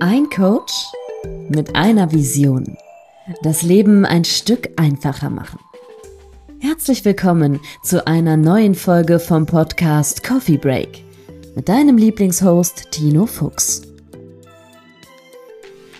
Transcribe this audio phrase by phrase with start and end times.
[0.00, 0.72] Ein Coach
[1.48, 2.76] mit einer Vision.
[3.42, 5.58] Das Leben ein Stück einfacher machen.
[6.60, 11.02] Herzlich willkommen zu einer neuen Folge vom Podcast Coffee Break
[11.54, 13.82] mit deinem Lieblingshost Tino Fuchs.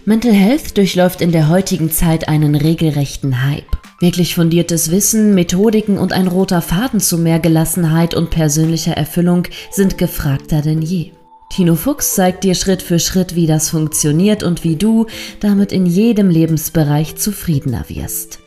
[0.05, 3.79] Mental Health durchläuft in der heutigen Zeit einen regelrechten Hype.
[4.01, 9.97] Wirklich fundiertes Wissen, Methodiken und ein roter Faden zu mehr Gelassenheit und persönlicher Erfüllung sind
[9.97, 11.13] gefragter denn je.
[11.49, 15.07] Tino Fuchs zeigt dir Schritt für Schritt, wie das funktioniert und wie du
[15.41, 18.41] damit in jedem Lebensbereich zufriedener wirst.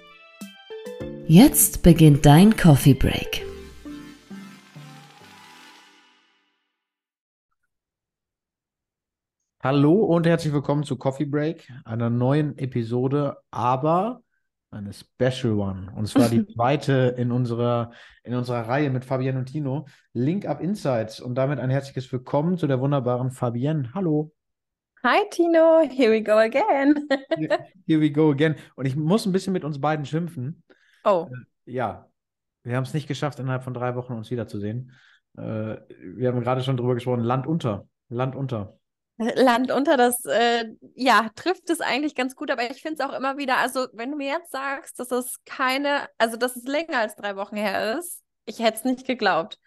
[1.27, 3.45] Jetzt beginnt dein Coffee Break.
[9.61, 14.21] Hallo und herzlich willkommen zu Coffee Break, einer neuen Episode, aber
[14.71, 15.91] eine Special One.
[15.95, 17.91] Und zwar die zweite in unserer,
[18.23, 19.87] in unserer Reihe mit Fabienne und Tino.
[20.13, 21.19] Link Up Insights.
[21.19, 23.93] Und damit ein herzliches Willkommen zu der wunderbaren Fabienne.
[23.93, 24.33] Hallo.
[25.03, 27.07] Hi Tino, here we go again.
[27.87, 28.55] here we go again.
[28.75, 30.63] Und ich muss ein bisschen mit uns beiden schimpfen.
[31.05, 31.29] Oh.
[31.65, 32.09] Äh, ja,
[32.63, 34.91] wir haben es nicht geschafft, innerhalb von drei Wochen uns wiederzusehen.
[35.37, 35.77] Äh,
[36.15, 37.87] wir haben gerade schon drüber gesprochen, Land unter.
[38.09, 38.78] Land unter.
[39.19, 43.13] Land unter, das äh, ja, trifft es eigentlich ganz gut, aber ich finde es auch
[43.13, 46.99] immer wieder, also wenn du mir jetzt sagst, dass es keine, also dass es länger
[46.99, 49.59] als drei Wochen her ist, ich hätte es nicht geglaubt.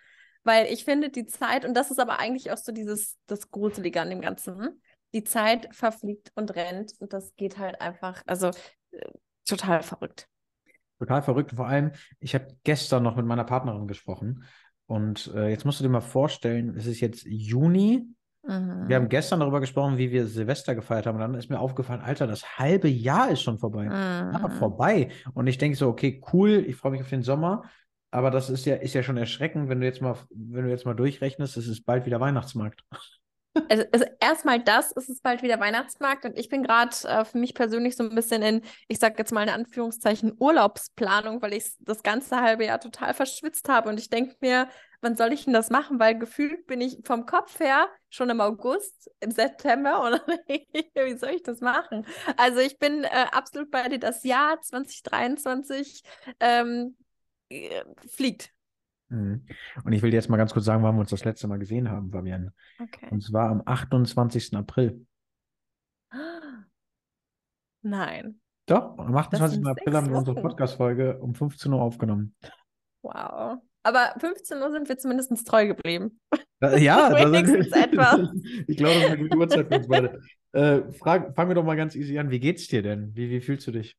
[0.44, 4.00] Weil ich finde, die Zeit, und das ist aber eigentlich auch so dieses, das Gruselige
[4.00, 4.82] an dem Ganzen,
[5.14, 8.48] die Zeit verfliegt und rennt und das geht halt einfach, also
[8.90, 9.10] äh,
[9.46, 10.26] total verrückt.
[10.98, 11.52] Total verrückt.
[11.54, 14.44] Vor allem, ich habe gestern noch mit meiner Partnerin gesprochen
[14.86, 18.06] und äh, jetzt musst du dir mal vorstellen, es ist jetzt Juni
[18.42, 18.88] Mhm.
[18.88, 21.16] Wir haben gestern darüber gesprochen, wie wir Silvester gefeiert haben.
[21.16, 23.84] Und dann ist mir aufgefallen, Alter, das halbe Jahr ist schon vorbei.
[23.84, 24.32] Mhm.
[24.32, 25.10] Ja, vorbei.
[25.34, 27.62] Und ich denke so, okay, cool, ich freue mich auf den Sommer.
[28.10, 30.84] Aber das ist ja, ist ja schon erschreckend, wenn du jetzt mal, wenn du jetzt
[30.84, 32.84] mal durchrechnest, es ist bald wieder Weihnachtsmarkt.
[33.68, 37.38] Also, also erstmal das, es ist bald wieder Weihnachtsmarkt und ich bin gerade äh, für
[37.38, 41.64] mich persönlich so ein bisschen in, ich sage jetzt mal in Anführungszeichen, Urlaubsplanung, weil ich
[41.80, 44.68] das ganze halbe Jahr total verschwitzt habe und ich denke mir,
[45.02, 45.98] wann soll ich denn das machen?
[45.98, 50.14] Weil gefühlt bin ich vom Kopf her schon im August, im September und
[50.94, 52.06] wie soll ich das machen?
[52.36, 56.02] Also ich bin äh, absolut bei dir, das Jahr 2023
[56.40, 56.96] ähm,
[57.50, 58.52] äh, fliegt.
[59.12, 59.44] Mhm.
[59.84, 61.58] Und ich will dir jetzt mal ganz kurz sagen, wann wir uns das letzte Mal
[61.58, 62.50] gesehen haben, Fabian.
[62.80, 63.08] Okay.
[63.10, 64.56] Und zwar am 28.
[64.56, 65.06] April.
[67.82, 68.40] Nein.
[68.66, 69.66] Doch, am 28.
[69.66, 72.34] April haben wir unsere Podcast-Folge um 15 Uhr aufgenommen.
[73.02, 73.58] Wow.
[73.82, 76.20] Aber 15 Uhr sind wir zumindest treu geblieben.
[76.78, 78.20] Ja, wenigstens etwas.
[78.68, 80.20] ich glaube, das ist eine gute Uhrzeit für uns beide.
[80.52, 82.30] Äh, frag, fangen wir doch mal ganz easy an.
[82.30, 83.10] Wie geht's dir denn?
[83.16, 83.96] Wie, wie fühlst du dich?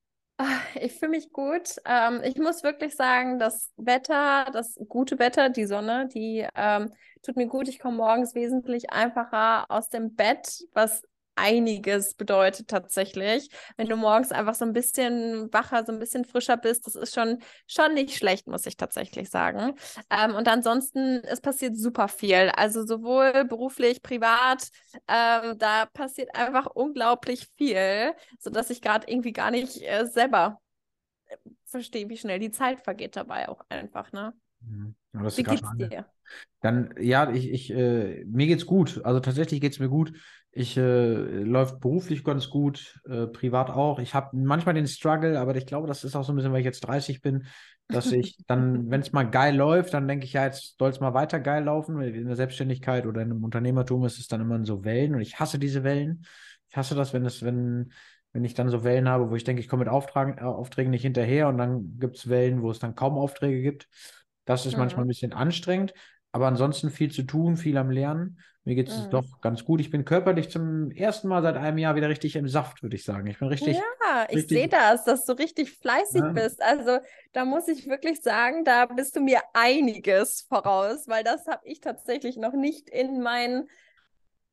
[0.75, 1.75] Ich fühle mich gut.
[1.85, 6.91] Ähm, ich muss wirklich sagen, das Wetter, das gute Wetter, die Sonne, die ähm,
[7.23, 7.67] tut mir gut.
[7.67, 11.03] Ich komme morgens wesentlich einfacher aus dem Bett, was
[11.35, 13.49] einiges bedeutet tatsächlich.
[13.77, 17.13] Wenn du morgens einfach so ein bisschen wacher, so ein bisschen frischer bist, das ist
[17.13, 19.75] schon, schon nicht schlecht, muss ich tatsächlich sagen.
[20.09, 22.51] Ähm, und ansonsten, es passiert super viel.
[22.55, 24.69] Also sowohl beruflich, privat,
[25.07, 30.59] ähm, da passiert einfach unglaublich viel, sodass ich gerade irgendwie gar nicht äh, selber
[31.27, 34.33] äh, verstehe, wie schnell die Zeit vergeht dabei auch einfach, ne?
[34.61, 34.95] Mhm.
[35.13, 36.05] Wie geht's dir?
[36.61, 39.01] Dann, ja, ich, ich, äh, mir geht's gut.
[39.03, 40.13] Also tatsächlich geht's mir gut.
[40.55, 43.97] Ich äh, läuft beruflich ganz gut, äh, privat auch.
[43.97, 46.59] Ich habe manchmal den Struggle, aber ich glaube, das ist auch so ein bisschen, weil
[46.59, 47.47] ich jetzt 30 bin,
[47.87, 50.99] dass ich dann, wenn es mal geil läuft, dann denke ich, ja, jetzt soll es
[50.99, 51.99] mal weiter geil laufen.
[52.01, 55.39] In der Selbstständigkeit oder in einem Unternehmertum ist es dann immer so Wellen und ich
[55.39, 56.23] hasse diese Wellen.
[56.69, 57.91] Ich hasse das, wenn es, wenn,
[58.31, 60.91] wenn ich dann so Wellen habe, wo ich denke, ich komme mit Auftragen, äh, Aufträgen
[60.91, 63.87] nicht hinterher und dann gibt es Wellen, wo es dann kaum Aufträge gibt.
[64.45, 64.81] Das ist mhm.
[64.81, 65.95] manchmal ein bisschen anstrengend,
[66.31, 68.37] aber ansonsten viel zu tun, viel am Lernen.
[68.65, 69.09] Mir geht es mhm.
[69.09, 69.81] doch ganz gut.
[69.81, 73.03] Ich bin körperlich zum ersten Mal seit einem Jahr wieder richtig im Saft, würde ich
[73.03, 73.27] sagen.
[73.27, 73.75] Ich bin richtig.
[73.75, 76.31] Ja, ich sehe das, dass du richtig fleißig ja.
[76.31, 76.61] bist.
[76.61, 76.99] Also
[77.33, 81.81] da muss ich wirklich sagen, da bist du mir einiges voraus, weil das habe ich
[81.81, 83.67] tatsächlich noch nicht in meinen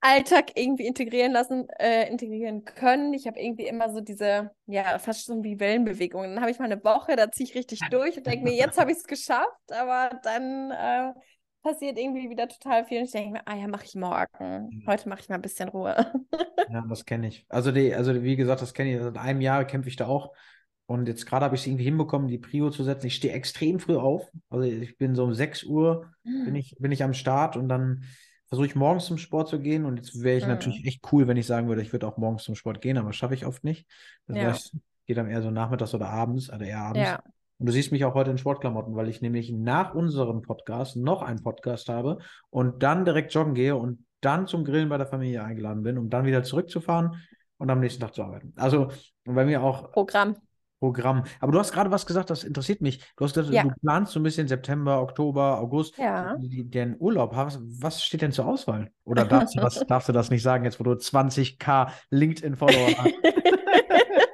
[0.01, 3.13] Alltag irgendwie integrieren lassen, äh, integrieren können.
[3.13, 6.35] Ich habe irgendwie immer so diese, ja, fast schon wie Wellenbewegungen.
[6.35, 8.81] Dann habe ich mal eine Woche, da ziehe ich richtig durch und denke mir, jetzt
[8.81, 11.13] habe ich es geschafft, aber dann äh,
[11.63, 14.83] passiert irgendwie wieder total viel und ich denke mir, ah ja, mache ich morgen.
[14.87, 15.95] Heute mache ich mal ein bisschen Ruhe.
[16.71, 17.47] ja, das kenne ich.
[17.49, 19.03] Also, die, also wie gesagt, das kenne ich.
[19.03, 20.33] Seit einem Jahr kämpfe ich da auch.
[20.87, 23.07] Und jetzt gerade habe ich es irgendwie hinbekommen, die Prio zu setzen.
[23.07, 24.29] Ich stehe extrem früh auf.
[24.49, 26.47] Also ich bin so um 6 Uhr mhm.
[26.47, 28.05] bin, ich, bin ich am Start und dann
[28.49, 29.85] versuche ich morgens zum Sport zu gehen.
[29.85, 30.51] Und jetzt wäre ich mhm.
[30.51, 33.13] natürlich echt cool, wenn ich sagen würde, ich würde auch morgens zum Sport gehen, aber
[33.13, 33.87] schaffe ich oft nicht.
[34.27, 34.43] Das ja.
[34.45, 37.09] heißt, geht dann eher so nachmittags oder abends, also eher abends.
[37.09, 37.23] Ja.
[37.61, 41.21] Und du siehst mich auch heute in Sportklamotten, weil ich nämlich nach unserem Podcast noch
[41.21, 42.17] einen Podcast habe
[42.49, 46.09] und dann direkt joggen gehe und dann zum Grillen bei der Familie eingeladen bin, um
[46.09, 47.17] dann wieder zurückzufahren
[47.59, 48.55] und am nächsten Tag zu arbeiten.
[48.57, 48.89] Also
[49.25, 49.93] bei mir auch.
[49.93, 50.37] Programm.
[50.79, 51.25] Programm.
[51.39, 53.05] Aber du hast gerade was gesagt, das interessiert mich.
[53.19, 53.65] Du hast gesagt, ja.
[53.65, 56.37] du planst so ein bisschen September, Oktober, August ja.
[56.39, 57.37] den Urlaub.
[57.37, 58.91] Was, was steht denn zur Auswahl?
[59.05, 63.15] Oder darfst du, das, darfst du das nicht sagen, jetzt wo du 20k LinkedIn-Follower hast?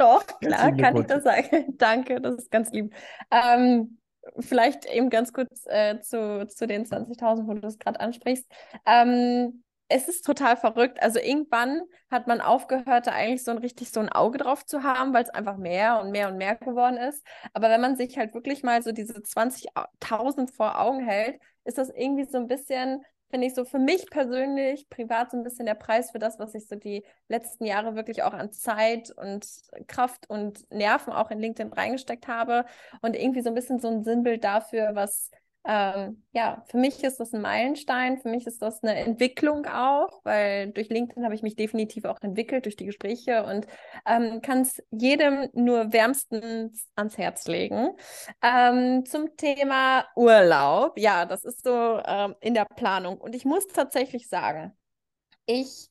[0.00, 1.74] Doch, klar, kann ich das sagen.
[1.78, 2.94] Danke, das ist ganz lieb.
[3.30, 3.98] Ähm,
[4.38, 8.50] vielleicht eben ganz kurz äh, zu, zu den 20.000, wo du es gerade ansprichst.
[8.86, 11.02] Ähm, es ist total verrückt.
[11.02, 14.84] Also irgendwann hat man aufgehört, da eigentlich so ein richtig so ein Auge drauf zu
[14.84, 17.22] haben, weil es einfach mehr und mehr und mehr geworden ist.
[17.52, 21.90] Aber wenn man sich halt wirklich mal so diese 20.000 vor Augen hält, ist das
[21.90, 25.74] irgendwie so ein bisschen, finde ich so für mich persönlich privat so ein bisschen der
[25.74, 29.46] Preis für das, was ich so die letzten Jahre wirklich auch an Zeit und
[29.86, 32.64] Kraft und Nerven auch in LinkedIn reingesteckt habe
[33.02, 35.30] und irgendwie so ein bisschen so ein Sinnbild dafür, was
[35.64, 40.24] ähm, ja, für mich ist das ein Meilenstein, für mich ist das eine Entwicklung auch,
[40.24, 43.66] weil durch LinkedIn habe ich mich definitiv auch entwickelt, durch die Gespräche und
[44.06, 47.90] ähm, kann es jedem nur wärmstens ans Herz legen.
[48.42, 53.66] Ähm, zum Thema Urlaub, ja, das ist so ähm, in der Planung und ich muss
[53.68, 54.72] tatsächlich sagen,
[55.44, 55.90] ich,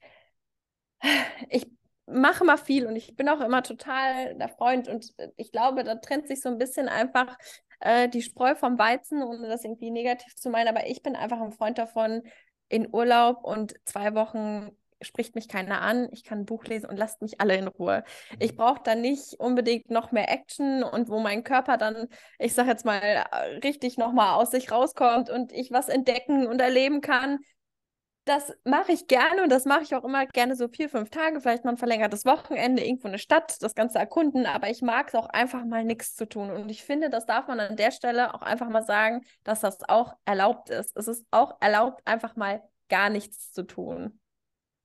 [1.50, 1.68] ich
[2.08, 5.96] mache mal viel und ich bin auch immer total der Freund und ich glaube, da
[5.96, 7.38] trennt sich so ein bisschen einfach
[7.80, 11.40] äh, die Spreu vom Weizen, ohne das irgendwie negativ zu meinen, aber ich bin einfach
[11.42, 12.24] ein Freund davon,
[12.68, 14.70] in Urlaub und zwei Wochen
[15.02, 18.04] spricht mich keiner an, ich kann ein Buch lesen und lasst mich alle in Ruhe.
[18.40, 18.58] Ich mhm.
[18.58, 22.86] brauche dann nicht unbedingt noch mehr Action und wo mein Körper dann, ich sage jetzt
[22.86, 23.26] mal,
[23.64, 27.40] richtig nochmal aus sich rauskommt und ich was entdecken und erleben kann,
[28.26, 31.42] das mache ich gerne und das mache ich auch immer gerne so vier, fünf Tage,
[31.42, 35.16] vielleicht mal ein verlängertes Wochenende, irgendwo eine Stadt, das Ganze erkunden, aber ich mag es
[35.16, 36.52] auch einfach mal nichts zu tun.
[36.52, 39.80] Und ich finde, das darf man an der Stelle auch einfach mal sagen, dass das
[39.88, 40.96] auch erlaubt ist.
[40.96, 44.19] Es ist auch erlaubt, einfach mal gar nichts zu tun.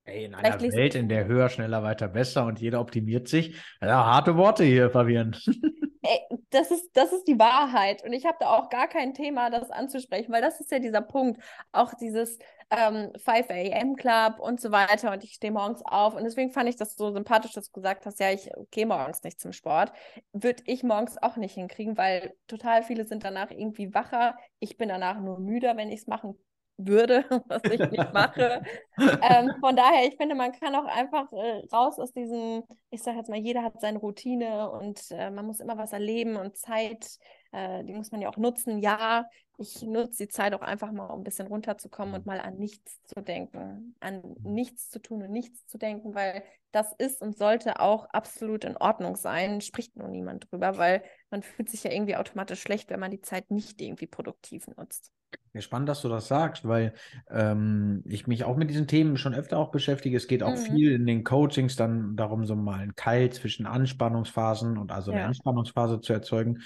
[0.05, 3.55] Ey, in einer Welt, in der höher, schneller, weiter, besser und jeder optimiert sich.
[3.81, 5.35] Ja, harte Worte hier, Fabian.
[6.03, 6.19] Ey,
[6.51, 8.03] das ist, das ist die Wahrheit.
[8.03, 11.01] Und ich habe da auch gar kein Thema, das anzusprechen, weil das ist ja dieser
[11.01, 11.41] Punkt.
[11.71, 12.37] Auch dieses
[12.69, 13.95] ähm, 5 a.m.
[13.95, 15.11] Club und so weiter.
[15.11, 16.13] Und ich stehe morgens auf.
[16.13, 19.23] Und deswegen fand ich das so sympathisch, dass du gesagt hast, ja, ich gehe morgens
[19.23, 19.91] nicht zum Sport.
[20.33, 24.37] Würde ich morgens auch nicht hinkriegen, weil total viele sind danach irgendwie wacher.
[24.59, 26.37] Ich bin danach nur müder, wenn ich es machen
[26.77, 28.61] würde, was ich nicht mache.
[28.97, 33.17] ähm, von daher, ich finde, man kann auch einfach äh, raus aus diesem, ich sage
[33.17, 37.17] jetzt mal, jeder hat seine Routine und äh, man muss immer was erleben und Zeit,
[37.51, 38.79] äh, die muss man ja auch nutzen.
[38.79, 39.25] Ja,
[39.57, 43.01] ich nutze die Zeit auch einfach mal, um ein bisschen runterzukommen und mal an nichts
[43.05, 47.79] zu denken, an nichts zu tun und nichts zu denken, weil das ist und sollte
[47.79, 49.61] auch absolut in Ordnung sein.
[49.61, 51.03] Spricht nur niemand drüber, weil
[51.35, 55.11] man fühlt sich ja irgendwie automatisch schlecht, wenn man die Zeit nicht irgendwie produktiv nutzt.
[55.51, 56.93] Ja, spannend, dass du das sagst, weil
[57.29, 60.15] ähm, ich mich auch mit diesen Themen schon öfter auch beschäftige.
[60.15, 60.61] Es geht auch mhm.
[60.61, 65.17] viel in den Coachings dann darum, so mal einen Keil zwischen Anspannungsphasen und also ja.
[65.17, 66.61] eine Entspannungsphase zu erzeugen.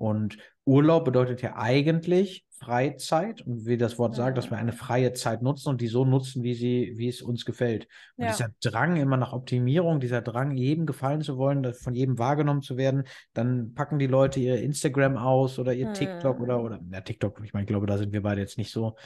[0.00, 5.12] Und Urlaub bedeutet ja eigentlich Freizeit und wie das Wort sagt, dass wir eine freie
[5.12, 7.86] Zeit nutzen und die so nutzen, wie sie, wie es uns gefällt.
[8.16, 8.30] Und ja.
[8.30, 12.78] dieser Drang immer nach Optimierung, dieser Drang, jedem gefallen zu wollen, von jedem wahrgenommen zu
[12.78, 13.04] werden,
[13.34, 15.94] dann packen die Leute ihr Instagram aus oder ihr hm.
[15.94, 16.64] TikTok oder, mhm.
[16.64, 18.96] oder, ja, TikTok, ich meine, ich glaube, da sind wir beide jetzt nicht so,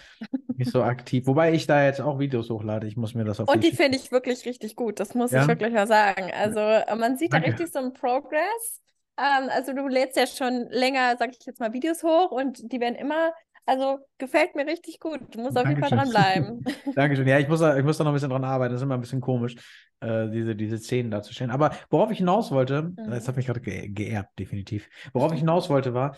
[0.56, 1.26] nicht so aktiv.
[1.26, 3.76] Wobei ich da jetzt auch Videos hochlade, ich muss mir das auf Und die, die
[3.76, 5.42] finde ich wirklich richtig gut, das muss ja?
[5.42, 6.30] ich wirklich mal sagen.
[6.32, 6.60] Also
[6.96, 7.50] man sieht Danke.
[7.50, 8.83] da richtig so einen Progress.
[9.16, 12.80] Ähm, also du lädst ja schon länger, sag ich jetzt mal, Videos hoch und die
[12.80, 13.32] werden immer
[13.66, 15.20] also gefällt mir richtig gut.
[15.30, 16.64] Du musst auf jeden Fall dranbleiben.
[16.94, 17.26] Dankeschön.
[17.26, 18.72] Ja, ich muss, da, ich muss da noch ein bisschen dran arbeiten.
[18.72, 19.56] Das ist immer ein bisschen komisch,
[20.00, 21.50] äh, diese, diese Szenen darzustellen.
[21.50, 22.96] Aber worauf ich hinaus wollte, mhm.
[23.10, 24.88] das hat mich gerade ge geehrt, definitiv.
[25.12, 26.14] Worauf ich hinaus wollte, war,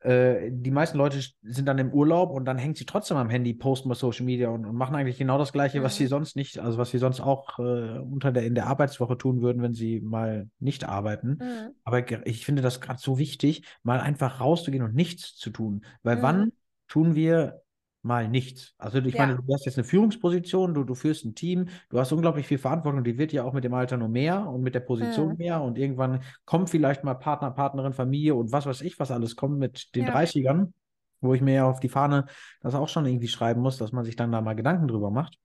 [0.00, 3.52] äh, die meisten Leute sind dann im Urlaub und dann hängen sie trotzdem am Handy,
[3.54, 5.84] posten bei Social Media und, und machen eigentlich genau das Gleiche, mhm.
[5.84, 6.08] was sie mhm.
[6.08, 9.62] sonst nicht, also was sie sonst auch äh, unter der, in der Arbeitswoche tun würden,
[9.62, 11.38] wenn sie mal nicht arbeiten.
[11.40, 11.74] Mhm.
[11.84, 15.84] Aber ich finde das gerade so wichtig, mal einfach rauszugehen und nichts zu tun.
[16.02, 16.22] Weil mhm.
[16.22, 16.52] wann
[16.86, 17.60] tun wir
[18.02, 18.74] mal nichts.
[18.78, 19.26] Also ich ja.
[19.26, 22.58] meine, du hast jetzt eine Führungsposition, du, du führst ein Team, du hast unglaublich viel
[22.58, 25.36] Verantwortung, die wird ja auch mit dem Alter nur mehr und mit der Position mhm.
[25.38, 29.36] mehr und irgendwann kommt vielleicht mal Partner, Partnerin, Familie und was weiß ich, was alles
[29.36, 30.14] kommt mit den ja.
[30.14, 30.72] 30ern,
[31.20, 32.26] wo ich mir ja auf die Fahne
[32.60, 35.36] das auch schon irgendwie schreiben muss, dass man sich dann da mal Gedanken drüber macht.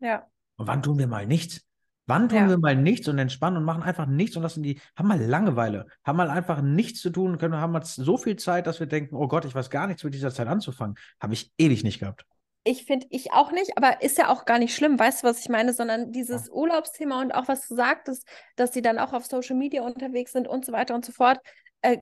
[0.00, 0.26] Ja.
[0.56, 1.65] Und wann tun wir mal nichts?
[2.06, 2.48] Wann tun ja.
[2.48, 5.86] wir mal nichts und entspannen und machen einfach nichts und lassen die, haben mal Langeweile,
[6.04, 9.16] haben mal einfach nichts zu tun, können, haben mal so viel Zeit, dass wir denken,
[9.16, 10.96] oh Gott, ich weiß gar nichts mit dieser Zeit anzufangen.
[11.20, 12.24] Habe ich ewig nicht gehabt.
[12.62, 15.40] Ich finde, ich auch nicht, aber ist ja auch gar nicht schlimm, weißt du, was
[15.40, 16.52] ich meine, sondern dieses ja.
[16.52, 20.48] Urlaubsthema und auch was du sagtest, dass sie dann auch auf Social Media unterwegs sind
[20.48, 21.38] und so weiter und so fort.
[21.82, 21.98] Äh,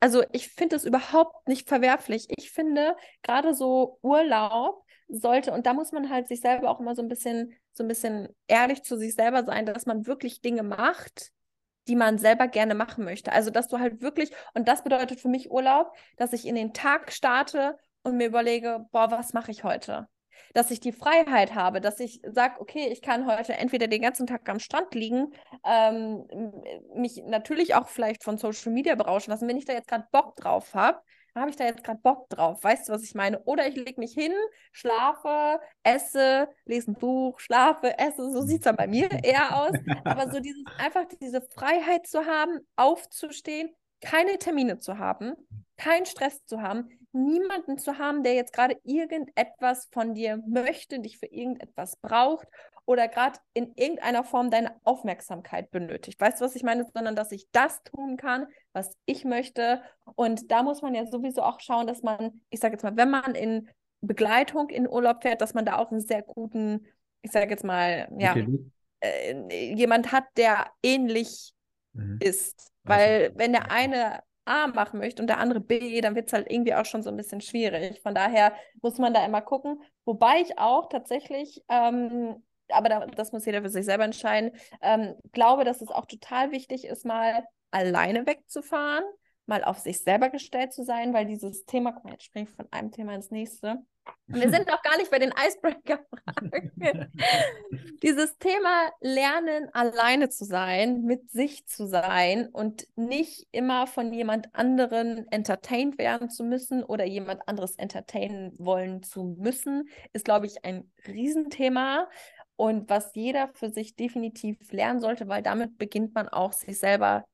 [0.00, 2.26] also ich finde es überhaupt nicht verwerflich.
[2.36, 6.94] Ich finde gerade so Urlaub sollte, und da muss man halt sich selber auch immer
[6.94, 10.62] so ein bisschen, so ein bisschen ehrlich zu sich selber sein, dass man wirklich Dinge
[10.62, 11.30] macht,
[11.88, 13.32] die man selber gerne machen möchte.
[13.32, 16.72] Also, dass du halt wirklich, und das bedeutet für mich Urlaub, dass ich in den
[16.72, 20.08] Tag starte und mir überlege, boah, was mache ich heute?
[20.52, 24.26] Dass ich die Freiheit habe, dass ich sage, okay, ich kann heute entweder den ganzen
[24.26, 25.32] Tag am Strand liegen,
[25.64, 26.26] ähm,
[26.94, 30.36] mich natürlich auch vielleicht von Social Media berauschen lassen, wenn ich da jetzt gerade Bock
[30.36, 31.00] drauf habe,
[31.40, 32.62] habe ich da jetzt gerade Bock drauf?
[32.62, 33.40] Weißt du, was ich meine?
[33.44, 34.32] Oder ich lege mich hin,
[34.72, 38.30] schlafe, esse, lese ein Buch, schlafe, esse.
[38.30, 39.72] So sieht es dann bei mir eher aus.
[40.04, 45.34] Aber so dieses, einfach diese Freiheit zu haben, aufzustehen, keine Termine zu haben,
[45.76, 51.18] keinen Stress zu haben, niemanden zu haben, der jetzt gerade irgendetwas von dir möchte, dich
[51.18, 52.46] für irgendetwas braucht
[52.86, 56.20] oder gerade in irgendeiner Form deine Aufmerksamkeit benötigt.
[56.20, 56.86] Weißt du, was ich meine?
[56.94, 59.82] Sondern dass ich das tun kann, was ich möchte.
[60.14, 63.10] Und da muss man ja sowieso auch schauen, dass man, ich sage jetzt mal, wenn
[63.10, 63.68] man in
[64.00, 66.86] Begleitung in Urlaub fährt, dass man da auch einen sehr guten,
[67.22, 68.36] ich sage jetzt mal, ja,
[69.00, 71.52] äh, jemand hat, der ähnlich
[71.92, 72.18] mhm.
[72.20, 72.70] ist.
[72.84, 76.50] Weil wenn der eine A machen möchte und der andere B, dann wird es halt
[76.50, 78.00] irgendwie auch schon so ein bisschen schwierig.
[78.00, 79.82] Von daher muss man da immer gucken.
[80.04, 85.14] Wobei ich auch tatsächlich, ähm, aber da, das muss jeder für sich selber entscheiden, ähm,
[85.32, 89.04] glaube, dass es auch total wichtig ist, mal alleine wegzufahren,
[89.46, 92.54] mal auf sich selber gestellt zu sein, weil dieses Thema, guck mal, jetzt springe ich
[92.54, 93.78] von einem Thema ins nächste.
[94.26, 96.72] Wir sind noch gar nicht bei den Icebreaker-Fragen.
[98.02, 104.54] Dieses Thema Lernen, alleine zu sein, mit sich zu sein und nicht immer von jemand
[104.54, 110.64] anderen entertained werden zu müssen oder jemand anderes entertainen wollen zu müssen, ist, glaube ich,
[110.64, 112.08] ein Riesenthema
[112.56, 117.24] und was jeder für sich definitiv lernen sollte, weil damit beginnt man auch sich selber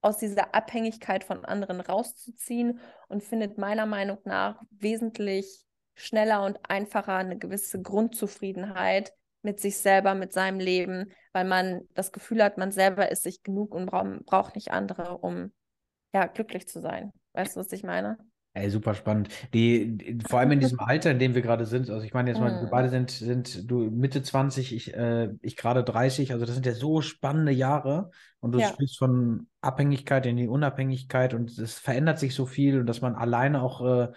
[0.00, 2.78] aus dieser Abhängigkeit von anderen rauszuziehen
[3.08, 10.14] und findet meiner Meinung nach wesentlich schneller und einfacher eine gewisse Grundzufriedenheit mit sich selber,
[10.14, 14.54] mit seinem Leben, weil man das Gefühl hat, man selber ist sich genug und braucht
[14.54, 15.52] nicht andere, um
[16.12, 17.12] ja, glücklich zu sein.
[17.32, 18.18] Weißt du, was ich meine?
[18.56, 19.30] Ey, super spannend.
[19.52, 22.30] Die, die, vor allem in diesem Alter, in dem wir gerade sind, also ich meine
[22.30, 26.46] jetzt mal, wir beide sind, sind du Mitte 20, ich, äh, ich gerade 30, also
[26.46, 28.68] das sind ja so spannende Jahre und du ja.
[28.68, 33.16] sprichst von Abhängigkeit in die Unabhängigkeit und es verändert sich so viel und dass man
[33.16, 34.12] alleine auch äh,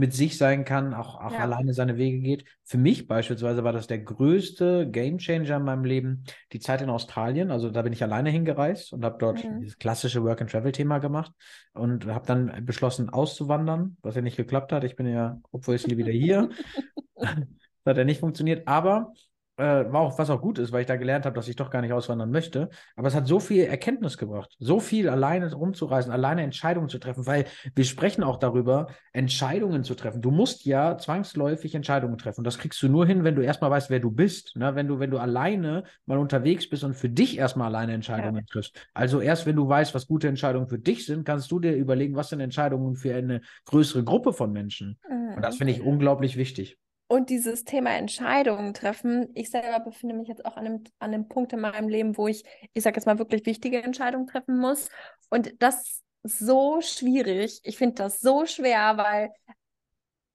[0.00, 1.40] mit sich sein kann, auch, auch ja.
[1.40, 2.46] alleine seine Wege geht.
[2.64, 7.50] Für mich beispielsweise war das der größte Gamechanger in meinem Leben, die Zeit in Australien.
[7.50, 9.60] Also da bin ich alleine hingereist und habe dort mhm.
[9.60, 11.32] dieses klassische Work-and-Travel-Thema gemacht
[11.74, 14.84] und habe dann beschlossen, auszuwandern, was ja nicht geklappt hat.
[14.84, 16.48] Ich bin ja, obwohl ich wieder hier.
[17.16, 17.36] das
[17.84, 18.66] hat ja nicht funktioniert.
[18.66, 19.12] Aber
[19.60, 21.70] äh, war auch, was auch gut ist, weil ich da gelernt habe, dass ich doch
[21.70, 22.70] gar nicht auswandern möchte.
[22.96, 27.26] Aber es hat so viel Erkenntnis gebracht, so viel alleine rumzureisen, alleine Entscheidungen zu treffen,
[27.26, 30.22] weil wir sprechen auch darüber, Entscheidungen zu treffen.
[30.22, 32.40] Du musst ja zwangsläufig Entscheidungen treffen.
[32.40, 34.56] Und das kriegst du nur hin, wenn du erstmal weißt, wer du bist.
[34.56, 34.74] Ne?
[34.74, 38.42] Wenn du, wenn du alleine mal unterwegs bist und für dich erstmal alleine Entscheidungen ja.
[38.50, 38.88] triffst.
[38.94, 42.16] Also erst wenn du weißt, was gute Entscheidungen für dich sind, kannst du dir überlegen,
[42.16, 44.98] was sind Entscheidungen für eine größere Gruppe von Menschen.
[45.08, 45.34] Mhm.
[45.36, 46.78] Und das finde ich unglaublich wichtig.
[47.12, 51.26] Und dieses Thema Entscheidungen treffen, ich selber befinde mich jetzt auch an einem, an einem
[51.26, 54.88] Punkt in meinem Leben, wo ich, ich sage jetzt mal, wirklich wichtige Entscheidungen treffen muss.
[55.28, 57.62] Und das ist so schwierig.
[57.64, 59.30] Ich finde das so schwer, weil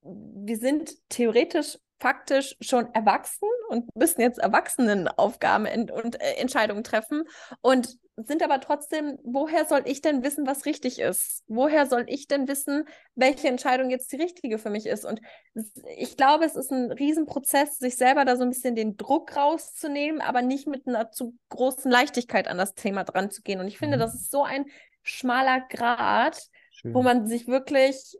[0.01, 7.23] wir sind theoretisch faktisch schon erwachsen und müssen jetzt Erwachsenenaufgaben und äh, Entscheidungen treffen
[7.61, 11.43] und sind aber trotzdem, woher soll ich denn wissen, was richtig ist?
[11.47, 12.85] Woher soll ich denn wissen,
[13.15, 15.03] welche Entscheidung jetzt die richtige für mich ist?
[15.03, 15.19] Und
[15.97, 20.21] ich glaube, es ist ein Riesenprozess, sich selber da so ein bisschen den Druck rauszunehmen,
[20.21, 23.59] aber nicht mit einer zu großen Leichtigkeit an das Thema dran zu gehen.
[23.59, 24.01] Und ich finde, mhm.
[24.01, 24.65] das ist so ein
[25.03, 26.93] schmaler Grad, Schön.
[26.93, 28.17] wo man sich wirklich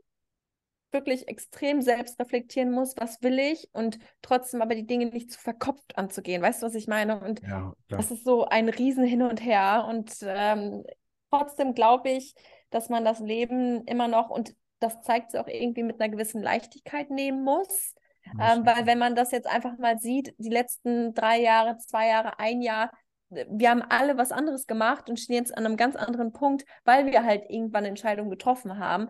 [0.96, 5.40] wirklich extrem selbst reflektieren muss, was will ich und trotzdem aber die Dinge nicht zu
[5.40, 6.42] verkopft anzugehen.
[6.42, 7.20] Weißt du, was ich meine?
[7.20, 9.86] Und ja, das ist so ein Riesen hin und her.
[9.88, 10.84] Und ähm,
[11.30, 12.34] trotzdem glaube ich,
[12.72, 16.42] dass man das Leben immer noch, und das zeigt sich auch irgendwie mit einer gewissen
[16.42, 17.94] Leichtigkeit nehmen muss.
[18.42, 22.40] Ähm, weil wenn man das jetzt einfach mal sieht, die letzten drei Jahre, zwei Jahre,
[22.40, 22.90] ein Jahr,
[23.30, 27.06] wir haben alle was anderes gemacht und stehen jetzt an einem ganz anderen Punkt, weil
[27.06, 29.10] wir halt irgendwann Entscheidungen getroffen haben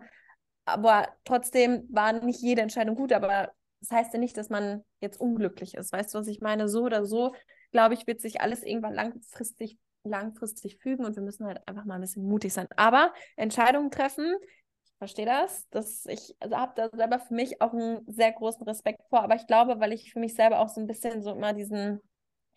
[0.66, 5.20] aber trotzdem war nicht jede Entscheidung gut, aber das heißt ja nicht, dass man jetzt
[5.20, 5.92] unglücklich ist.
[5.92, 6.68] Weißt du, was ich meine?
[6.68, 7.34] So oder so,
[7.70, 11.94] glaube ich, wird sich alles irgendwann langfristig, langfristig fügen und wir müssen halt einfach mal
[11.94, 12.66] ein bisschen mutig sein.
[12.76, 14.34] Aber Entscheidungen treffen,
[14.84, 18.62] ich verstehe das, dass ich also habe da selber für mich auch einen sehr großen
[18.64, 21.32] Respekt vor, aber ich glaube, weil ich für mich selber auch so ein bisschen so
[21.32, 22.00] immer diesen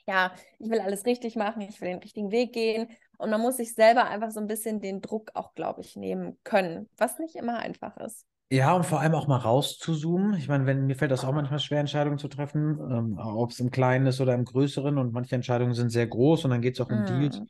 [0.08, 2.88] ja, ich will alles richtig machen, ich will den richtigen Weg gehen.
[3.20, 6.38] Und man muss sich selber einfach so ein bisschen den Druck auch, glaube ich, nehmen
[6.46, 8.26] können, was nicht immer einfach ist.
[8.50, 10.34] Ja, und vor allem auch mal rauszuzoomen.
[10.36, 13.60] Ich meine, wenn mir fällt das auch manchmal schwer, Entscheidungen zu treffen, ähm, ob es
[13.60, 14.98] im Kleinen ist oder im Größeren.
[14.98, 17.06] Und manche Entscheidungen sind sehr groß und dann geht es auch um mm.
[17.06, 17.42] Deals.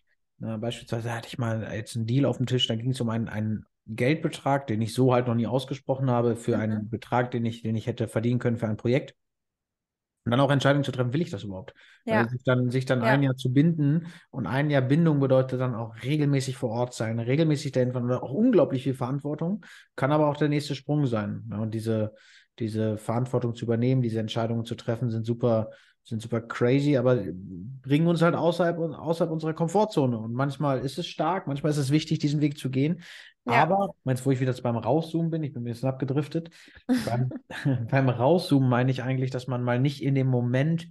[0.42, 3.10] Äh, beispielsweise hatte ich mal jetzt einen Deal auf dem Tisch, da ging es um
[3.10, 6.62] einen, einen Geldbetrag, den ich so halt noch nie ausgesprochen habe, für mhm.
[6.62, 9.16] einen Betrag, den ich, den ich hätte verdienen können für ein Projekt.
[10.30, 11.74] Und dann auch Entscheidungen zu treffen, will ich das überhaupt?
[12.06, 12.22] Ja.
[12.22, 13.08] Weil sich dann, sich dann ja.
[13.08, 17.18] ein Jahr zu binden und ein Jahr Bindung bedeutet dann auch regelmäßig vor Ort sein,
[17.18, 21.50] regelmäßig dahin fahren oder auch unglaublich viel Verantwortung, kann aber auch der nächste Sprung sein.
[21.50, 22.14] Ja, und diese,
[22.60, 25.72] diese Verantwortung zu übernehmen, diese Entscheidungen zu treffen, sind super,
[26.10, 27.24] sind super crazy, aber
[27.82, 30.18] bringen uns halt außerhalb, außerhalb unserer Komfortzone.
[30.18, 33.02] Und manchmal ist es stark, manchmal ist es wichtig, diesen Weg zu gehen.
[33.46, 33.64] Ja.
[33.64, 35.44] Aber, meinst du, wo ich wieder beim Rauszoomen bin?
[35.44, 36.50] Ich bin ein bisschen abgedriftet.
[37.06, 37.30] beim,
[37.90, 40.88] beim Rauszoomen meine ich eigentlich, dass man mal nicht in dem Moment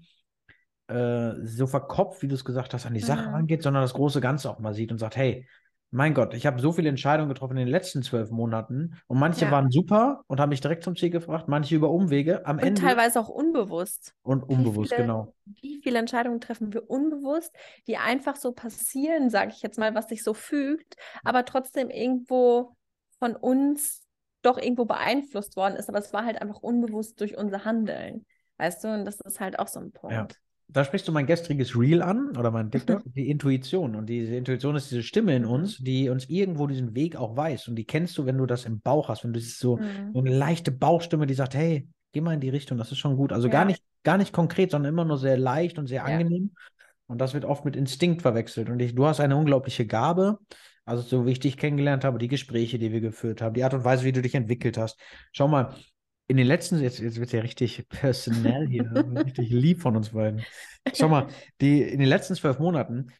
[0.88, 3.34] äh, so verkopft, wie du es gesagt hast, an die Sache mhm.
[3.34, 5.46] rangeht, sondern das große Ganze auch mal sieht und sagt, hey,
[5.90, 9.46] mein Gott, ich habe so viele Entscheidungen getroffen in den letzten zwölf Monaten und manche
[9.46, 9.50] ja.
[9.50, 12.44] waren super und haben mich direkt zum Ziel gebracht, manche über Umwege.
[12.46, 12.82] Am und Ende.
[12.82, 14.14] teilweise auch unbewusst.
[14.22, 15.34] Und unbewusst, wie viele, genau.
[15.46, 17.54] Wie viele Entscheidungen treffen wir unbewusst,
[17.86, 22.76] die einfach so passieren, sage ich jetzt mal, was sich so fügt, aber trotzdem irgendwo
[23.18, 24.02] von uns
[24.42, 25.88] doch irgendwo beeinflusst worden ist.
[25.88, 28.26] Aber es war halt einfach unbewusst durch unser Handeln.
[28.58, 30.14] Weißt du, und das ist halt auch so ein Punkt.
[30.14, 30.28] Ja
[30.70, 33.96] da sprichst du mein gestriges Reel an oder mein TikTok, die Intuition.
[33.96, 37.68] Und diese Intuition ist diese Stimme in uns, die uns irgendwo diesen Weg auch weiß.
[37.68, 40.12] Und die kennst du, wenn du das im Bauch hast, wenn du so, mhm.
[40.12, 43.16] so eine leichte Bauchstimme, die sagt, hey, geh mal in die Richtung, das ist schon
[43.16, 43.32] gut.
[43.32, 43.52] Also ja.
[43.52, 46.04] gar nicht, gar nicht konkret, sondern immer nur sehr leicht und sehr ja.
[46.04, 46.52] angenehm.
[47.06, 48.68] Und das wird oft mit Instinkt verwechselt.
[48.68, 50.38] Und ich, du hast eine unglaubliche Gabe.
[50.84, 53.74] Also so wie ich dich kennengelernt habe, die Gespräche, die wir geführt haben, die Art
[53.74, 54.98] und Weise, wie du dich entwickelt hast.
[55.32, 55.74] Schau mal,
[56.28, 58.84] in den letzten, jetzt, jetzt wird es ja richtig personell hier,
[59.24, 60.44] richtig lieb von uns beiden.
[60.94, 61.28] Schau mal,
[61.60, 63.10] die, in den letzten zwölf Monaten,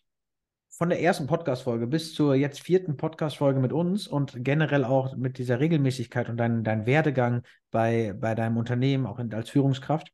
[0.69, 5.39] von der ersten Podcast-Folge bis zur jetzt vierten Podcast-Folge mit uns und generell auch mit
[5.39, 10.13] dieser Regelmäßigkeit und dein, dein Werdegang bei, bei deinem Unternehmen, auch in, als Führungskraft,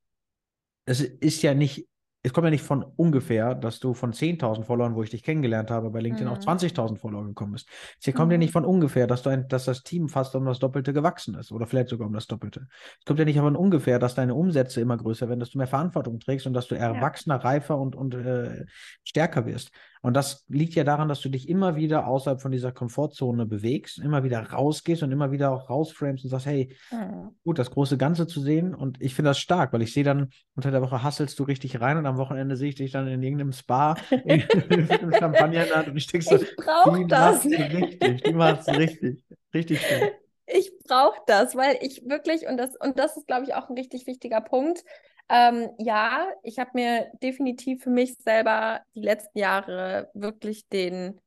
[0.86, 1.86] es ist ja nicht
[2.24, 5.70] es kommt ja nicht von ungefähr, dass du von 10.000 Followern, wo ich dich kennengelernt
[5.70, 6.32] habe, bei LinkedIn mhm.
[6.32, 7.68] auf 20.000 Follower gekommen bist.
[8.02, 8.32] Es kommt mhm.
[8.32, 11.34] ja nicht von ungefähr, dass, du ein, dass das Team fast um das Doppelte gewachsen
[11.34, 12.66] ist oder vielleicht sogar um das Doppelte.
[12.98, 15.66] Es kommt ja nicht von ungefähr, dass deine Umsätze immer größer werden, dass du mehr
[15.66, 17.42] Verantwortung trägst und dass du erwachsener, ja.
[17.42, 18.64] reifer und, und äh,
[19.04, 19.70] stärker wirst.
[20.04, 23.98] Und das liegt ja daran, dass du dich immer wieder außerhalb von dieser Komfortzone bewegst,
[23.98, 27.30] immer wieder rausgehst und immer wieder auch rausframest und sagst, hey, mhm.
[27.42, 28.74] gut, das große Ganze zu sehen.
[28.74, 31.80] Und ich finde das stark, weil ich sehe dann, unter der Woche hasselst du richtig
[31.80, 35.68] rein und am Wochenende sehe ich dich dann in irgendeinem Spa mit einem Champagner in
[35.68, 37.46] der Hand und ich denke so, ich die das.
[37.46, 40.10] richtig, die macht's richtig, richtig schön.
[40.44, 43.74] Ich brauche das, weil ich wirklich, und das, und das ist, glaube ich, auch ein
[43.74, 44.84] richtig wichtiger Punkt,
[45.28, 51.20] ähm, ja, ich habe mir definitiv für mich selber die letzten Jahre wirklich den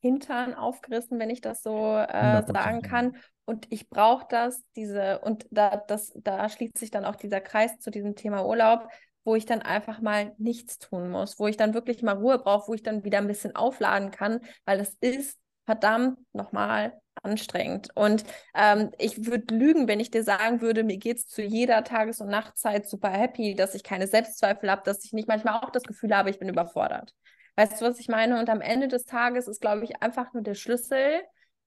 [0.00, 3.16] Hintern aufgerissen, wenn ich das so äh, sagen kann.
[3.44, 7.78] Und ich brauche das, diese, und da, das, da schließt sich dann auch dieser Kreis
[7.78, 8.88] zu diesem Thema Urlaub,
[9.24, 12.68] wo ich dann einfach mal nichts tun muss, wo ich dann wirklich mal Ruhe brauche,
[12.68, 17.88] wo ich dann wieder ein bisschen aufladen kann, weil es ist verdammt nochmal anstrengend.
[17.94, 21.84] Und ähm, ich würde lügen, wenn ich dir sagen würde, mir geht es zu jeder
[21.84, 25.70] Tages- und Nachtzeit super happy, dass ich keine Selbstzweifel habe, dass ich nicht manchmal auch
[25.70, 27.14] das Gefühl habe, ich bin überfordert.
[27.56, 28.38] Weißt du, was ich meine?
[28.38, 31.20] Und am Ende des Tages ist, glaube ich, einfach nur der Schlüssel,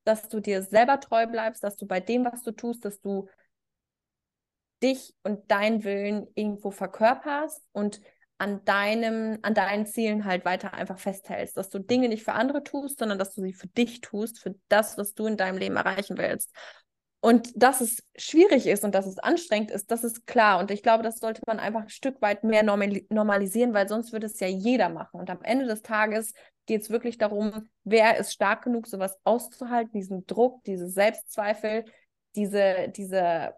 [0.05, 3.27] dass du dir selber treu bleibst, dass du bei dem, was du tust, dass du
[4.81, 8.01] dich und deinen Willen irgendwo verkörperst und
[8.43, 12.61] an deinem, an deinen Zielen halt weiter einfach festhältst, dass du Dinge nicht für andere
[12.61, 15.77] tust, sondern dass du sie für dich tust, für das, was du in deinem Leben
[15.77, 16.53] erreichen willst.
[17.21, 20.59] Und dass es schwierig ist und dass es anstrengend ist, das ist klar.
[20.59, 24.25] Und ich glaube, das sollte man einfach ein Stück weit mehr normalisieren, weil sonst würde
[24.25, 25.21] es ja jeder machen.
[25.21, 26.33] Und am Ende des Tages
[26.65, 31.85] geht es wirklich darum, wer ist stark genug, sowas auszuhalten, diesen Druck, diese Selbstzweifel,
[32.35, 33.53] diese, diese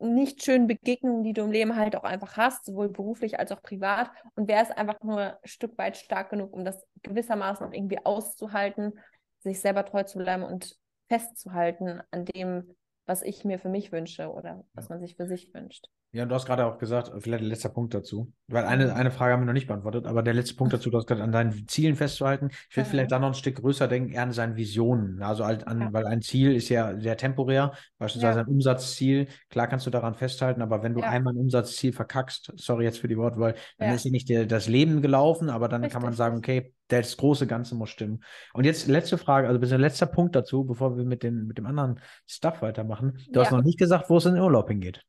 [0.00, 3.62] nicht schönen Begegnungen, die du im Leben halt auch einfach hast, sowohl beruflich als auch
[3.62, 4.10] privat.
[4.34, 8.04] Und wer ist einfach nur ein Stück weit stark genug, um das gewissermaßen auch irgendwie
[8.04, 8.98] auszuhalten,
[9.40, 10.76] sich selber treu zu bleiben und
[11.08, 15.52] festzuhalten an dem, was ich mir für mich wünsche oder was man sich für sich
[15.52, 15.86] wünscht.
[16.12, 18.90] Ja, du hast gerade auch gesagt, vielleicht der letzte Punkt dazu, weil eine, mhm.
[18.94, 21.22] eine Frage haben wir noch nicht beantwortet, aber der letzte Punkt dazu, du hast gerade
[21.22, 22.48] an deinen Zielen festzuhalten.
[22.68, 22.90] Ich würde mhm.
[22.90, 25.22] vielleicht da noch ein Stück größer denken, eher an seinen Visionen.
[25.22, 25.92] Also halt an, ja.
[25.92, 28.44] weil ein Ziel ist ja sehr temporär, beispielsweise ja.
[28.44, 29.28] ein Umsatzziel.
[29.50, 31.10] Klar kannst du daran festhalten, aber wenn du ja.
[31.10, 34.66] einmal ein Umsatzziel verkackst, sorry jetzt für die Wortwahl, dann ist ja nicht der, das
[34.66, 35.92] Leben gelaufen, aber dann Richtig.
[35.92, 38.24] kann man sagen, okay, das große Ganze muss stimmen.
[38.52, 41.66] Und jetzt letzte Frage, also bis letzter Punkt dazu, bevor wir mit, den, mit dem
[41.66, 43.18] anderen Stuff weitermachen.
[43.30, 45.04] Du hast noch nicht gesagt, wo es in den Urlaub hingeht.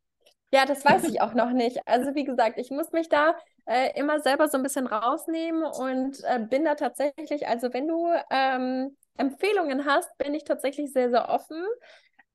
[0.53, 1.79] Ja, das weiß ich auch noch nicht.
[1.87, 3.35] Also wie gesagt, ich muss mich da
[3.65, 8.07] äh, immer selber so ein bisschen rausnehmen und äh, bin da tatsächlich, also wenn du
[8.29, 11.63] ähm, Empfehlungen hast, bin ich tatsächlich sehr, sehr offen.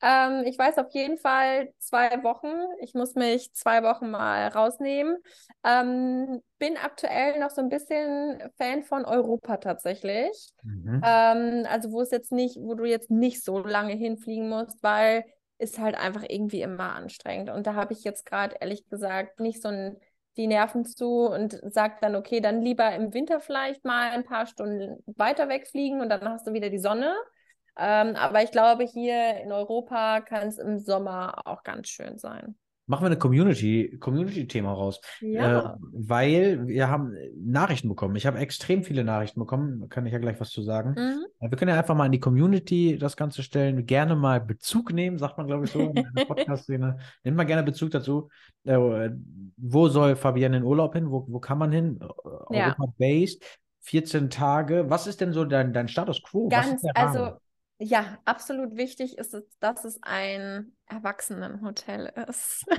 [0.03, 2.53] Ähm, ich weiß auf jeden Fall zwei Wochen.
[2.81, 5.17] Ich muss mich zwei Wochen mal rausnehmen.
[5.65, 10.53] Ähm, bin aktuell noch so ein bisschen Fan von Europa tatsächlich.
[10.63, 11.03] Mhm.
[11.05, 15.25] Ähm, also wo es jetzt nicht, wo du jetzt nicht so lange hinfliegen musst, weil
[15.59, 17.51] ist halt einfach irgendwie immer anstrengend.
[17.51, 19.97] Und da habe ich jetzt gerade ehrlich gesagt nicht so ein,
[20.37, 24.47] die Nerven zu und sage dann, okay, dann lieber im Winter vielleicht mal ein paar
[24.47, 27.15] Stunden weiter wegfliegen und dann hast du wieder die Sonne.
[27.79, 32.57] Ähm, aber ich glaube, hier in Europa kann es im Sommer auch ganz schön sein.
[32.89, 35.01] Machen wir eine Community, Community-Thema raus.
[35.21, 35.75] Ja.
[35.75, 38.15] Äh, weil wir haben Nachrichten bekommen.
[38.15, 39.89] Ich habe extrem viele Nachrichten bekommen.
[39.89, 40.91] Kann ich ja gleich was zu sagen.
[40.91, 41.27] Mhm.
[41.41, 43.87] Äh, wir können ja einfach mal in die Community das Ganze stellen.
[43.87, 46.99] Gerne mal Bezug nehmen, sagt man, glaube ich, so in der Podcast-Szene.
[47.25, 48.29] Nehmt mal gerne Bezug dazu.
[48.65, 49.11] Äh,
[49.57, 51.11] wo soll Fabienne in Urlaub hin?
[51.11, 51.99] Wo, wo kann man hin?
[52.51, 52.69] Ja.
[52.79, 53.43] Europa-based.
[53.81, 54.91] 14 Tage.
[54.91, 56.49] Was ist denn so dein, dein Status quo?
[56.49, 57.37] Ganz, also
[57.79, 62.65] ja, absolut wichtig ist es, dass es ein Erwachsenenhotel ist.
[62.71, 62.77] ich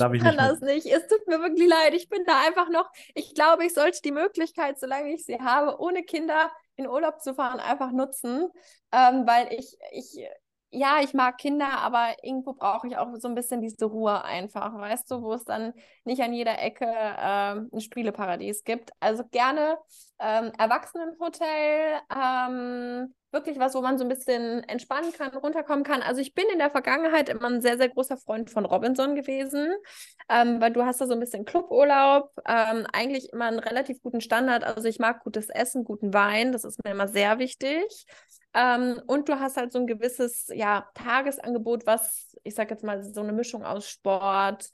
[0.00, 0.86] kann nicht das nicht.
[0.86, 1.94] Es tut mir wirklich leid.
[1.94, 2.90] Ich bin da einfach noch.
[3.14, 7.32] Ich glaube, ich sollte die Möglichkeit, solange ich sie habe, ohne Kinder in Urlaub zu
[7.34, 8.48] fahren, einfach nutzen,
[8.90, 10.26] ähm, weil ich, ich
[10.72, 14.72] ja, ich mag Kinder, aber irgendwo brauche ich auch so ein bisschen diese Ruhe einfach,
[14.72, 15.72] weißt du, wo es dann
[16.04, 18.90] nicht an jeder Ecke ähm, ein Spieleparadies gibt.
[19.00, 19.78] Also gerne
[20.20, 26.02] ähm, Erwachsenenhotel, ähm, wirklich was, wo man so ein bisschen entspannen kann, runterkommen kann.
[26.02, 29.74] Also ich bin in der Vergangenheit immer ein sehr, sehr großer Freund von Robinson gewesen,
[30.28, 34.20] ähm, weil du hast da so ein bisschen Cluburlaub, ähm, eigentlich immer einen relativ guten
[34.20, 34.62] Standard.
[34.62, 38.06] Also ich mag gutes Essen, guten Wein, das ist mir immer sehr wichtig.
[38.52, 43.02] Ähm, und du hast halt so ein gewisses ja, Tagesangebot, was, ich sag jetzt mal,
[43.02, 44.70] so eine Mischung aus Sport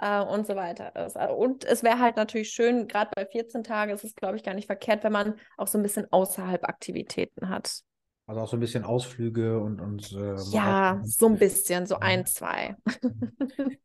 [0.00, 1.16] äh, und so weiter ist.
[1.16, 4.42] Äh, und es wäre halt natürlich schön, gerade bei 14 Tagen ist es, glaube ich,
[4.42, 7.82] gar nicht verkehrt, wenn man auch so ein bisschen außerhalb Aktivitäten hat.
[8.26, 9.80] Also auch so ein bisschen Ausflüge und.
[9.80, 12.76] und äh, ja, so ein bisschen, so ein, zwei.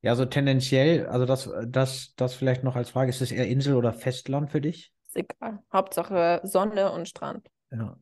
[0.00, 3.76] ja, so tendenziell, also das, das, das vielleicht noch als Frage, ist es eher Insel
[3.76, 4.94] oder Festland für dich?
[5.06, 5.62] Ist egal.
[5.70, 7.46] Hauptsache Sonne und Strand.
[7.70, 7.98] Ja.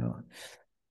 [0.00, 0.24] Ja.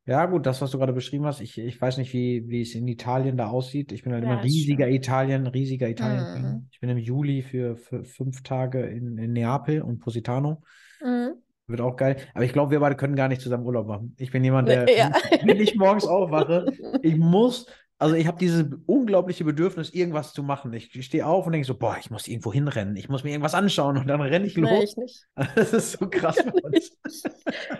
[0.05, 2.73] Ja, gut, das, was du gerade beschrieben hast, ich, ich weiß nicht, wie, wie es
[2.73, 3.91] in Italien da aussieht.
[3.91, 5.05] Ich bin halt ja, immer riesiger stimmt.
[5.05, 6.41] Italien, riesiger Italien.
[6.41, 6.67] Mhm.
[6.71, 10.63] Ich bin im Juli für, für fünf Tage in, in Neapel und Positano.
[10.99, 11.33] Mhm.
[11.67, 12.17] Wird auch geil.
[12.33, 14.15] Aber ich glaube, wir beide können gar nicht zusammen Urlaub machen.
[14.17, 15.11] Ich bin jemand, der, ja.
[15.43, 16.65] wenn ich morgens aufwache,
[17.03, 17.67] ich muss
[17.99, 20.71] also ich habe dieses unglaubliche Bedürfnis, irgendwas zu machen.
[20.71, 23.53] Ich stehe auf und denke so, boah, ich muss irgendwo hinrennen, ich muss mir irgendwas
[23.53, 24.69] anschauen und dann renne ich los.
[24.71, 25.27] Nee, ich nicht.
[25.55, 26.97] Das ist so krass für uns.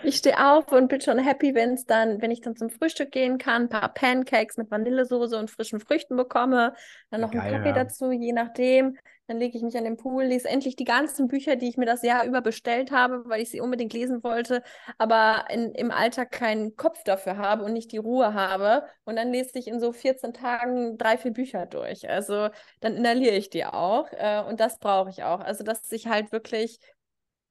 [0.04, 3.12] ich stehe auf und bin schon happy, wenn es dann, wenn ich dann zum Frühstück
[3.12, 6.74] gehen kann, ein paar Pancakes mit Vanillesoße und frischen Früchten bekomme,
[7.12, 7.84] dann noch Geil, einen Kaffee ja.
[7.84, 8.98] dazu, je nachdem.
[9.30, 11.86] Dann lege ich mich an den Pool, lese endlich die ganzen Bücher, die ich mir
[11.86, 14.64] das Jahr über bestellt habe, weil ich sie unbedingt lesen wollte,
[14.98, 18.84] aber in, im Alltag keinen Kopf dafür habe und nicht die Ruhe habe.
[19.06, 22.10] Und dann lese ich in so 14 Tagen drei, vier Bücher durch.
[22.10, 24.08] Also dann inhaliere ich die auch.
[24.14, 25.42] Äh, und das brauche ich auch.
[25.42, 26.80] Also, dass ich halt wirklich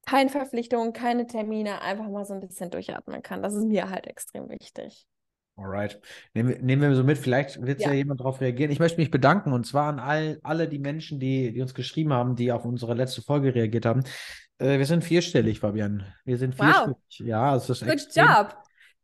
[0.05, 3.43] keine Verpflichtungen, keine Termine, einfach mal so ein bisschen durchatmen kann.
[3.43, 5.07] Das ist mir halt extrem wichtig.
[5.59, 6.01] Alright.
[6.35, 7.89] Nehmen, nehmen wir so mit, vielleicht wird ja.
[7.89, 8.71] ja jemand darauf reagieren.
[8.71, 12.13] Ich möchte mich bedanken und zwar an all, alle die Menschen, die, die uns geschrieben
[12.13, 14.05] haben, die auf unsere letzte Folge reagiert haben.
[14.59, 16.07] Äh, wir sind vierstellig, Fabian.
[16.25, 16.97] Wir sind vierstellig.
[16.97, 17.27] Wow.
[17.27, 18.57] Ja, es ist Good job.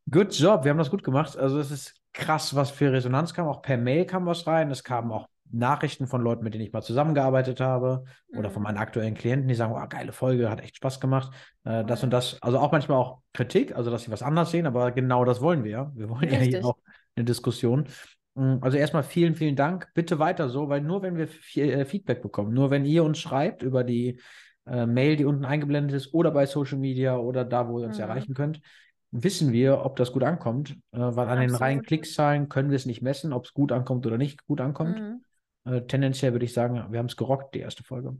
[0.08, 0.64] Good job.
[0.64, 1.36] Wir haben das gut gemacht.
[1.36, 3.48] Also es ist krass, was für Resonanz kam.
[3.48, 4.70] Auch per Mail kam was rein.
[4.70, 8.38] Es kamen auch Nachrichten von Leuten, mit denen ich mal zusammengearbeitet habe mhm.
[8.38, 8.64] oder von mhm.
[8.64, 11.32] meinen aktuellen Klienten, die sagen, oh, geile Folge, hat echt Spaß gemacht.
[11.64, 14.66] Äh, das und das, also auch manchmal auch Kritik, also dass sie was anders sehen,
[14.66, 15.92] aber genau das wollen wir ja.
[15.94, 16.52] Wir wollen Richtig.
[16.52, 16.78] ja hier auch
[17.16, 17.86] eine Diskussion.
[18.34, 19.88] Mm, also erstmal vielen, vielen Dank.
[19.94, 23.62] Bitte weiter so, weil nur wenn wir äh, Feedback bekommen, nur wenn ihr uns schreibt
[23.62, 24.20] über die
[24.66, 27.98] äh, Mail, die unten eingeblendet ist oder bei Social Media oder da, wo ihr uns
[27.98, 28.04] mhm.
[28.04, 28.60] erreichen könnt,
[29.10, 31.50] wissen wir, ob das gut ankommt, äh, weil an Absolut.
[31.50, 34.60] den reinen Klickzahlen können wir es nicht messen, ob es gut ankommt oder nicht gut
[34.60, 34.98] ankommt.
[34.98, 35.24] Mhm.
[35.64, 38.16] Äh, tendenziell würde ich sagen, wir haben es gerockt, die erste Folge.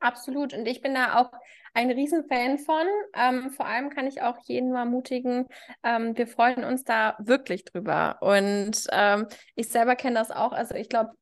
[0.00, 0.52] Absolut.
[0.52, 1.30] Und ich bin da auch
[1.74, 2.86] ein Riesenfan von.
[3.14, 5.46] Ähm, vor allem kann ich auch jeden nur ermutigen,
[5.82, 8.16] ähm, wir freuen uns da wirklich drüber.
[8.20, 10.52] Und ähm, ich selber kenne das auch.
[10.52, 11.12] Also ich glaube,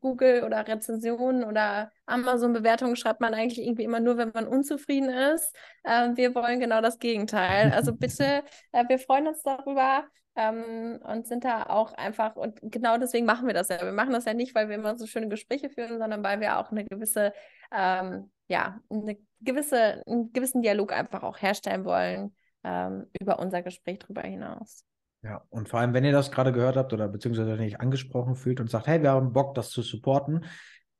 [0.00, 5.54] Google oder Rezensionen oder Amazon-Bewertungen schreibt man eigentlich irgendwie immer nur, wenn man unzufrieden ist.
[5.84, 7.72] Äh, wir wollen genau das Gegenteil.
[7.72, 10.04] Also bitte, äh, wir freuen uns darüber
[10.36, 13.80] ähm, und sind da auch einfach, und genau deswegen machen wir das ja.
[13.82, 16.58] Wir machen das ja nicht, weil wir immer so schöne Gespräche führen, sondern weil wir
[16.58, 17.32] auch eine gewisse,
[17.72, 23.98] ähm, ja, eine gewisse, einen gewissen Dialog einfach auch herstellen wollen ähm, über unser Gespräch
[23.98, 24.84] darüber hinaus.
[25.22, 28.60] Ja, und vor allem, wenn ihr das gerade gehört habt oder beziehungsweise euch angesprochen fühlt
[28.60, 30.46] und sagt, hey, wir haben Bock, das zu supporten,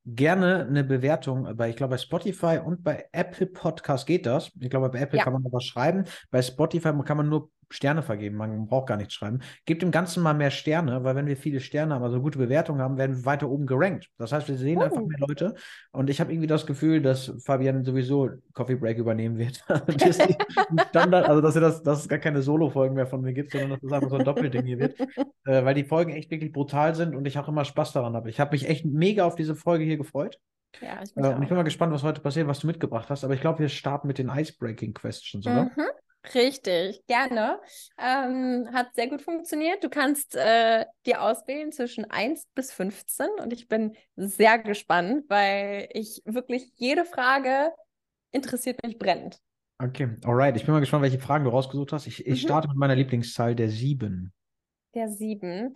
[0.05, 4.51] gerne eine Bewertung bei, ich glaube, bei Spotify und bei Apple Podcast geht das.
[4.61, 5.25] Ich glaube, bei Apple ja.
[5.25, 6.05] kann man aber schreiben.
[6.31, 8.37] Bei Spotify kann man nur Sterne vergeben.
[8.37, 9.41] Man braucht gar nichts schreiben.
[9.65, 12.81] Gebt dem Ganzen mal mehr Sterne, weil wenn wir viele Sterne haben, also gute Bewertungen
[12.81, 14.09] haben, werden wir weiter oben gerankt.
[14.19, 14.83] Das heißt, wir sehen uh.
[14.83, 15.55] einfach mehr Leute.
[15.93, 19.65] Und ich habe irgendwie das Gefühl, dass Fabian sowieso Coffee Break übernehmen wird.
[19.69, 20.37] das ist
[20.89, 23.83] Standard, also dass, das, dass es gar keine Solo-Folgen mehr von mir gibt, sondern dass
[23.83, 24.99] es einfach so ein Doppelding hier wird.
[25.47, 28.29] Äh, weil die Folgen echt wirklich brutal sind und ich auch immer Spaß daran habe.
[28.31, 30.39] Ich habe mich echt mega auf diese Folge hier gefreut.
[30.81, 33.25] Ja, ich, äh, und ich bin mal gespannt, was heute passiert, was du mitgebracht hast.
[33.25, 35.65] Aber ich glaube, wir starten mit den Icebreaking Questions, oder?
[35.65, 35.85] Mhm.
[36.35, 37.61] Richtig, gerne.
[37.99, 39.83] Ähm, hat sehr gut funktioniert.
[39.83, 45.89] Du kannst äh, dir auswählen zwischen 1 bis 15 und ich bin sehr gespannt, weil
[45.93, 47.73] ich wirklich jede Frage
[48.33, 49.41] interessiert mich brennend.
[49.79, 50.55] Okay, alright.
[50.57, 52.07] Ich bin mal gespannt, welche Fragen du rausgesucht hast.
[52.07, 52.47] Ich, ich mhm.
[52.47, 54.31] starte mit meiner Lieblingszahl, der 7.
[54.95, 55.73] Der 7.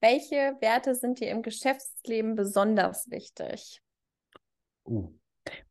[0.00, 3.80] Welche Werte sind dir im Geschäftsleben besonders wichtig?
[4.84, 5.12] Uh,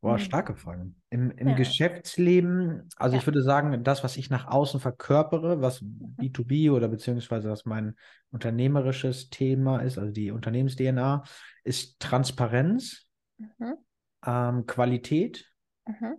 [0.00, 0.18] Boah, mhm.
[0.18, 0.96] starke Fragen.
[1.10, 1.54] Im, im ja.
[1.54, 3.20] Geschäftsleben, also ja.
[3.20, 7.96] ich würde sagen, das, was ich nach außen verkörpere, was B2B oder beziehungsweise was mein
[8.30, 11.24] unternehmerisches Thema ist, also die Unternehmens-DNA,
[11.64, 13.06] ist Transparenz,
[13.38, 13.74] mhm.
[14.26, 15.52] ähm, Qualität,
[15.86, 16.16] mhm.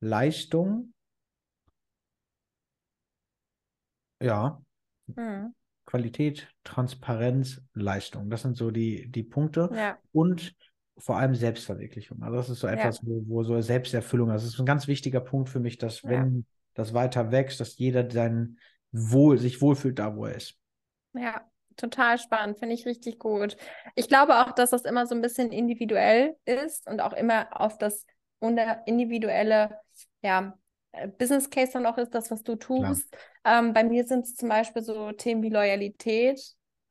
[0.00, 0.92] Leistung.
[4.22, 4.62] Ja.
[5.06, 5.54] Mhm.
[5.86, 8.30] Qualität, Transparenz, Leistung.
[8.30, 9.70] Das sind so die, die Punkte.
[9.74, 9.98] Ja.
[10.12, 10.54] Und
[11.00, 12.22] vor allem Selbstverwirklichung.
[12.22, 13.08] Also das ist so etwas, ja.
[13.08, 16.10] wo, wo, so Selbsterfüllung, das ist ein ganz wichtiger Punkt für mich, dass ja.
[16.10, 18.58] wenn das weiter wächst, dass jeder sein
[18.92, 20.56] Wohl, sich wohlfühlt da, wo er ist.
[21.14, 21.42] Ja,
[21.76, 23.56] total spannend, finde ich richtig gut.
[23.94, 27.78] Ich glaube auch, dass das immer so ein bisschen individuell ist und auch immer auf
[27.78, 28.04] das
[28.40, 29.78] individuelle,
[30.22, 30.56] ja,
[30.92, 33.14] äh, Business Case dann auch ist, das, was du tust.
[33.44, 36.40] Ähm, bei mir sind es zum Beispiel so Themen wie Loyalität,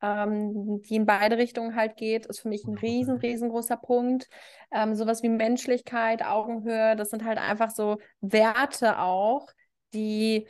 [0.02, 4.28] ähm, die in beide Richtungen halt geht, ist für mich ein riesen, riesengroßer Punkt.
[4.72, 9.48] Ähm, sowas wie Menschlichkeit, Augenhöhe, das sind halt einfach so Werte auch,
[9.92, 10.46] die,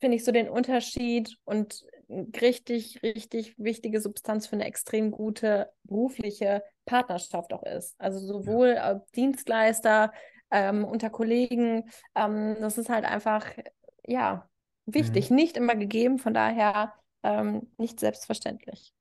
[0.00, 1.84] finde ich, so den Unterschied und
[2.40, 7.94] richtig, richtig wichtige Substanz für eine extrem gute berufliche Partnerschaft auch ist.
[8.00, 9.02] Also sowohl ja.
[9.14, 10.12] Dienstleister
[10.50, 13.46] ähm, unter Kollegen, ähm, das ist halt einfach,
[14.06, 14.48] ja,
[14.86, 15.36] wichtig, mhm.
[15.36, 16.18] nicht immer gegeben.
[16.18, 16.94] Von daher
[17.28, 18.94] ähm, nicht selbstverständlich.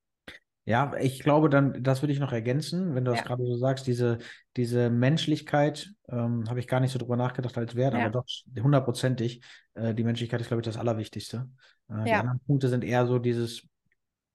[0.65, 3.25] Ja, ich glaube dann, das würde ich noch ergänzen, wenn du das ja.
[3.25, 4.17] gerade so sagst, diese,
[4.57, 8.01] diese Menschlichkeit, ähm, habe ich gar nicht so drüber nachgedacht als Wert, ja.
[8.01, 8.25] aber doch
[8.61, 9.41] hundertprozentig.
[9.75, 11.49] Äh, die Menschlichkeit ist, glaube ich, das Allerwichtigste.
[11.89, 12.03] Äh, ja.
[12.03, 13.65] Die anderen Punkte sind eher so dieses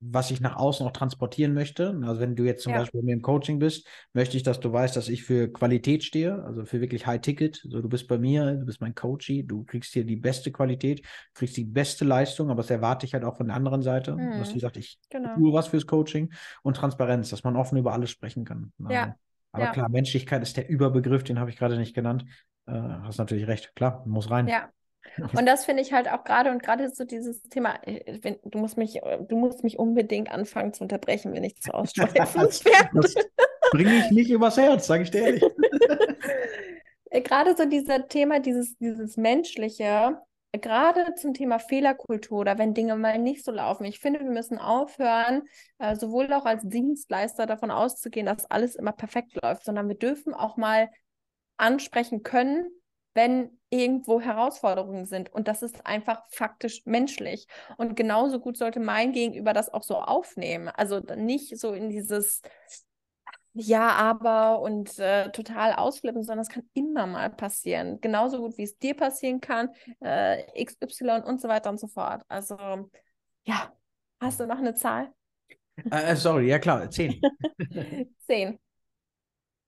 [0.05, 1.97] was ich nach außen auch transportieren möchte.
[2.05, 2.81] Also wenn du jetzt zum ja.
[2.81, 6.03] Beispiel bei mir im Coaching bist, möchte ich, dass du weißt, dass ich für Qualität
[6.03, 7.63] stehe, also für wirklich High Ticket.
[7.63, 11.07] So, du bist bei mir, du bist mein Coachie, du kriegst hier die beste Qualität,
[11.35, 14.39] kriegst die beste Leistung, aber das erwarte ich halt auch von der anderen Seite, mhm.
[14.41, 15.37] dass die sagt, ich genau.
[15.37, 18.73] tue was fürs Coaching und Transparenz, dass man offen über alles sprechen kann.
[18.89, 19.15] Ja.
[19.53, 19.73] Aber ja.
[19.73, 22.25] klar, Menschlichkeit ist der Überbegriff, den habe ich gerade nicht genannt.
[22.67, 24.49] Äh, hast natürlich recht, klar, muss rein.
[24.49, 24.71] Ja,
[25.37, 28.59] und das finde ich halt auch gerade und gerade so dieses Thema, äh, wenn, du
[28.59, 32.43] musst mich, du musst mich unbedingt anfangen zu unterbrechen, wenn ich zu ausschweifen
[32.95, 33.15] Das
[33.71, 35.45] bringe ich nicht übers Herz, sage ich dir ehrlich.
[37.13, 40.19] Äh, gerade so dieser Thema, dieses, dieses Menschliche,
[40.53, 43.85] gerade zum Thema Fehlerkultur oder wenn Dinge mal nicht so laufen.
[43.85, 45.43] Ich finde, wir müssen aufhören,
[45.79, 50.35] äh, sowohl auch als Dienstleister davon auszugehen, dass alles immer perfekt läuft, sondern wir dürfen
[50.35, 50.89] auch mal
[51.59, 52.67] ansprechen können,
[53.15, 55.33] wenn irgendwo Herausforderungen sind.
[55.33, 57.47] Und das ist einfach faktisch menschlich.
[57.79, 60.69] Und genauso gut sollte mein Gegenüber das auch so aufnehmen.
[60.69, 62.43] Also nicht so in dieses
[63.55, 68.01] Ja, aber und äh, total ausflippen, sondern es kann immer mal passieren.
[68.01, 69.69] Genauso gut, wie es dir passieren kann,
[70.01, 72.23] äh, XY und so weiter und so fort.
[72.29, 72.57] Also
[73.45, 73.73] ja,
[74.21, 75.13] hast du noch eine Zahl?
[75.91, 77.21] Äh, äh sorry, ja klar, zehn.
[78.27, 78.59] zehn.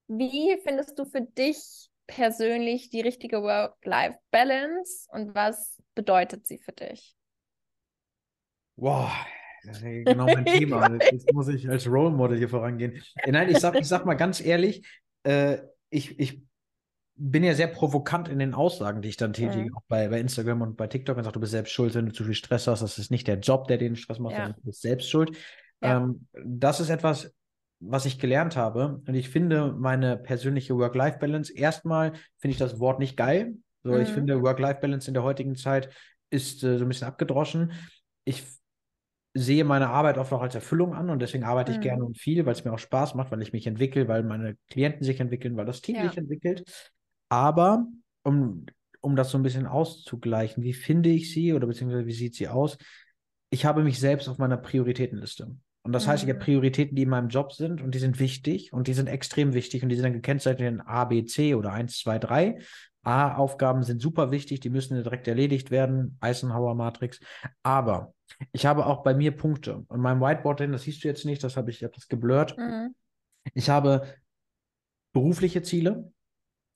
[0.09, 7.17] Wie findest du für dich persönlich die richtige Work-Life-Balance und was bedeutet sie für dich?
[8.77, 9.11] Wow,
[9.65, 10.99] das ist genau mein Thema.
[11.01, 13.03] Jetzt muss ich als Role Model hier vorangehen.
[13.17, 14.87] Äh, nein, ich sag, ich sag mal ganz ehrlich,
[15.23, 15.59] äh,
[15.91, 16.43] ich, ich
[17.17, 19.77] bin ja sehr provokant in den Aussagen, die ich dann tätige, mhm.
[19.77, 21.17] auch bei, bei Instagram und bei TikTok.
[21.17, 22.83] Man sagt, du bist selbst schuld, wenn du zu viel Stress hast.
[22.83, 24.39] Das ist nicht der Job, der den Stress macht, ja.
[24.39, 25.37] sondern du bist selbst schuld.
[25.81, 25.99] Ja.
[25.99, 27.33] Ähm, das ist etwas,
[27.87, 29.03] was ich gelernt habe.
[29.07, 33.55] Und ich finde meine persönliche Work-Life-Balance, erstmal finde ich das Wort nicht geil.
[33.83, 34.01] So, mhm.
[34.01, 35.91] ich finde Work-Life-Balance in der heutigen Zeit
[36.31, 37.73] ist äh, so ein bisschen abgedroschen.
[38.25, 38.45] Ich
[39.35, 41.79] sehe meine Arbeit oft auch als Erfüllung an und deswegen arbeite mhm.
[41.79, 44.23] ich gerne und viel, weil es mir auch Spaß macht, weil ich mich entwickle, weil
[44.23, 46.09] meine Klienten sich entwickeln, weil das Team ja.
[46.09, 46.65] sich entwickelt.
[47.29, 47.87] Aber
[48.23, 48.67] um,
[49.01, 52.49] um das so ein bisschen auszugleichen, wie finde ich sie oder beziehungsweise wie sieht sie
[52.49, 52.79] aus?
[53.51, 55.55] Ich habe mich selbst auf meiner Prioritätenliste.
[55.85, 56.11] Und das mhm.
[56.11, 56.45] heißt, ich habe mhm.
[56.45, 59.83] Prioritäten, die in meinem Job sind und die sind wichtig und die sind extrem wichtig
[59.83, 62.59] und die sind dann gekennzeichnet in A, B, C oder 1, 2, 3.
[63.03, 67.21] A-Aufgaben sind super wichtig, die müssen direkt erledigt werden, Eisenhower-Matrix.
[67.63, 68.15] Aber
[68.53, 69.85] ich habe auch bei mir Punkte.
[69.89, 72.57] Und meinem Whiteboard, das siehst du jetzt nicht, das habe ich, ich habe das geblurrt.
[72.57, 72.95] Mhm.
[73.53, 74.07] Ich habe
[75.13, 76.11] berufliche Ziele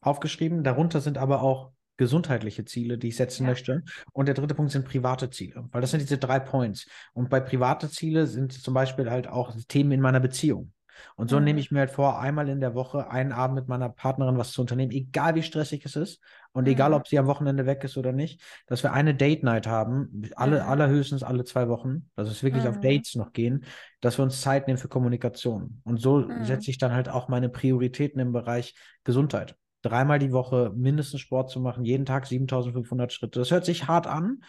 [0.03, 3.51] aufgeschrieben, darunter sind aber auch gesundheitliche Ziele, die ich setzen ja.
[3.51, 3.83] möchte.
[4.13, 6.87] Und der dritte Punkt sind private Ziele, weil das sind diese drei Points.
[7.13, 10.73] Und bei private Ziele sind zum Beispiel halt auch Themen in meiner Beziehung.
[11.17, 11.45] Und so mhm.
[11.45, 14.53] nehme ich mir halt vor, einmal in der Woche einen Abend mit meiner Partnerin was
[14.53, 16.21] zu unternehmen, egal wie stressig es ist
[16.53, 16.71] und mhm.
[16.71, 20.23] egal, ob sie am Wochenende weg ist oder nicht, dass wir eine Date Night haben,
[20.35, 20.69] alle, mhm.
[20.69, 22.83] allerhöchstens alle zwei Wochen, dass es wirklich auf mhm.
[22.83, 23.65] Dates noch gehen,
[24.01, 25.81] dass wir uns Zeit nehmen für Kommunikation.
[25.85, 26.45] Und so mhm.
[26.45, 29.57] setze ich dann halt auch meine Prioritäten im Bereich Gesundheit
[29.89, 33.39] dreimal die Woche mindestens Sport zu machen, jeden Tag 7500 Schritte.
[33.39, 34.43] Das hört sich hart an,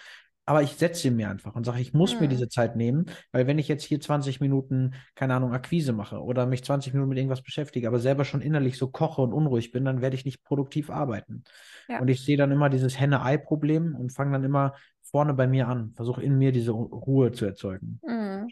[0.49, 2.21] aber ich setze sie mir einfach und sage, ich muss mhm.
[2.21, 6.23] mir diese Zeit nehmen, weil wenn ich jetzt hier 20 Minuten, keine Ahnung, Akquise mache
[6.23, 9.71] oder mich 20 Minuten mit irgendwas beschäftige, aber selber schon innerlich so koche und unruhig
[9.71, 11.43] bin, dann werde ich nicht produktiv arbeiten.
[11.88, 11.99] Ja.
[11.99, 14.73] Und ich sehe dann immer dieses Henne-Ei-Problem und fange dann immer
[15.04, 17.99] vorne bei mir an, versuche in mir diese Ruhe zu erzeugen.
[18.04, 18.47] Mhm.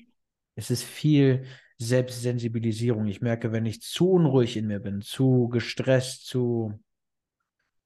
[0.54, 1.45] Es ist viel
[1.79, 3.07] Selbstsensibilisierung.
[3.07, 6.79] Ich merke, wenn ich zu unruhig in mir bin, zu gestresst, zu,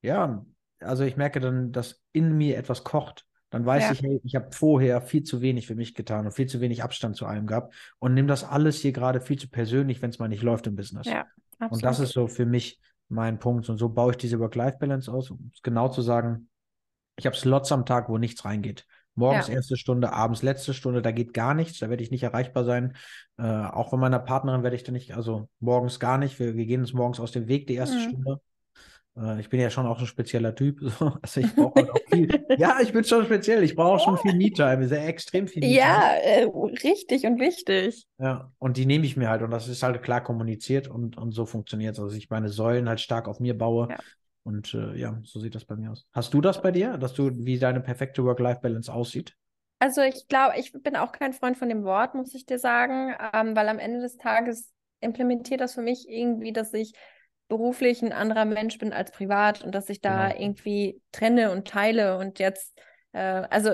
[0.02, 0.46] ja,
[0.80, 3.92] also ich merke dann, dass in mir etwas kocht dann weiß ja.
[3.92, 6.84] ich, hey, ich habe vorher viel zu wenig für mich getan und viel zu wenig
[6.84, 10.20] Abstand zu allem gehabt und nehme das alles hier gerade viel zu persönlich, wenn es
[10.20, 11.06] mal nicht läuft im Business.
[11.06, 11.28] Ja.
[11.70, 13.70] Und das ist so für mich mein Punkt.
[13.70, 16.50] Und so baue ich diese Work-Life-Balance aus, um es genau zu sagen.
[17.18, 18.88] Ich habe Slots am Tag, wo nichts reingeht.
[19.16, 19.56] Morgens ja.
[19.56, 22.96] erste Stunde, abends letzte Stunde, da geht gar nichts, da werde ich nicht erreichbar sein.
[23.38, 26.40] Äh, auch von meiner Partnerin werde ich da nicht, also morgens gar nicht.
[26.40, 28.02] Wir, wir gehen uns morgens aus dem Weg, die erste mhm.
[28.02, 28.42] Stunde.
[29.18, 30.80] Äh, ich bin ja schon auch ein spezieller Typ.
[31.00, 31.14] So.
[31.22, 32.46] Also ich brauche halt auch viel.
[32.58, 33.64] ja, ich bin schon speziell.
[33.64, 34.88] Ich brauche auch schon viel Me-Time.
[34.88, 35.80] Sehr extrem viel Me-Time.
[35.80, 36.44] Ja, äh,
[36.84, 38.06] richtig und wichtig.
[38.18, 39.42] Ja, und die nehme ich mir halt.
[39.42, 42.00] Und das ist halt klar kommuniziert und, und so funktioniert es.
[42.04, 43.90] Also ich meine Säulen halt stark auf mir baue.
[43.90, 43.98] Ja.
[44.44, 46.08] Und äh, ja, so sieht das bei mir aus.
[46.14, 49.36] Hast du das bei dir, dass du, wie deine perfekte Work-Life-Balance aussieht?
[49.80, 53.16] Also ich glaube, ich bin auch kein Freund von dem Wort, muss ich dir sagen,
[53.34, 56.94] ähm, weil am Ende des Tages implementiert das für mich irgendwie, dass ich
[57.48, 60.42] beruflich ein anderer Mensch bin als privat und dass ich da genau.
[60.42, 62.80] irgendwie trenne und teile und jetzt,
[63.12, 63.74] äh, also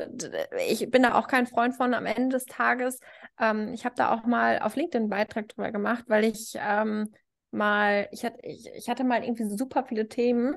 [0.68, 3.00] ich bin da auch kein Freund von am Ende des Tages.
[3.40, 7.14] Ähm, ich habe da auch mal auf LinkedIn einen Beitrag drüber gemacht, weil ich ähm,
[7.58, 10.56] mal, ich hatte, ich, ich hatte mal irgendwie super viele Themen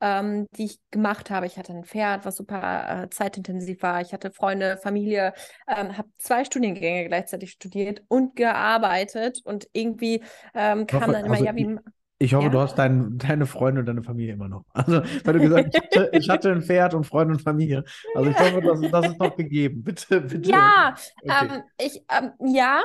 [0.00, 1.46] ähm, die ich gemacht habe.
[1.46, 4.00] Ich hatte ein Pferd, was super äh, zeitintensiv war.
[4.00, 5.34] Ich hatte Freunde, Familie,
[5.68, 10.22] ähm, habe zwei Studiengänge gleichzeitig studiert und gearbeitet und irgendwie
[10.54, 11.76] ähm, kam dann immer, also, ja, wie.
[12.22, 12.50] Ich hoffe, ja.
[12.50, 14.64] du hast dein, deine Freunde und deine Familie immer noch.
[14.74, 17.84] Also, weil du gesagt hast, ich hatte, ich hatte ein Pferd und Freunde und Familie.
[18.14, 19.82] Also, ich hoffe, das, das ist noch gegeben.
[19.84, 20.50] Bitte, bitte.
[20.50, 21.48] Ja, okay.
[21.50, 22.80] ähm, ich, ähm, ja,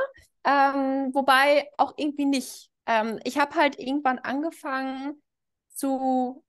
[0.45, 2.69] ähm, wobei auch irgendwie nicht.
[2.85, 5.21] Ähm, ich habe halt irgendwann angefangen
[5.69, 6.43] zu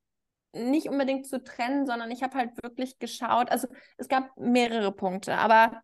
[0.52, 3.50] nicht unbedingt zu trennen, sondern ich habe halt wirklich geschaut.
[3.50, 3.68] Also
[3.98, 5.82] es gab mehrere Punkte, aber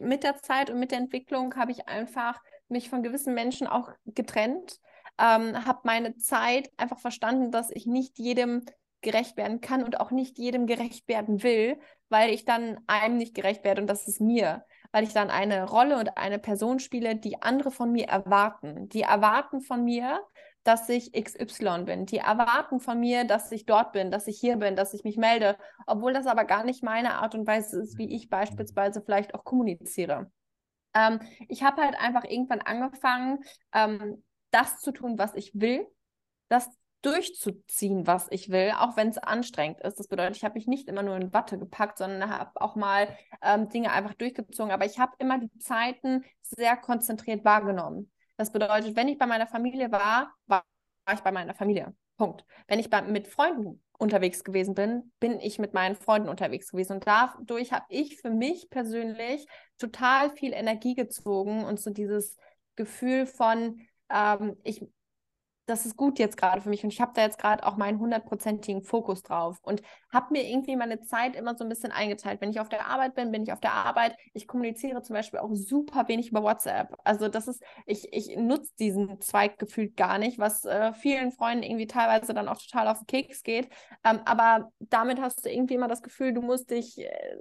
[0.00, 3.90] mit der Zeit und mit der Entwicklung habe ich einfach mich von gewissen Menschen auch
[4.04, 4.80] getrennt
[5.18, 8.64] ähm, habe meine Zeit einfach verstanden, dass ich nicht jedem
[9.02, 13.34] gerecht werden kann und auch nicht jedem gerecht werden will, weil ich dann einem nicht
[13.34, 17.16] gerecht werde und das ist mir, weil ich dann eine Rolle und eine Person spiele,
[17.16, 18.88] die andere von mir erwarten.
[18.90, 20.20] Die erwarten von mir,
[20.64, 22.06] dass ich XY bin.
[22.06, 25.16] Die erwarten von mir, dass ich dort bin, dass ich hier bin, dass ich mich
[25.16, 29.34] melde, obwohl das aber gar nicht meine Art und Weise ist, wie ich beispielsweise vielleicht
[29.34, 30.30] auch kommuniziere.
[30.94, 33.40] Ähm, ich habe halt einfach irgendwann angefangen,
[33.72, 35.86] ähm, das zu tun, was ich will,
[36.48, 36.68] das
[37.02, 39.98] durchzuziehen, was ich will, auch wenn es anstrengend ist.
[39.98, 43.08] Das bedeutet, ich habe mich nicht immer nur in Watte gepackt, sondern habe auch mal
[43.42, 44.72] ähm, Dinge einfach durchgezogen.
[44.72, 48.10] Aber ich habe immer die Zeiten sehr konzentriert wahrgenommen.
[48.36, 50.64] Das bedeutet, wenn ich bei meiner Familie war, war,
[51.12, 51.94] ich bei meiner Familie.
[52.16, 52.44] Punkt.
[52.68, 56.94] Wenn ich bei, mit Freunden unterwegs gewesen bin, bin ich mit meinen Freunden unterwegs gewesen.
[56.94, 59.46] Und dadurch habe ich für mich persönlich
[59.78, 62.36] total viel Energie gezogen und so dieses
[62.76, 64.84] Gefühl von, ähm, ich,
[65.72, 67.98] das ist gut jetzt gerade für mich und ich habe da jetzt gerade auch meinen
[67.98, 69.82] hundertprozentigen Fokus drauf und
[70.12, 72.40] habe mir irgendwie meine Zeit immer so ein bisschen eingeteilt.
[72.42, 74.14] Wenn ich auf der Arbeit bin, bin ich auf der Arbeit.
[74.34, 76.94] Ich kommuniziere zum Beispiel auch super wenig über WhatsApp.
[77.04, 81.62] Also das ist, ich, ich nutze diesen Zweig gefühlt gar nicht, was äh, vielen Freunden
[81.62, 83.68] irgendwie teilweise dann auch total auf den Keks geht.
[84.04, 87.36] Ähm, aber damit hast du irgendwie immer das Gefühl, du musst dich äh,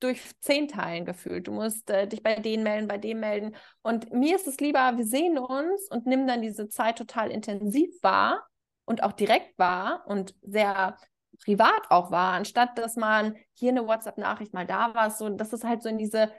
[0.00, 1.46] durch zehn Teilen gefühlt.
[1.46, 3.56] Du musst äh, dich bei denen melden, bei dem melden.
[3.82, 7.90] Und mir ist es lieber, wir sehen uns und nimm dann diese Zeit total intensiv
[8.02, 8.46] wahr
[8.84, 10.96] und auch direkt wahr und sehr
[11.44, 15.10] privat auch wahr, anstatt dass man hier eine WhatsApp-Nachricht mal da war.
[15.10, 16.30] So, das ist halt so in diese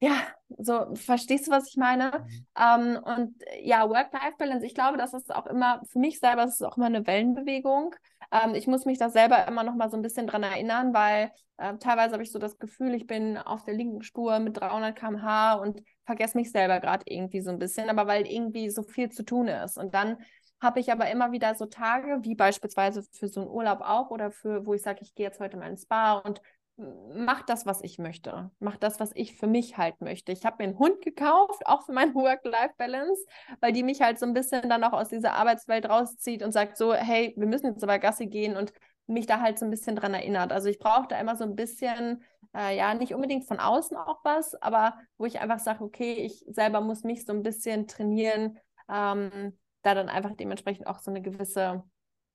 [0.00, 0.16] ja,
[0.58, 2.26] so, verstehst du, was ich meine?
[2.26, 2.46] Mhm.
[2.58, 6.62] Ähm, und ja, Work-Life-Balance, ich glaube, das ist auch immer, für mich selber, das ist
[6.62, 7.94] auch immer eine Wellenbewegung.
[8.34, 11.30] Ähm, ich muss mich da selber immer noch mal so ein bisschen dran erinnern, weil
[11.56, 14.96] äh, teilweise habe ich so das Gefühl, ich bin auf der linken Spur mit 300
[14.96, 19.10] km/h und vergesse mich selber gerade irgendwie so ein bisschen, aber weil irgendwie so viel
[19.10, 19.78] zu tun ist.
[19.78, 20.18] Und dann
[20.60, 24.32] habe ich aber immer wieder so Tage, wie beispielsweise für so einen Urlaub auch oder
[24.32, 26.40] für, wo ich sage, ich gehe jetzt heute mal ins Spa und
[26.76, 28.50] mach das, was ich möchte.
[28.58, 30.32] Mach das, was ich für mich halt möchte.
[30.32, 33.24] Ich habe mir einen Hund gekauft, auch für meine Work-Life-Balance,
[33.60, 36.76] weil die mich halt so ein bisschen dann auch aus dieser Arbeitswelt rauszieht und sagt
[36.76, 38.72] so, hey, wir müssen jetzt aber Gassi gehen und
[39.06, 40.52] mich da halt so ein bisschen dran erinnert.
[40.52, 42.24] Also ich brauche da immer so ein bisschen,
[42.56, 46.44] äh, ja, nicht unbedingt von außen auch was, aber wo ich einfach sage, okay, ich
[46.48, 48.58] selber muss mich so ein bisschen trainieren,
[48.88, 51.84] ähm, da dann einfach dementsprechend auch so eine gewisse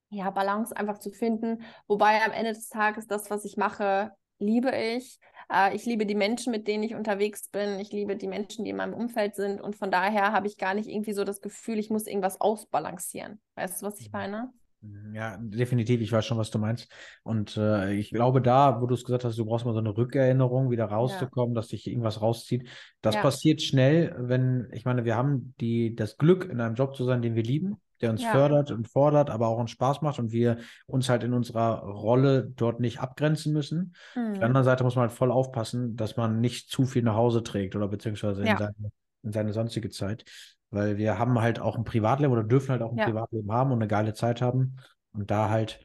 [0.09, 1.63] ja, Balance einfach zu finden.
[1.87, 5.19] Wobei am Ende des Tages das, was ich mache, liebe ich.
[5.51, 7.79] Äh, ich liebe die Menschen, mit denen ich unterwegs bin.
[7.79, 9.61] Ich liebe die Menschen, die in meinem Umfeld sind.
[9.61, 13.39] Und von daher habe ich gar nicht irgendwie so das Gefühl, ich muss irgendwas ausbalancieren.
[13.55, 14.11] Weißt du, was ich mhm.
[14.13, 14.49] meine?
[14.81, 16.01] Mhm, ja, definitiv.
[16.01, 16.89] Ich weiß schon, was du meinst.
[17.23, 19.95] Und äh, ich glaube, da, wo du es gesagt hast, du brauchst mal so eine
[19.95, 21.61] Rückerinnerung, wieder rauszukommen, ja.
[21.61, 22.67] dass dich irgendwas rauszieht.
[23.01, 23.21] Das ja.
[23.21, 27.21] passiert schnell, wenn, ich meine, wir haben die, das Glück, in einem Job zu sein,
[27.21, 28.31] den wir lieben der uns ja.
[28.31, 32.51] fördert und fordert, aber auch uns Spaß macht und wir uns halt in unserer Rolle
[32.55, 33.95] dort nicht abgrenzen müssen.
[34.15, 34.21] Mhm.
[34.21, 34.43] Auf der mhm.
[34.43, 37.75] anderen Seite muss man halt voll aufpassen, dass man nicht zu viel nach Hause trägt
[37.75, 38.51] oder beziehungsweise ja.
[38.51, 38.91] in, seine,
[39.23, 40.25] in, seine, sonstige Zeit.
[40.71, 43.05] Weil wir haben halt auch ein Privatleben oder dürfen halt auch ein ja.
[43.05, 44.77] Privatleben haben und eine geile Zeit haben.
[45.13, 45.79] Und da halt,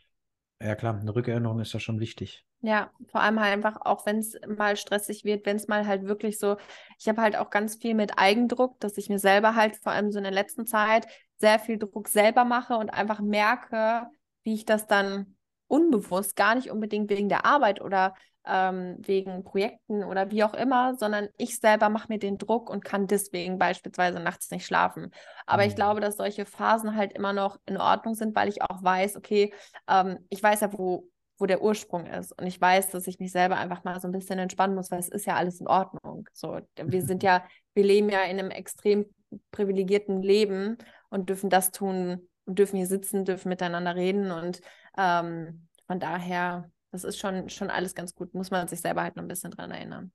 [0.63, 2.45] ja klar, eine Rückerinnerung ist ja schon wichtig.
[2.67, 6.07] Ja, vor allem halt einfach, auch wenn es mal stressig wird, wenn es mal halt
[6.07, 6.57] wirklich so,
[6.99, 10.11] ich habe halt auch ganz viel mit Eigendruck, dass ich mir selber halt vor allem
[10.11, 11.07] so in der letzten Zeit
[11.37, 14.07] sehr viel Druck selber mache und einfach merke,
[14.45, 18.15] wie ich das dann unbewusst, gar nicht unbedingt wegen der Arbeit oder
[18.47, 22.85] ähm, wegen Projekten oder wie auch immer, sondern ich selber mache mir den Druck und
[22.85, 25.11] kann deswegen beispielsweise nachts nicht schlafen.
[25.47, 25.69] Aber mhm.
[25.69, 29.17] ich glaube, dass solche Phasen halt immer noch in Ordnung sind, weil ich auch weiß,
[29.17, 29.53] okay,
[29.89, 31.09] ähm, ich weiß ja, wo,
[31.39, 32.39] wo der Ursprung ist.
[32.39, 35.01] Und ich weiß, dass ich mich selber einfach mal so ein bisschen entspannen muss, weil
[35.01, 36.29] es ist ja alles in Ordnung.
[36.33, 39.07] So, wir sind ja, wir leben ja in einem extrem
[39.51, 40.77] privilegierten Leben
[41.15, 44.33] und dürfen das tun und dürfen hier sitzen, dürfen miteinander reden.
[44.33, 44.61] Und
[44.99, 48.35] ähm, von daher, das ist schon, schon alles ganz gut.
[48.35, 50.13] Muss man sich selber halt noch ein bisschen dran erinnern.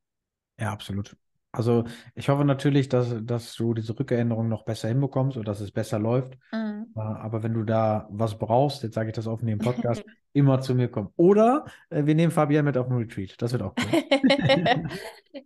[0.60, 1.16] Ja, absolut.
[1.52, 5.72] Also ich hoffe natürlich, dass, dass du diese Rückerinnerung noch besser hinbekommst oder dass es
[5.72, 6.38] besser läuft.
[6.52, 6.94] Mhm.
[6.96, 10.62] Äh, aber wenn du da was brauchst, jetzt sage ich das offen im Podcast, immer
[10.62, 11.10] zu mir kommen.
[11.16, 13.34] Oder äh, wir nehmen Fabian mit auf den Retreat.
[13.42, 14.04] Das wird auch cool.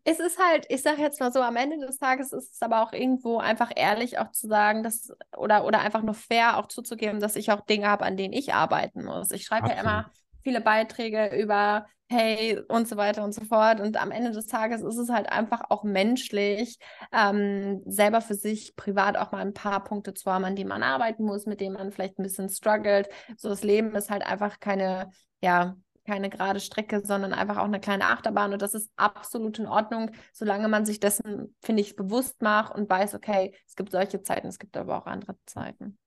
[0.03, 2.83] es ist halt, ich sage jetzt mal so, am Ende des Tages ist es aber
[2.83, 7.21] auch irgendwo einfach ehrlich auch zu sagen, dass, oder, oder einfach nur fair auch zuzugeben,
[7.21, 9.31] dass ich auch Dinge habe, an denen ich arbeiten muss.
[9.31, 10.11] Ich schreibe ja immer
[10.43, 13.79] viele Beiträge über Hey und so weiter und so fort.
[13.79, 16.77] Und am Ende des Tages ist es halt einfach auch menschlich,
[17.11, 20.83] ähm, selber für sich privat auch mal ein paar Punkte zu haben, an denen man
[20.83, 23.09] arbeiten muss, mit denen man vielleicht ein bisschen struggelt.
[23.37, 25.09] So das Leben ist halt einfach keine,
[25.41, 25.75] ja,
[26.05, 28.53] keine gerade Strecke, sondern einfach auch eine kleine Achterbahn.
[28.53, 32.89] Und das ist absolut in Ordnung, solange man sich dessen, finde ich, bewusst macht und
[32.89, 35.97] weiß, okay, es gibt solche Zeiten, es gibt aber auch andere Zeiten.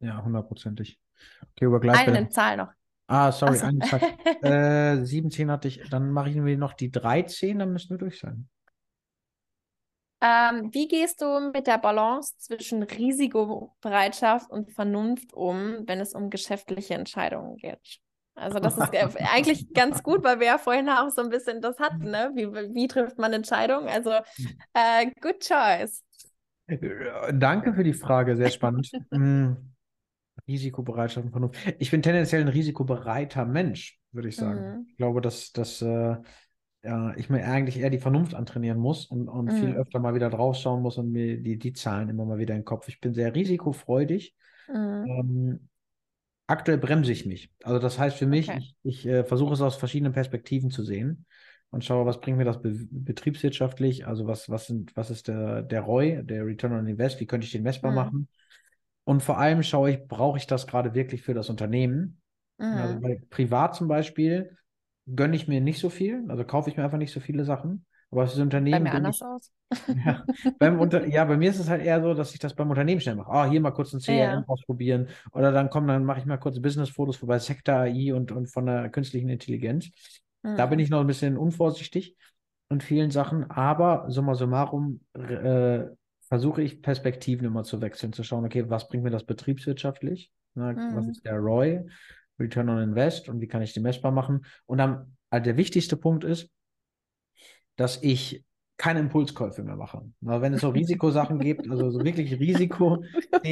[0.00, 0.98] Ja, hundertprozentig.
[1.52, 2.72] Okay, über Eine Zahl noch.
[3.06, 3.68] Ah, sorry, so.
[3.80, 4.00] Zahl.
[5.00, 5.82] äh, 17 hatte ich.
[5.90, 8.48] Dann mache ich mir noch die 13, dann müssen wir durch sein.
[10.20, 16.30] Ähm, wie gehst du mit der Balance zwischen Risikobereitschaft und Vernunft um, wenn es um
[16.30, 18.00] geschäftliche Entscheidungen geht?
[18.34, 18.90] Also das ist
[19.32, 22.32] eigentlich ganz gut, weil wir ja vorhin auch so ein bisschen das hatten, ne?
[22.34, 23.88] Wie, wie trifft man Entscheidungen?
[23.88, 24.12] Also
[24.72, 26.02] äh, good choice.
[27.34, 28.90] Danke für die Frage, sehr spannend.
[30.46, 31.58] Risikobereitschaft und Vernunft.
[31.78, 34.60] Ich bin tendenziell ein risikobereiter Mensch, würde ich sagen.
[34.60, 34.86] Mhm.
[34.88, 36.16] Ich glaube, dass, dass äh,
[36.82, 39.56] ja, ich mir eigentlich eher die Vernunft antrainieren muss und, und mhm.
[39.56, 42.60] viel öfter mal wieder draufschauen muss und mir die, die Zahlen immer mal wieder in
[42.60, 42.88] den Kopf.
[42.88, 44.34] Ich bin sehr risikofreudig.
[44.68, 45.06] Mhm.
[45.06, 45.68] Ähm,
[46.46, 47.50] aktuell bremse ich mich.
[47.62, 48.58] Also das heißt für mich, okay.
[48.58, 51.24] ich, ich äh, versuche es aus verschiedenen Perspektiven zu sehen
[51.70, 55.62] und schaue, was bringt mir das be betriebswirtschaftlich, also was, was, sind, was ist der,
[55.62, 57.96] der ROI, der Return on Invest, wie könnte ich den messbar mhm.
[57.96, 58.28] machen
[59.04, 62.20] und vor allem schaue ich, brauche ich das gerade wirklich für das Unternehmen?
[62.58, 62.66] Mhm.
[62.66, 64.56] Also bei privat zum Beispiel
[65.06, 67.84] gönne ich mir nicht so viel, also kaufe ich mir einfach nicht so viele Sachen.
[68.10, 68.84] Aber für das Unternehmen.
[68.84, 69.52] Bei mir anders ich, aus.
[70.04, 70.24] Ja,
[70.58, 73.00] beim Unter ja, bei mir ist es halt eher so, dass ich das beim Unternehmen
[73.00, 73.30] schnell mache.
[73.30, 74.44] Ah, oh, hier mal kurz ein CRM ja.
[74.46, 75.08] ausprobieren.
[75.32, 78.66] Oder dann kommen, dann mache ich mal kurz Business-Fotos vorbei, Sektor AI und, und von
[78.66, 79.90] der künstlichen Intelligenz.
[80.42, 80.56] Mhm.
[80.56, 82.16] Da bin ich noch ein bisschen unvorsichtig
[82.70, 83.50] in vielen Sachen.
[83.50, 85.86] Aber summa summarum äh,
[86.34, 90.32] versuche ich Perspektiven immer zu wechseln, zu schauen, okay, was bringt mir das betriebswirtschaftlich?
[90.54, 90.96] Ne, mhm.
[90.96, 91.86] Was ist der ROI,
[92.40, 94.44] Return on Invest und wie kann ich die messbar machen?
[94.66, 96.50] Und dann also der wichtigste Punkt ist,
[97.76, 98.44] dass ich
[98.76, 100.02] keine Impulskäufe mehr mache.
[100.24, 103.04] Aber wenn es so Risikosachen gibt, also so wirklich Risiko,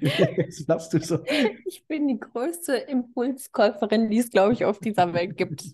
[0.00, 1.18] Jetzt lachst du so.
[1.64, 5.64] Ich bin die größte Impulskäuferin, die es, glaube ich, auf dieser Welt gibt.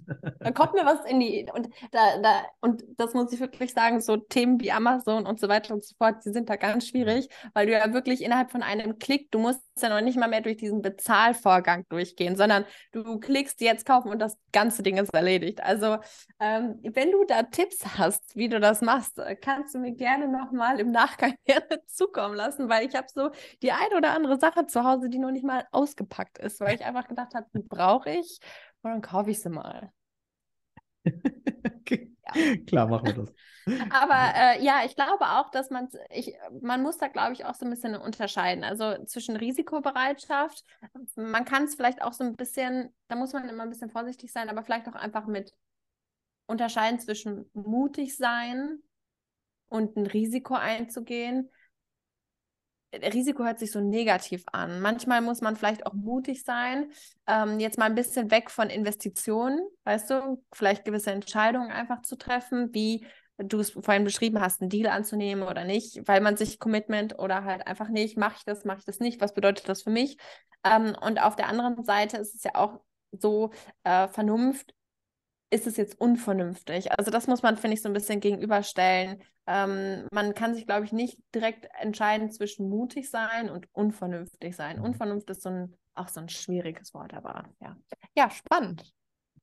[0.40, 1.46] Da kommt mir was in die.
[1.52, 5.48] Und, da, da, und das muss ich wirklich sagen, so Themen wie Amazon und so
[5.48, 8.62] weiter und so fort, die sind da ganz schwierig, weil du ja wirklich innerhalb von
[8.62, 13.18] einem Klick, du musst ja noch nicht mal mehr durch diesen Bezahlvorgang durchgehen, sondern du
[13.18, 15.62] klickst jetzt kaufen und das ganze Ding ist erledigt.
[15.62, 15.98] Also,
[16.40, 20.80] ähm, wenn du da Tipps hast, wie du das machst, kannst du mir gerne nochmal
[20.80, 21.34] im Nachgang
[21.86, 23.30] zukommen lassen, weil ich habe so
[23.62, 26.84] die eine oder andere Sache zu Hause, die noch nicht mal ausgepackt ist, weil ich
[26.84, 28.38] einfach gedacht habe, die brauche ich
[28.82, 29.92] und dann kaufe ich sie mal.
[31.76, 32.14] okay.
[32.26, 32.56] ja.
[32.66, 33.34] Klar, machen wir das.
[33.90, 37.54] Aber äh, ja, ich glaube auch, dass man, ich, man muss da, glaube ich, auch
[37.54, 38.64] so ein bisschen unterscheiden.
[38.64, 40.64] Also zwischen Risikobereitschaft,
[41.16, 44.32] man kann es vielleicht auch so ein bisschen, da muss man immer ein bisschen vorsichtig
[44.32, 45.54] sein, aber vielleicht auch einfach mit
[46.46, 48.80] unterscheiden zwischen mutig sein
[49.68, 51.50] und ein Risiko einzugehen.
[53.03, 54.80] Risiko hört sich so negativ an.
[54.80, 56.90] Manchmal muss man vielleicht auch mutig sein,
[57.26, 62.16] ähm, jetzt mal ein bisschen weg von Investitionen, weißt du, vielleicht gewisse Entscheidungen einfach zu
[62.16, 63.07] treffen, wie
[63.38, 67.45] du es vorhin beschrieben hast, einen Deal anzunehmen oder nicht, weil man sich Commitment oder
[67.45, 70.18] halt einfach nicht, mache ich das, mache ich das nicht, was bedeutet das für mich?
[70.64, 72.80] Ähm, und auf der anderen Seite ist es ja auch
[73.12, 73.51] so,
[73.82, 74.74] äh, Vernunft
[75.55, 76.90] ist es jetzt unvernünftig?
[76.98, 79.22] Also das muss man, finde ich, so ein bisschen gegenüberstellen.
[79.46, 84.78] Ähm, man kann sich, glaube ich, nicht direkt entscheiden zwischen mutig sein und unvernünftig sein.
[84.78, 84.84] Mhm.
[84.84, 87.76] Unvernunft ist so ein, auch so ein schwieriges Wort, aber ja.
[88.16, 88.92] Ja, spannend.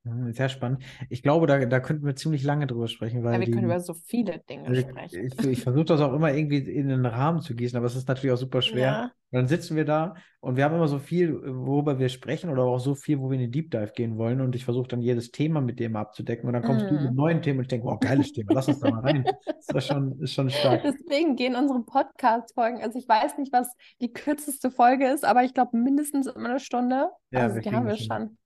[0.04, 0.84] Hm, sehr spannend.
[1.10, 3.34] Ich glaube, da, da könnten wir ziemlich lange drüber sprechen, weil.
[3.34, 5.28] Ja, wir die, können über so viele Dinge also sprechen.
[5.28, 8.08] Ich, ich versuche das auch immer irgendwie in einen Rahmen zu gießen, aber es ist
[8.08, 8.82] natürlich auch super schwer.
[8.82, 9.12] Ja.
[9.34, 12.80] Dann sitzen wir da und wir haben immer so viel, worüber wir sprechen oder auch
[12.80, 14.42] so viel, wo wir in den Deep Dive gehen wollen.
[14.42, 16.48] Und ich versuche dann jedes Thema mit dem abzudecken.
[16.48, 16.90] Und dann kommst mm.
[16.90, 17.16] du mit mhm.
[17.16, 19.24] neuen Themen und ich denke, wow, geiles Thema, lass uns da mal rein.
[19.46, 20.82] Das ist schon, ist schon stark.
[20.84, 25.54] Deswegen gehen unsere Podcast-Folgen, also ich weiß nicht, was die kürzeste Folge ist, aber ich
[25.54, 27.10] glaube mindestens immer eine Stunde.
[27.30, 28.38] Ja, also die haben wir schon.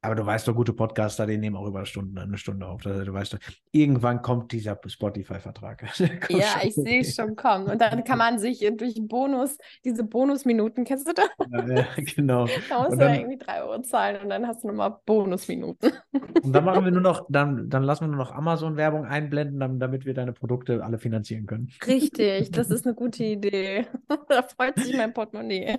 [0.00, 2.86] Aber du weißt doch, gute Podcaster, die nehmen auch über Stunden, eine Stunde auf.
[2.86, 3.38] Also, du weißt doch,
[3.72, 5.82] irgendwann kommt dieser Spotify-Vertrag.
[6.28, 7.66] ja, ich sehe es schon kommen.
[7.66, 11.28] Und dann kann man sich durch Bonus, diese Bonusminuten, kennst du das?
[11.50, 12.46] Ja, ja genau.
[12.68, 15.92] Da musst und du dann, irgendwie drei Euro zahlen und dann hast du nochmal Bonusminuten.
[16.42, 20.04] Und dann machen wir nur noch, dann, dann lassen wir nur noch Amazon-Werbung einblenden, damit
[20.04, 21.70] wir deine Produkte alle finanzieren können.
[21.86, 23.86] Richtig, das ist eine gute Idee.
[24.28, 25.78] da freut sich mein Portemonnaie.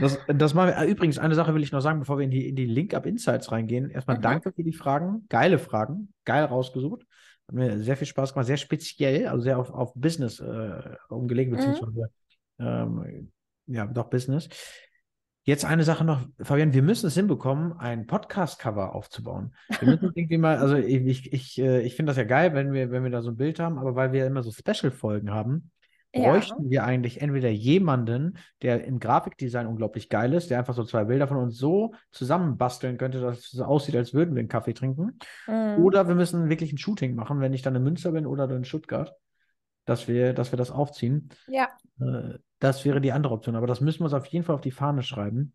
[0.00, 0.78] Das, das machen wir.
[0.78, 3.52] Ah, übrigens, eine Sache will ich noch sagen, bevor wir in die, in die Link-Up-Insights
[3.52, 3.90] reingehen.
[3.90, 4.22] Erstmal mhm.
[4.22, 5.26] danke für die Fragen.
[5.28, 6.12] Geile Fragen.
[6.24, 7.06] Geil rausgesucht.
[7.48, 8.46] Hat mir sehr viel Spaß gemacht.
[8.46, 11.56] Sehr speziell, also sehr auf, auf Business äh, umgelegt, mhm.
[11.56, 12.10] beziehungsweise
[12.58, 13.32] ähm,
[13.66, 14.48] ja, doch Business.
[15.46, 19.54] Jetzt eine Sache noch, Fabian, wir müssen es hinbekommen, ein Podcast-Cover aufzubauen.
[19.78, 22.72] Wir müssen irgendwie mal, also ich, ich, ich, äh, ich finde das ja geil, wenn
[22.72, 25.70] wir, wenn wir da so ein Bild haben, aber weil wir immer so Special-Folgen haben,
[26.14, 26.70] bräuchten ja.
[26.70, 31.28] wir eigentlich entweder jemanden, der im Grafikdesign unglaublich geil ist, der einfach so zwei Bilder
[31.28, 35.18] von uns so zusammenbasteln könnte, dass es so aussieht, als würden wir einen Kaffee trinken.
[35.46, 35.82] Mhm.
[35.82, 38.64] Oder wir müssen wirklich ein Shooting machen, wenn ich dann in Münster bin oder in
[38.64, 39.14] Stuttgart,
[39.84, 41.28] dass wir, dass wir das aufziehen.
[41.48, 41.68] Ja.
[42.00, 43.56] Äh, das wäre die andere Option.
[43.56, 45.52] Aber das müssen wir uns auf jeden Fall auf die Fahne schreiben.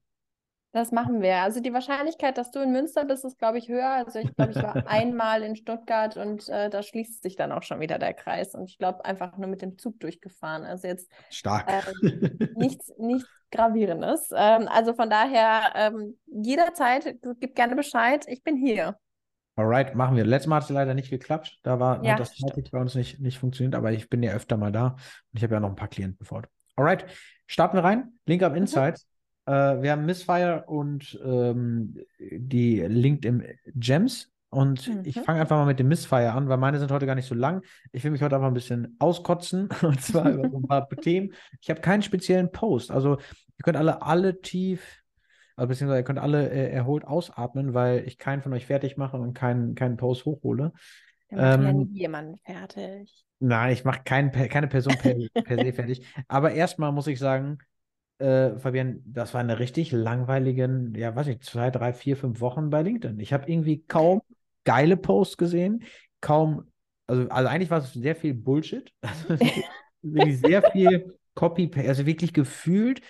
[0.72, 1.38] Das machen wir.
[1.38, 3.90] Also die Wahrscheinlichkeit, dass du in Münster bist, ist, glaube ich, höher.
[3.90, 7.64] Also ich glaube, ich war einmal in Stuttgart und äh, da schließt sich dann auch
[7.64, 8.54] schon wieder der Kreis.
[8.54, 10.66] Und ich glaube, einfach nur mit dem Zug durchgefahren.
[10.66, 11.68] Also jetzt stark.
[11.68, 14.30] Äh, nichts, nichts Gravierendes.
[14.36, 18.26] Ähm, also von daher ähm, jederzeit, gib gerne Bescheid.
[18.28, 18.96] Ich bin hier.
[19.56, 20.24] Alright, machen wir.
[20.24, 21.60] Letztes Mal hat es leider nicht geklappt.
[21.64, 24.56] Da war ja, das Zeitig bei uns nicht, nicht funktioniert, aber ich bin ja öfter
[24.56, 24.98] mal da und
[25.34, 26.44] ich habe ja noch ein paar Klienten vor.
[26.76, 27.06] Alright,
[27.48, 28.14] starten wir rein.
[28.26, 28.60] Link up mhm.
[28.60, 29.04] Insights.
[29.04, 29.19] Mhm.
[29.50, 33.44] Äh, wir haben Missfire und ähm, die LinkedIn
[33.74, 34.32] Gems.
[34.52, 35.02] Und mhm.
[35.06, 37.36] ich fange einfach mal mit dem Missfire an, weil meine sind heute gar nicht so
[37.36, 37.64] lang.
[37.92, 41.34] Ich will mich heute einfach ein bisschen auskotzen und zwar über ein paar Themen.
[41.62, 42.92] Ich habe keinen speziellen Post.
[42.92, 45.04] Also ihr könnt alle, alle tief,
[45.56, 49.18] also beziehungsweise ihr könnt alle äh, erholt ausatmen, weil ich keinen von euch fertig mache
[49.18, 50.74] und keinen, keinen Post hochhole.
[51.30, 53.26] Da ähm, ja nie jemanden fertig.
[53.40, 56.06] Nein, ich mache kein, keine Person per, per se fertig.
[56.28, 57.60] Aber erstmal muss ich sagen,
[58.20, 62.70] äh, Fabian, das war eine richtig langweiligen, ja, weiß nicht, zwei, drei, vier, fünf Wochen
[62.70, 63.20] bei LinkedIn.
[63.20, 64.22] Ich habe irgendwie kaum
[64.66, 65.84] geile Posts gesehen,
[66.22, 66.66] kaum,
[67.08, 68.94] also, also eigentlich war es sehr viel Bullshit.
[70.02, 73.02] Also sehr viel Copy, also wirklich gefühlt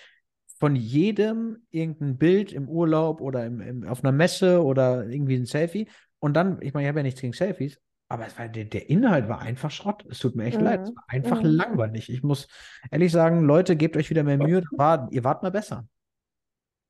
[0.58, 5.46] von jedem irgendein Bild im Urlaub oder im, im, auf einer Messe oder irgendwie ein
[5.46, 5.88] Selfie.
[6.18, 7.80] Und dann, ich meine, ich habe ja nichts gegen Selfies,
[8.10, 10.04] aber es war, der, der Inhalt war einfach Schrott.
[10.10, 10.64] Es tut mir echt mhm.
[10.64, 10.80] leid.
[10.82, 11.50] Es war einfach mhm.
[11.50, 12.10] langweilig.
[12.10, 12.48] Ich muss
[12.90, 14.64] ehrlich sagen, Leute, gebt euch wieder mehr Mühe.
[14.72, 15.86] War, ihr wart mal besser.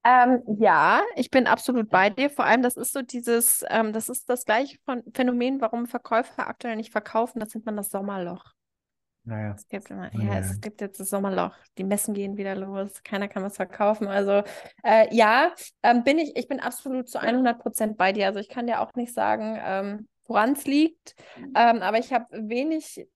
[0.03, 2.31] Ähm, ja, ich bin absolut bei dir.
[2.31, 4.79] Vor allem, das ist so dieses, ähm, das ist das gleiche
[5.15, 7.39] Phänomen, warum Verkäufer aktuell nicht verkaufen.
[7.39, 8.55] Das nennt man das Sommerloch.
[9.25, 9.55] Naja.
[9.55, 11.55] Es gibt immer, ja, ja, es gibt jetzt das Sommerloch.
[11.77, 13.03] Die Messen gehen wieder los.
[13.05, 14.09] Keiner kann was verkaufen.
[14.09, 14.43] Also
[14.83, 15.53] äh, ja,
[15.83, 18.27] ähm, bin ich, ich bin absolut zu 100 Prozent bei dir.
[18.27, 21.17] Also ich kann dir auch nicht sagen, ähm, woran es liegt.
[21.37, 23.07] Ähm, aber ich habe wenig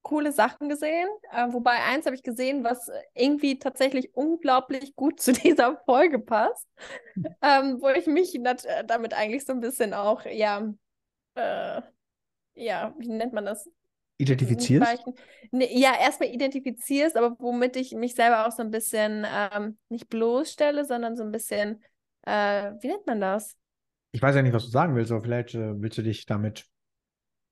[0.00, 1.08] coole Sachen gesehen.
[1.30, 6.66] Äh, wobei eins habe ich gesehen, was irgendwie tatsächlich unglaublich gut zu dieser Folge passt.
[7.42, 8.38] ähm, wo ich mich
[8.86, 10.72] damit eigentlich so ein bisschen auch, ja,
[11.34, 11.82] äh,
[12.54, 13.70] ja, wie nennt man das?
[14.18, 15.04] Identifizierst?
[15.50, 20.08] Ne, ja, erstmal identifizierst, aber womit ich mich selber auch so ein bisschen ähm, nicht
[20.08, 21.82] bloßstelle, sondern so ein bisschen,
[22.22, 23.56] äh, wie nennt man das?
[24.12, 26.66] Ich weiß ja nicht, was du sagen willst, aber vielleicht äh, willst du dich damit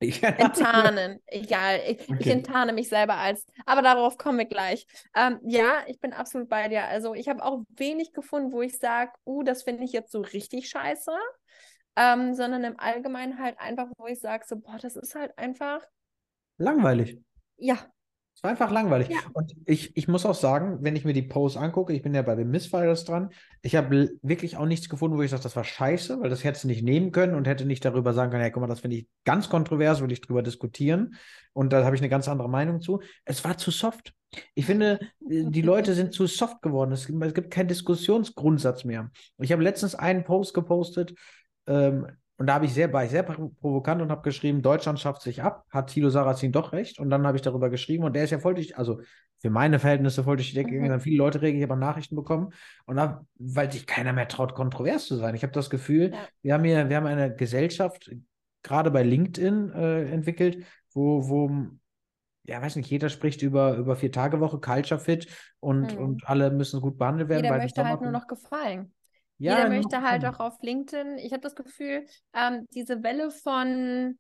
[0.01, 1.21] enttarnen.
[1.27, 2.17] Egal, ich, okay.
[2.21, 4.87] ich, enttarne mich selber als, aber darauf kommen wir gleich.
[5.15, 6.85] Ähm, ja, ich bin absolut bei dir.
[6.85, 10.21] Also ich habe auch wenig gefunden, wo ich sage, uh, das finde ich jetzt so
[10.21, 11.13] richtig scheiße.
[11.97, 15.85] Ähm, sondern im Allgemeinen halt einfach, wo ich sage, so, boah, das ist halt einfach
[16.57, 17.21] langweilig.
[17.57, 17.79] Ja,
[18.41, 19.11] es war einfach langweilig.
[19.11, 19.19] Ja.
[19.35, 22.23] Und ich, ich muss auch sagen, wenn ich mir die Posts angucke, ich bin ja
[22.23, 23.29] bei den Missfires dran,
[23.61, 26.67] ich habe wirklich auch nichts gefunden, wo ich sage, das war scheiße, weil das hätte
[26.67, 29.09] nicht nehmen können und hätte nicht darüber sagen können, ja, guck mal, das finde ich
[29.27, 31.17] ganz kontrovers, will ich drüber diskutieren.
[31.53, 33.03] Und da habe ich eine ganz andere Meinung zu.
[33.27, 34.15] Es war zu soft.
[34.55, 36.93] Ich finde, äh, die Leute sind zu soft geworden.
[36.93, 39.11] Es, es gibt keinen Diskussionsgrundsatz mehr.
[39.37, 41.15] Ich habe letztens einen Post gepostet,
[41.67, 42.07] ähm,
[42.41, 45.43] und da habe ich sehr, war ich sehr provokant und habe geschrieben, Deutschland schafft sich
[45.43, 46.99] ab, hat Thilo Sarrazin doch recht.
[46.99, 49.03] Und dann habe ich darüber geschrieben und der ist ja voll durch, also
[49.41, 50.91] für meine Verhältnisse voll durch die Decke gegangen.
[50.91, 51.01] Mhm.
[51.01, 52.55] Viele Leute regen, ich habe Nachrichten bekommen.
[52.87, 55.35] Und da, weil sich keiner mehr traut, kontrovers zu sein.
[55.35, 56.19] Ich habe das Gefühl, ja.
[56.41, 58.11] wir haben hier, wir haben eine Gesellschaft,
[58.63, 60.65] gerade bei LinkedIn äh, entwickelt,
[60.95, 61.51] wo, wo
[62.45, 65.29] ja, weiß nicht, jeder spricht über, über Vier-Tage-Woche, Culture Fit
[65.61, 66.03] und, mhm.
[66.03, 67.45] und alle müssen gut behandelt werden.
[67.45, 68.95] Jeder möchte halt nur noch gefallen.
[69.41, 71.19] Ja, Jeder möchte halt auch auf LinkedIn.
[71.19, 74.19] Ich habe das Gefühl, ähm, diese Welle von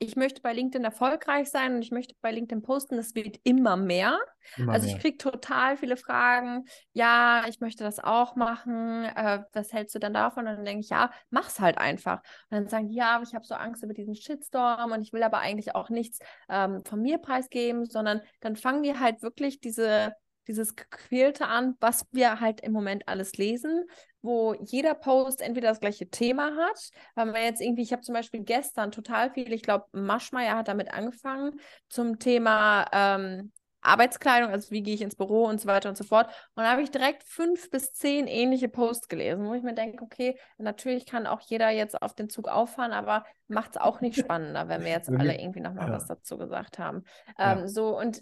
[0.00, 3.76] ich möchte bei LinkedIn erfolgreich sein und ich möchte bei LinkedIn posten, das wird immer
[3.76, 4.18] mehr.
[4.56, 9.72] Immer also ich kriege total viele Fragen, ja, ich möchte das auch machen, äh, was
[9.72, 10.46] hältst du dann davon?
[10.46, 12.18] Und dann denke ich, ja, mach's halt einfach.
[12.50, 15.12] Und dann sagen die, ja, aber ich habe so Angst über diesen Shitstorm und ich
[15.12, 19.60] will aber eigentlich auch nichts ähm, von mir preisgeben, sondern dann fangen wir halt wirklich
[19.60, 20.14] diese
[20.48, 23.84] dieses Gequälte an, was wir halt im Moment alles lesen,
[24.22, 28.14] wo jeder Post entweder das gleiche Thema hat, weil man jetzt irgendwie, ich habe zum
[28.14, 34.70] Beispiel gestern total viel, ich glaube, Maschmeyer hat damit angefangen, zum Thema ähm, Arbeitskleidung, also
[34.70, 36.26] wie gehe ich ins Büro und so weiter und so fort.
[36.54, 40.02] Und da habe ich direkt fünf bis zehn ähnliche Posts gelesen, wo ich mir denke,
[40.02, 44.16] okay, natürlich kann auch jeder jetzt auf den Zug auffahren, aber macht es auch nicht
[44.18, 45.94] spannender, wenn wir jetzt alle irgendwie nochmal ja.
[45.94, 47.04] was dazu gesagt haben.
[47.38, 47.68] Ähm, ja.
[47.68, 48.20] So, und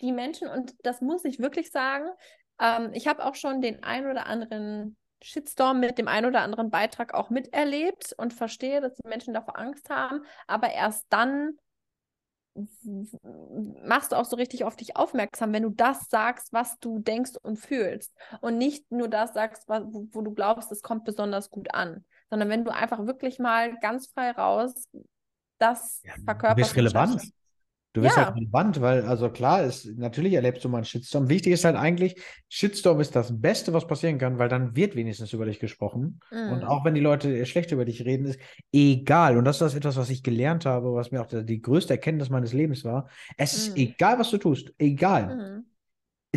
[0.00, 2.08] die Menschen, und das muss ich wirklich sagen,
[2.60, 6.70] ähm, ich habe auch schon den ein oder anderen Shitstorm mit dem einen oder anderen
[6.70, 11.58] Beitrag auch miterlebt und verstehe, dass die Menschen davor Angst haben, aber erst dann
[13.82, 17.32] machst du auch so richtig auf dich aufmerksam, wenn du das sagst, was du denkst
[17.42, 21.74] und fühlst und nicht nur das sagst, wo, wo du glaubst, es kommt besonders gut
[21.74, 24.88] an, sondern wenn du einfach wirklich mal ganz frei raus
[25.58, 26.58] das ja, verkörperst.
[26.58, 27.32] Du bist relevant.
[27.96, 28.34] Du bist halt ja.
[28.34, 31.30] halt relevant, weil, also klar, ist, natürlich erlebst du mal einen Shitstorm.
[31.30, 32.20] Wichtig ist halt eigentlich,
[32.50, 36.20] Shitstorm ist das Beste, was passieren kann, weil dann wird wenigstens über dich gesprochen.
[36.30, 36.52] Mhm.
[36.52, 38.38] Und auch wenn die Leute schlecht über dich reden, ist
[38.70, 39.38] egal.
[39.38, 42.52] Und das ist etwas, was ich gelernt habe, was mir auch die größte Erkenntnis meines
[42.52, 43.08] Lebens war.
[43.38, 43.58] Es mhm.
[43.58, 44.74] ist egal, was du tust.
[44.76, 45.34] Egal.
[45.34, 45.64] Mhm.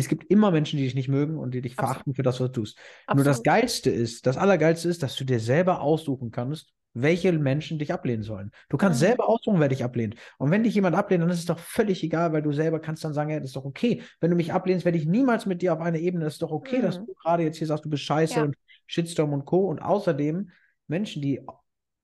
[0.00, 1.90] Es gibt immer Menschen, die dich nicht mögen und die dich Absolut.
[1.90, 2.78] verachten für das, was du tust.
[3.06, 3.16] Absolut.
[3.16, 7.78] Nur das Geilste ist, das Allergeilste ist, dass du dir selber aussuchen kannst, welche Menschen
[7.78, 8.50] dich ablehnen sollen.
[8.68, 9.06] Du kannst mhm.
[9.06, 10.16] selber aussuchen, wer dich ablehnt.
[10.38, 13.04] Und wenn dich jemand ablehnt, dann ist es doch völlig egal, weil du selber kannst
[13.04, 14.02] dann sagen, ja, das ist doch okay.
[14.20, 16.24] Wenn du mich ablehnst, werde ich niemals mit dir auf eine Ebene.
[16.24, 16.82] Das ist doch okay, mhm.
[16.82, 18.42] dass du gerade jetzt hier sagst, du bist scheiße ja.
[18.42, 19.68] und Shitstorm und Co.
[19.68, 20.50] Und außerdem
[20.88, 21.40] Menschen, die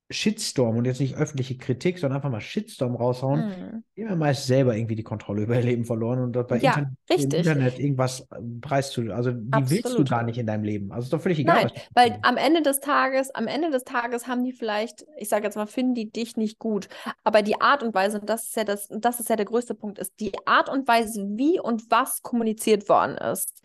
[0.09, 4.09] Shitstorm und jetzt nicht öffentliche Kritik, sondern einfach mal Shitstorm raushauen, mhm.
[4.09, 7.35] haben meist selber irgendwie die Kontrolle über ihr Leben verloren und dort bei ja, Internet,
[7.35, 9.17] Internet, irgendwas äh, preiszugeben.
[9.17, 9.85] Also die Absolut.
[9.85, 10.93] willst du gar nicht in deinem Leben.
[10.93, 11.65] Also ist doch völlig egal.
[11.65, 15.45] Nein, weil am Ende des Tages, am Ende des Tages haben die vielleicht, ich sage
[15.45, 16.89] jetzt mal, finden die dich nicht gut.
[17.25, 19.75] Aber die Art und Weise, und das ist ja das, das ist ja der größte
[19.75, 23.61] Punkt, ist die Art und Weise, wie und was kommuniziert worden ist.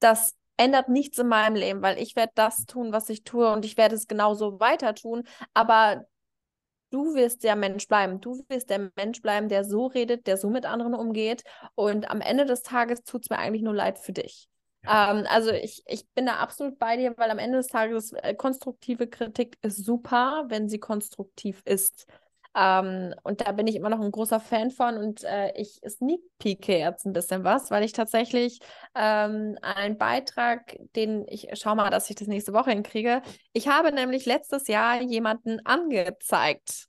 [0.00, 3.64] Das ändert nichts in meinem Leben, weil ich werde das tun, was ich tue und
[3.64, 5.22] ich werde es genauso weiter tun.
[5.54, 6.04] Aber
[6.90, 8.20] du wirst der Mensch bleiben.
[8.20, 11.44] Du wirst der Mensch bleiben, der so redet, der so mit anderen umgeht.
[11.74, 14.48] Und am Ende des Tages tut es mir eigentlich nur leid für dich.
[14.84, 15.12] Ja.
[15.12, 18.34] Ähm, also ich, ich bin da absolut bei dir, weil am Ende des Tages äh,
[18.34, 22.06] konstruktive Kritik ist super, wenn sie konstruktiv ist.
[22.58, 26.20] Ähm, und da bin ich immer noch ein großer Fan von und äh, ich sneak
[26.38, 28.58] peeke jetzt ein bisschen was, weil ich tatsächlich
[28.96, 33.22] ähm, einen Beitrag, den ich schau mal, dass ich das nächste Woche hinkriege.
[33.52, 36.87] Ich habe nämlich letztes Jahr jemanden angezeigt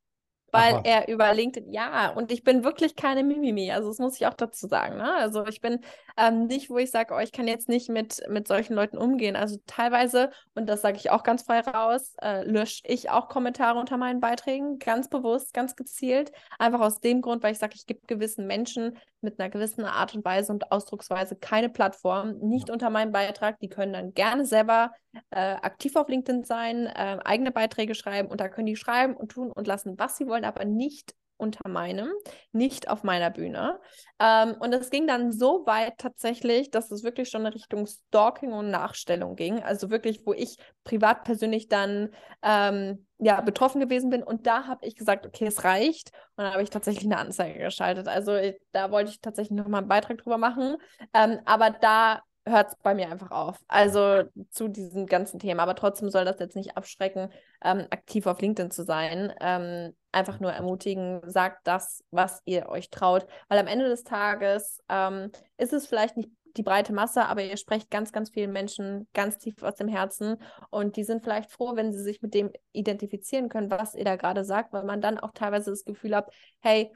[0.52, 0.82] weil Aha.
[0.84, 4.34] er über LinkedIn, ja, und ich bin wirklich keine Mimimi, also das muss ich auch
[4.34, 4.98] dazu sagen.
[4.98, 5.14] Ne?
[5.16, 5.80] Also ich bin
[6.18, 9.36] ähm, nicht, wo ich sage, oh, ich kann jetzt nicht mit, mit solchen Leuten umgehen.
[9.36, 13.80] Also teilweise, und das sage ich auch ganz frei raus, äh, lösche ich auch Kommentare
[13.80, 16.32] unter meinen Beiträgen, ganz bewusst, ganz gezielt.
[16.58, 20.16] Einfach aus dem Grund, weil ich sage, ich gebe gewissen Menschen mit einer gewissen Art
[20.16, 23.60] und Weise und Ausdrucksweise keine Plattform, nicht unter meinem Beitrag.
[23.60, 24.92] Die können dann gerne selber
[25.32, 29.32] äh, aktiv auf LinkedIn sein, äh, eigene Beiträge schreiben und da können die schreiben und
[29.32, 32.12] tun und lassen, was sie wollen, aber nicht unter meinem,
[32.52, 33.80] nicht auf meiner Bühne.
[34.20, 38.52] Ähm, und es ging dann so weit tatsächlich, dass es wirklich schon in Richtung Stalking
[38.52, 39.64] und Nachstellung ging.
[39.64, 42.10] Also wirklich, wo ich privat persönlich dann
[42.44, 44.24] ähm, ja, betroffen gewesen bin.
[44.24, 46.12] Und da habe ich gesagt, okay, es reicht.
[46.36, 48.08] Und dann habe ich tatsächlich eine Anzeige geschaltet.
[48.08, 50.78] Also ich, da wollte ich tatsächlich nochmal einen Beitrag drüber machen.
[51.14, 53.58] Ähm, aber da hört es bei mir einfach auf.
[53.68, 55.64] Also zu diesem ganzen Thema.
[55.64, 57.30] Aber trotzdem soll das jetzt nicht abschrecken,
[57.64, 59.34] ähm, aktiv auf LinkedIn zu sein.
[59.40, 63.28] Ähm, einfach nur ermutigen, sagt das, was ihr euch traut.
[63.48, 67.58] Weil am Ende des Tages ähm, ist es vielleicht nicht die breite Masse, aber ihr
[67.58, 70.38] sprecht ganz, ganz vielen Menschen ganz tief aus dem Herzen
[70.70, 74.16] und die sind vielleicht froh, wenn sie sich mit dem identifizieren können, was ihr da
[74.16, 76.92] gerade sagt, weil man dann auch teilweise das Gefühl hat, hey,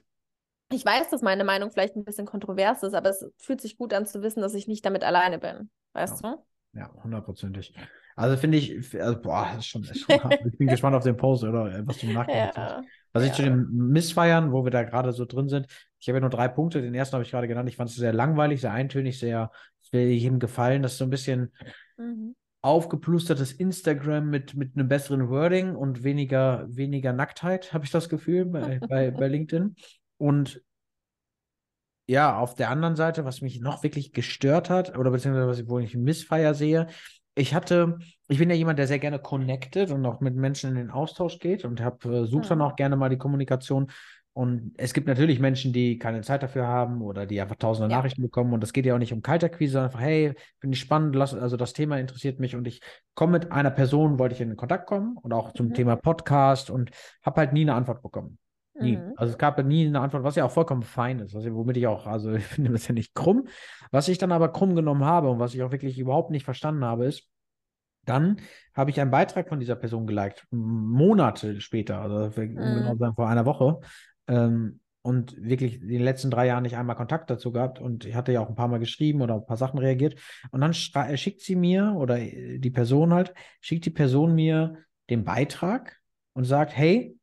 [0.73, 3.93] ich weiß, dass meine Meinung vielleicht ein bisschen kontrovers ist, aber es fühlt sich gut
[3.93, 5.69] an zu wissen, dass ich nicht damit alleine bin.
[5.93, 6.31] Weißt ja.
[6.31, 6.79] du?
[6.79, 7.73] Ja, hundertprozentig.
[8.15, 11.43] Also finde ich, also, boah, ist schon, ist schon ich bin gespannt auf den Post
[11.43, 12.77] oder äh, was du nachgedacht ja.
[12.77, 12.87] hast.
[13.11, 13.29] Was ja.
[13.29, 15.67] ich zu dem Missfeiern, wo wir da gerade so drin sind,
[15.99, 16.81] ich habe ja nur drei Punkte.
[16.81, 17.69] Den ersten habe ich gerade genannt.
[17.69, 19.51] Ich fand es sehr langweilig, sehr eintönig, sehr,
[19.81, 20.81] es will jedem gefallen.
[20.83, 21.51] Das ist so ein bisschen
[21.97, 22.35] mhm.
[22.61, 28.45] aufgeplustertes Instagram mit, mit einem besseren Wording und weniger, weniger Nacktheit, habe ich das Gefühl,
[28.45, 29.75] bei, bei, bei LinkedIn.
[30.23, 30.61] Und
[32.07, 35.67] ja, auf der anderen Seite, was mich noch wirklich gestört hat, oder beziehungsweise was ich,
[35.67, 36.87] wo ich Missfeier sehe,
[37.35, 37.99] ich hatte,
[38.29, 41.39] ich bin ja jemand, der sehr gerne connected und auch mit Menschen in den Austausch
[41.39, 42.63] geht und habe äh, suche dann mhm.
[42.63, 43.91] auch gerne mal die Kommunikation.
[44.31, 47.97] Und es gibt natürlich Menschen, die keine Zeit dafür haben oder die einfach tausende ja.
[47.97, 48.53] Nachrichten bekommen.
[48.53, 51.33] Und das geht ja auch nicht um Kalterquise, sondern einfach, hey, finde ich spannend, lass,
[51.33, 52.79] also das Thema interessiert mich und ich
[53.13, 55.73] komme mit einer Person, wollte ich in Kontakt kommen und auch zum mhm.
[55.73, 56.91] Thema Podcast und
[57.25, 58.37] habe halt nie eine Antwort bekommen.
[58.75, 58.97] Nie.
[58.97, 59.13] Mhm.
[59.17, 61.87] Also es gab nie eine Antwort, was ja auch vollkommen fein ist, was, womit ich
[61.87, 63.47] auch, also ich finde das ja nicht krumm.
[63.91, 66.83] Was ich dann aber krumm genommen habe und was ich auch wirklich überhaupt nicht verstanden
[66.83, 67.27] habe, ist,
[68.05, 68.41] dann
[68.73, 72.55] habe ich einen Beitrag von dieser Person geliked, Monate später, also mhm.
[72.55, 73.79] genau sagen vor einer Woche.
[74.27, 78.15] Ähm, und wirklich in den letzten drei Jahren nicht einmal Kontakt dazu gehabt und ich
[78.15, 80.17] hatte ja auch ein paar Mal geschrieben oder ein paar Sachen reagiert.
[80.51, 84.77] Und dann schickt sie mir oder äh, die Person halt, schickt die Person mir
[85.09, 85.99] den Beitrag
[86.31, 87.17] und sagt, hey,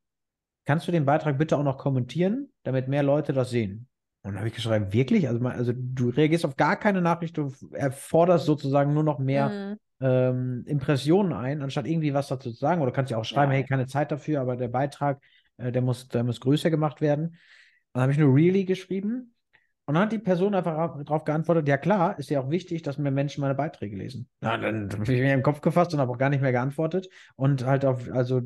[0.70, 3.88] kannst du den Beitrag bitte auch noch kommentieren, damit mehr Leute das sehen?
[4.22, 5.26] Und dann habe ich geschrieben, wirklich?
[5.26, 9.48] Also, also du reagierst auf gar keine Nachricht, du erforderst sozusagen nur noch mehr
[10.00, 10.06] mhm.
[10.06, 12.82] ähm, Impressionen ein, anstatt irgendwie was dazu zu sagen.
[12.82, 13.58] Oder kannst ja auch schreiben, ja.
[13.58, 15.20] hey, keine Zeit dafür, aber der Beitrag,
[15.56, 17.30] äh, der, muss, der muss größer gemacht werden.
[17.30, 17.36] Und
[17.94, 19.34] dann habe ich nur really geschrieben.
[19.86, 22.96] Und dann hat die Person einfach darauf geantwortet, ja klar, ist ja auch wichtig, dass
[22.96, 24.28] mehr Menschen meine Beiträge lesen.
[24.40, 27.08] Na, dann habe ich mir im Kopf gefasst und habe auch gar nicht mehr geantwortet.
[27.34, 28.40] Und halt auf, also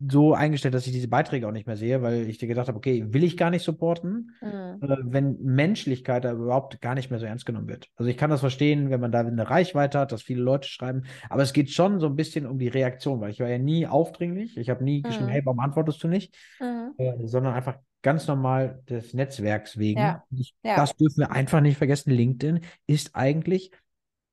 [0.00, 2.76] so eingestellt, dass ich diese Beiträge auch nicht mehr sehe, weil ich dir gedacht habe,
[2.76, 4.80] okay, will ich gar nicht supporten, mhm.
[4.82, 7.88] äh, wenn Menschlichkeit da überhaupt gar nicht mehr so ernst genommen wird.
[7.96, 11.04] Also ich kann das verstehen, wenn man da eine Reichweite hat, dass viele Leute schreiben,
[11.30, 13.86] aber es geht schon so ein bisschen um die Reaktion, weil ich war ja nie
[13.86, 15.02] aufdringlich, ich habe nie mhm.
[15.04, 16.92] geschrieben, hey, warum antwortest du nicht, mhm.
[16.98, 20.00] äh, sondern einfach ganz normal des Netzwerks wegen.
[20.00, 20.24] Ja.
[20.30, 20.76] Ich, ja.
[20.76, 22.10] Das dürfen wir einfach nicht vergessen.
[22.10, 23.70] LinkedIn ist eigentlich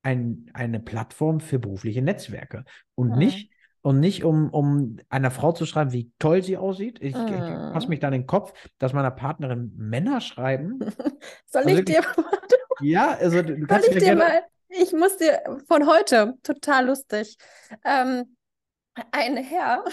[0.04, 3.18] ein, eine Plattform für berufliche Netzwerke und mhm.
[3.18, 3.51] nicht
[3.82, 7.00] und nicht um, um einer Frau zu schreiben, wie toll sie aussieht.
[7.02, 7.28] Ich, mm.
[7.28, 10.80] ich passe mich dann in den Kopf, dass meiner Partnerin Männer schreiben.
[11.46, 12.02] Soll also, ich dir
[12.82, 17.38] Ja, also du kannst Soll ich dir mal, ich muss dir von heute, total lustig.
[17.84, 18.36] Ähm,
[19.12, 19.84] ein Herr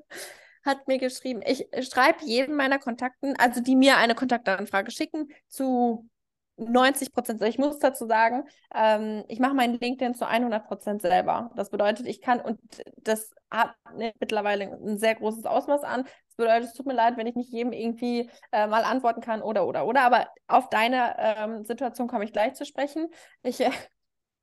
[0.64, 6.08] hat mir geschrieben, ich schreibe jedem meiner Kontakten, also die mir eine Kontaktanfrage schicken, zu
[6.56, 7.42] 90 Prozent.
[7.42, 8.44] Ich muss dazu sagen,
[8.74, 11.50] ähm, ich mache mein LinkedIn zu 100 Prozent selber.
[11.54, 12.58] Das bedeutet, ich kann, und
[12.96, 16.04] das hat mittlerweile ein sehr großes Ausmaß an.
[16.04, 19.42] Das bedeutet, es tut mir leid, wenn ich nicht jedem irgendwie äh, mal antworten kann
[19.42, 20.02] oder, oder, oder.
[20.02, 23.08] Aber auf deine ähm, Situation komme ich gleich zu sprechen.
[23.42, 23.70] Ich äh,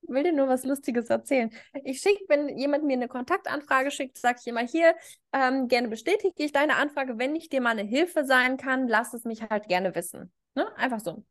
[0.07, 1.51] will dir nur was Lustiges erzählen.
[1.84, 4.95] Ich schicke, wenn jemand mir eine Kontaktanfrage schickt, sage ich immer hier,
[5.32, 7.18] ähm, gerne bestätige ich deine Anfrage.
[7.18, 10.32] Wenn ich dir mal eine Hilfe sein kann, lass es mich halt gerne wissen.
[10.55, 10.68] Ne?
[10.78, 11.24] Einfach so.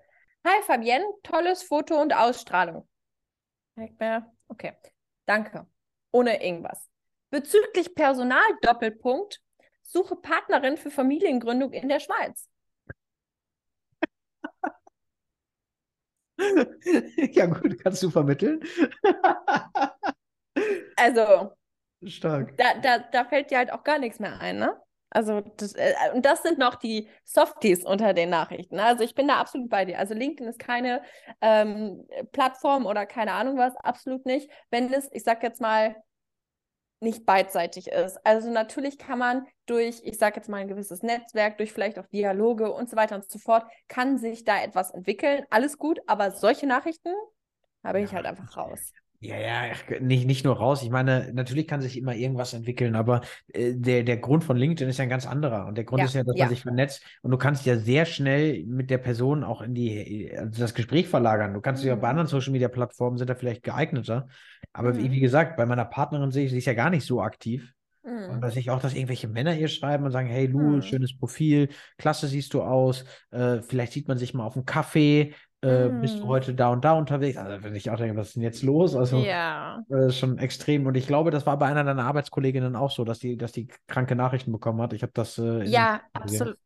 [0.45, 2.89] Hi Fabienne, tolles Foto und Ausstrahlung.
[4.49, 4.73] Okay,
[5.25, 5.69] danke.
[6.11, 6.91] Ohne irgendwas.
[7.31, 9.41] Bezüglich Personal, Doppelpunkt,
[9.83, 12.49] suche Partnerin für Familiengründung in der Schweiz.
[17.17, 18.61] ja, gut, kannst du vermitteln.
[20.97, 21.53] also.
[22.05, 22.57] Stark.
[22.57, 24.77] Da, da, da fällt dir halt auch gar nichts mehr ein, ne?
[25.13, 28.81] Also, das, äh, und das sind noch die Softies unter den Nachrichten.
[28.81, 29.99] Also, ich bin da absolut bei dir.
[29.99, 31.03] Also, LinkedIn ist keine
[31.41, 34.51] ähm, Plattform oder keine Ahnung was, absolut nicht.
[34.71, 35.97] Wenn es, ich sag jetzt mal,
[37.03, 38.17] nicht beidseitig ist.
[38.25, 42.07] Also natürlich kann man durch, ich sage jetzt mal ein gewisses Netzwerk, durch vielleicht auch
[42.07, 45.45] Dialoge und so weiter und so fort, kann sich da etwas entwickeln.
[45.51, 47.13] Alles gut, aber solche Nachrichten
[47.83, 48.93] habe ich halt einfach raus.
[49.25, 50.83] Ja, ja, nicht, nicht nur raus.
[50.83, 53.21] Ich meine, natürlich kann sich immer irgendwas entwickeln, aber
[53.53, 55.67] äh, der, der Grund von LinkedIn ist ja ein ganz anderer.
[55.67, 56.47] Und der Grund ja, ist ja, dass ja.
[56.47, 60.33] man sich vernetzt und du kannst ja sehr schnell mit der Person auch in die,
[60.37, 61.55] also das Gespräch verlagern.
[61.55, 61.87] Du kannst mhm.
[61.87, 64.27] dich auch bei anderen Social Media Plattformen sind da vielleicht geeigneter.
[64.73, 64.99] Aber mhm.
[64.99, 67.73] wie, wie, gesagt, bei meiner Partnerin sehe ich, sie ist ja gar nicht so aktiv.
[68.03, 68.31] Mhm.
[68.31, 70.83] Und dass ich auch, dass irgendwelche Männer ihr schreiben und sagen, hey Lu, mhm.
[70.83, 75.35] schönes Profil, klasse siehst du aus, äh, vielleicht sieht man sich mal auf einem Kaffee,
[75.63, 76.01] äh, mm.
[76.01, 76.29] bist du mm.
[76.29, 77.39] heute da und da unterwegs?
[77.39, 78.97] Also, wenn ich auch denke, was ist denn jetzt los?
[78.97, 79.81] Also, ja.
[79.89, 80.87] das ist schon extrem.
[80.87, 83.69] Und ich glaube, das war bei einer deiner Arbeitskolleginnen auch so, dass die, dass die
[83.87, 84.93] kranke Nachrichten bekommen hat.
[84.93, 85.39] Ich habe das.
[85.39, 86.59] Äh, ja, absolut.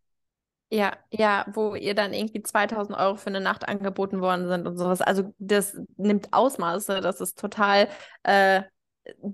[0.73, 4.79] Ja, ja, wo ihr dann irgendwie 2000 Euro für eine Nacht angeboten worden sind und
[4.79, 5.03] sowas.
[5.03, 7.03] Also, das nimmt Ausmaße.
[7.03, 7.89] Das ist total.
[8.23, 8.63] Äh,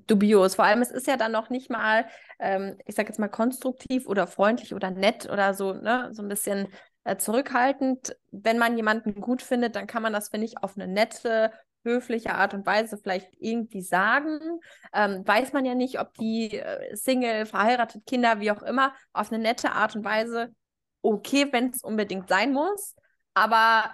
[0.07, 0.55] dubios.
[0.55, 2.07] Vor allem, es ist ja dann noch nicht mal,
[2.39, 6.29] ähm, ich sag jetzt mal, konstruktiv oder freundlich oder nett oder so, ne, so ein
[6.29, 6.69] bisschen
[7.05, 8.17] äh, zurückhaltend.
[8.31, 11.53] Wenn man jemanden gut findet, dann kann man das, finde ich, auf eine nette,
[11.85, 14.61] höfliche Art und Weise vielleicht irgendwie sagen.
[14.93, 19.33] Ähm, weiß man ja nicht, ob die äh, Single, verheiratet, Kinder, wie auch immer, auf
[19.33, 20.55] eine nette Art und Weise
[21.03, 22.95] okay, wenn es unbedingt sein muss.
[23.35, 23.91] Aber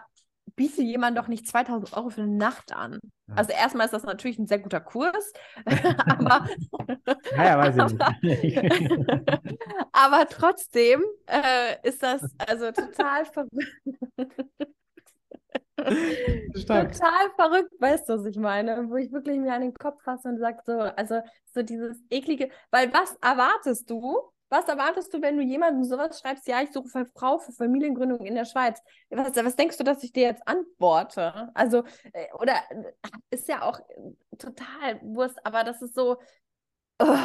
[0.58, 2.98] biete jemand doch nicht 2000 Euro für eine Nacht an.
[3.28, 3.34] Ja.
[3.36, 5.32] Also erstmal ist das natürlich ein sehr guter Kurs,
[5.64, 6.46] aber,
[7.34, 7.92] naja, weiß
[8.22, 8.58] ich nicht.
[9.92, 13.54] aber trotzdem äh, ist das also total verrückt.
[15.76, 18.90] Total verrückt, weißt du, was ich meine?
[18.90, 21.20] Wo ich wirklich mir an den Kopf fasse und sage so, also
[21.54, 26.46] so dieses eklige, weil was erwartest du, was erwartest du, wenn du jemandem sowas schreibst,
[26.48, 28.82] ja, ich suche eine Frau für Familiengründung in der Schweiz?
[29.10, 31.50] Was, was denkst du, dass ich dir jetzt antworte?
[31.54, 32.92] Also, äh, oder äh,
[33.30, 33.80] ist ja auch
[34.38, 36.16] total Wurst, aber das ist so.
[37.00, 37.16] Oh.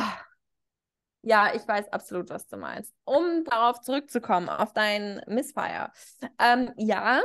[1.26, 2.93] Ja, ich weiß absolut, was du meinst.
[3.05, 5.91] Um darauf zurückzukommen, auf dein Missfire.
[6.38, 7.21] Ähm, ja,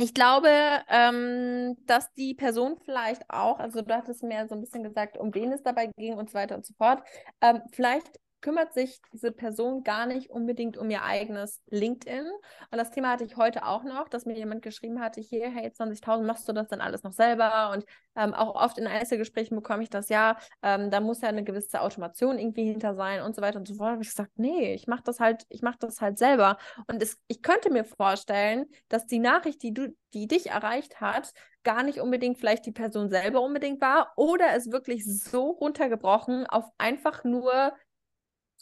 [0.00, 0.48] ich glaube,
[0.88, 5.34] ähm, dass die Person vielleicht auch, also du hattest mir so ein bisschen gesagt, um
[5.34, 7.02] wen es dabei ging und so weiter und so fort,
[7.40, 12.24] ähm, vielleicht kümmert sich diese Person gar nicht unbedingt um ihr eigenes LinkedIn.
[12.70, 15.70] Und das Thema hatte ich heute auch noch, dass mir jemand geschrieben hatte, hier, hey,
[15.70, 17.70] 20.000, machst du das dann alles noch selber?
[17.72, 17.84] Und
[18.16, 21.80] ähm, auch oft in Einzelgesprächen bekomme ich das, ja, ähm, da muss ja eine gewisse
[21.80, 23.88] Automation irgendwie hinter sein und so weiter und so fort.
[23.88, 26.58] Da habe ich gesagt, nee, ich mache das halt, ich mache das halt selber.
[26.86, 31.32] Und es, ich könnte mir vorstellen, dass die Nachricht, die du, die dich erreicht hat,
[31.64, 36.64] gar nicht unbedingt vielleicht die Person selber unbedingt war oder es wirklich so runtergebrochen auf
[36.78, 37.74] einfach nur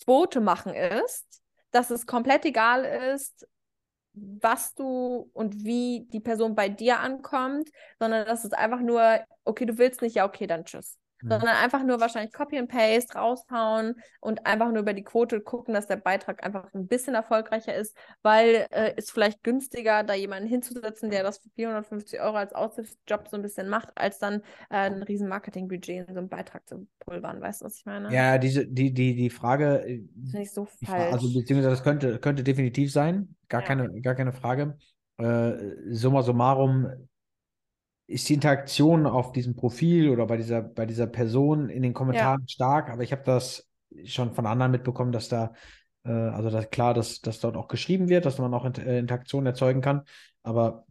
[0.05, 3.47] Quote machen ist, dass es komplett egal ist,
[4.15, 9.67] was du und wie die Person bei dir ankommt, sondern dass es einfach nur, okay,
[9.67, 11.31] du willst nicht, ja, okay, dann tschüss mhm.
[11.31, 15.75] sondern einfach nur wahrscheinlich Copy and Paste raushauen und einfach nur über die Quote gucken,
[15.75, 20.49] dass der Beitrag einfach ein bisschen erfolgreicher ist, weil äh, ist vielleicht günstiger, da jemanden
[20.49, 24.87] hinzusetzen, der das für 450 Euro als Aushilfsjob so ein bisschen macht, als dann äh,
[24.87, 27.41] ein riesen Marketingbudget in so einen Beitrag zu pulvern.
[27.41, 28.13] Weißt du, was ich meine?
[28.13, 29.87] Ja, diese, die, die, die Frage.
[29.87, 31.13] Äh, Finde ich so falsch.
[31.13, 33.37] Also, beziehungsweise das könnte, könnte definitiv sein.
[33.49, 33.67] Gar, ja.
[33.67, 34.77] keine, gar keine Frage.
[35.19, 35.53] Äh,
[35.91, 36.91] summa summarum
[38.07, 42.43] ist die Interaktion auf diesem Profil oder bei dieser, bei dieser Person in den Kommentaren
[42.43, 42.49] ja.
[42.49, 43.69] stark, aber ich habe das
[44.05, 45.55] schon von anderen mitbekommen, dass da,
[46.05, 49.47] äh, also das, klar, dass, dass dort auch geschrieben wird, dass man auch äh, Interaktionen
[49.47, 50.03] erzeugen kann,
[50.43, 50.85] aber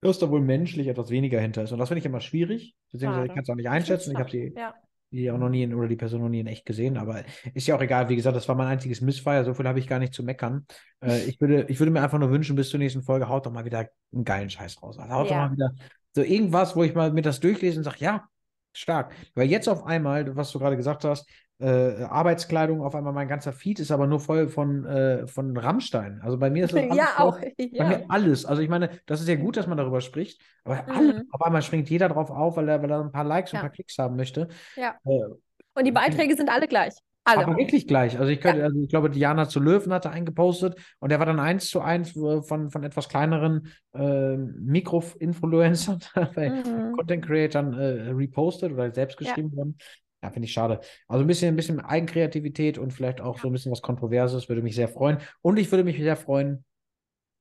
[0.00, 1.72] dass da wohl menschlich etwas weniger hinter ist.
[1.72, 4.12] Und das finde ich immer schwierig, beziehungsweise ich kann es auch nicht einschätzen.
[4.12, 4.74] Ich habe sie ja.
[5.10, 7.24] die auch noch nie in, oder die Person noch nie in echt gesehen, aber
[7.54, 8.08] ist ja auch egal.
[8.08, 10.66] Wie gesagt, das war mein einziges Missfire, so viel habe ich gar nicht zu meckern.
[11.00, 13.52] Äh, ich, würde, ich würde mir einfach nur wünschen, bis zur nächsten Folge haut doch
[13.52, 14.98] mal wieder einen geilen Scheiß raus.
[14.98, 15.32] Also haut ja.
[15.32, 15.72] doch mal wieder
[16.18, 18.28] so irgendwas, wo ich mal mir das durchlese und sage, ja,
[18.72, 19.12] stark.
[19.34, 21.28] Weil jetzt auf einmal, was du gerade gesagt hast,
[21.60, 26.20] äh, Arbeitskleidung, auf einmal mein ganzer Feed ist aber nur voll von, äh, von Rammstein.
[26.22, 26.96] Also bei mir ist das alles.
[26.96, 27.38] ja, auch.
[27.58, 27.84] Ja.
[27.84, 28.44] Bei mir alles.
[28.44, 30.96] Also ich meine, das ist ja gut, dass man darüber spricht, aber mhm.
[30.96, 33.58] alle, auf einmal springt jeder drauf auf, weil er, weil er ein paar Likes ja.
[33.58, 34.48] und ein paar Klicks haben möchte.
[34.76, 34.96] Ja.
[35.04, 35.34] Äh,
[35.74, 36.94] und die Beiträge sind alle gleich.
[37.28, 37.46] Alle.
[37.46, 38.18] Aber wirklich gleich.
[38.18, 38.66] Also ich könnte, ja.
[38.66, 42.12] also ich glaube, Diana zu Löwen hatte eingepostet und der war dann eins zu eins
[42.12, 46.92] von, von etwas kleineren äh, Mikro-Influencern, mhm.
[46.96, 49.56] Content Creatern äh, repostet oder selbst geschrieben ja.
[49.56, 49.78] worden.
[50.22, 50.80] Ja, finde ich schade.
[51.06, 54.62] Also ein bisschen, ein bisschen Eigenkreativität und vielleicht auch so ein bisschen was Kontroverses würde
[54.62, 55.18] mich sehr freuen.
[55.42, 56.64] Und ich würde mich sehr freuen,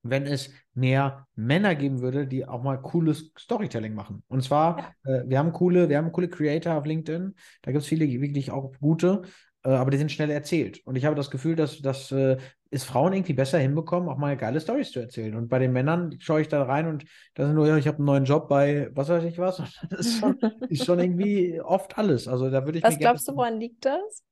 [0.04, 4.24] wenn es mehr Männer geben würde, die auch mal cooles Storytelling machen.
[4.28, 5.16] Und zwar, ja.
[5.16, 7.34] äh, wir haben coole, wir haben coole Creator auf LinkedIn.
[7.64, 9.24] Da gibt es viele wirklich auch gute.
[9.68, 10.80] Äh, aber die sind schnell erzählt.
[10.86, 12.38] Und ich habe das Gefühl, dass, dass äh,
[12.72, 15.36] es Frauen irgendwie besser hinbekommen, auch mal geile Stories zu erzählen.
[15.36, 17.04] Und bei den Männern schaue ich da rein und
[17.34, 19.60] da sind nur, ja, ich habe einen neuen Job bei was weiß ich was.
[19.82, 20.40] Und das ist schon,
[20.70, 22.30] ist schon irgendwie oft alles.
[22.30, 24.24] Also da würde ich Was glaubst du, woran liegt das?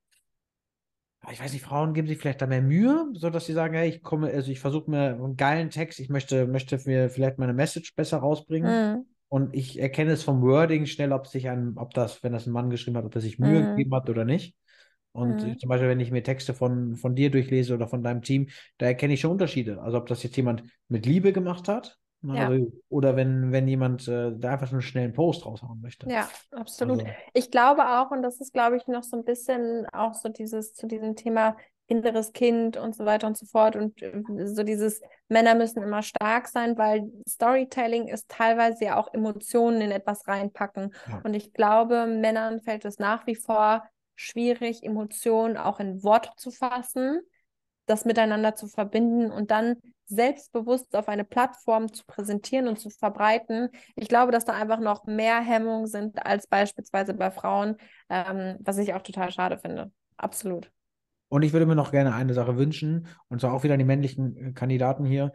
[1.32, 4.04] ich weiß nicht, Frauen geben sich vielleicht da mehr Mühe, sodass sie sagen, hey, ich
[4.04, 7.96] komme, also ich versuche mir einen geilen Text, ich möchte, möchte mir vielleicht meine Message
[7.96, 8.94] besser rausbringen.
[8.94, 9.06] Mhm.
[9.28, 12.54] Und ich erkenne es vom Wording schnell, ob sich ein, ob das, wenn das ein
[12.54, 13.76] Mann geschrieben hat, ob er sich Mühe mhm.
[13.76, 14.56] gegeben hat oder nicht.
[15.16, 15.58] Und mhm.
[15.58, 18.86] zum Beispiel, wenn ich mir Texte von, von dir durchlese oder von deinem Team, da
[18.86, 19.82] erkenne ich schon Unterschiede.
[19.82, 21.98] Also ob das jetzt jemand mit Liebe gemacht hat
[22.34, 22.48] ja.
[22.48, 26.10] Also, oder wenn, wenn jemand äh, da einfach einen schnellen Post raushauen möchte.
[26.10, 27.02] Ja, absolut.
[27.02, 30.30] Also, ich glaube auch, und das ist, glaube ich, noch so ein bisschen auch so
[30.30, 31.56] dieses zu diesem Thema
[31.88, 33.76] inneres Kind und so weiter und so fort.
[33.76, 39.14] Und äh, so dieses Männer müssen immer stark sein, weil Storytelling ist teilweise ja auch
[39.14, 40.94] Emotionen in etwas reinpacken.
[41.08, 41.22] Ja.
[41.24, 43.84] Und ich glaube, Männern fällt es nach wie vor
[44.16, 47.22] schwierig, Emotionen auch in Worte zu fassen,
[47.86, 49.76] das miteinander zu verbinden und dann
[50.08, 53.70] selbstbewusst auf eine Plattform zu präsentieren und zu verbreiten.
[53.96, 57.78] Ich glaube, dass da einfach noch mehr Hemmungen sind als beispielsweise bei Frauen,
[58.10, 59.92] ähm, was ich auch total schade finde.
[60.18, 60.72] Absolut.
[61.28, 63.86] Und ich würde mir noch gerne eine Sache wünschen, und zwar auch wieder an die
[63.86, 65.34] männlichen äh, Kandidaten hier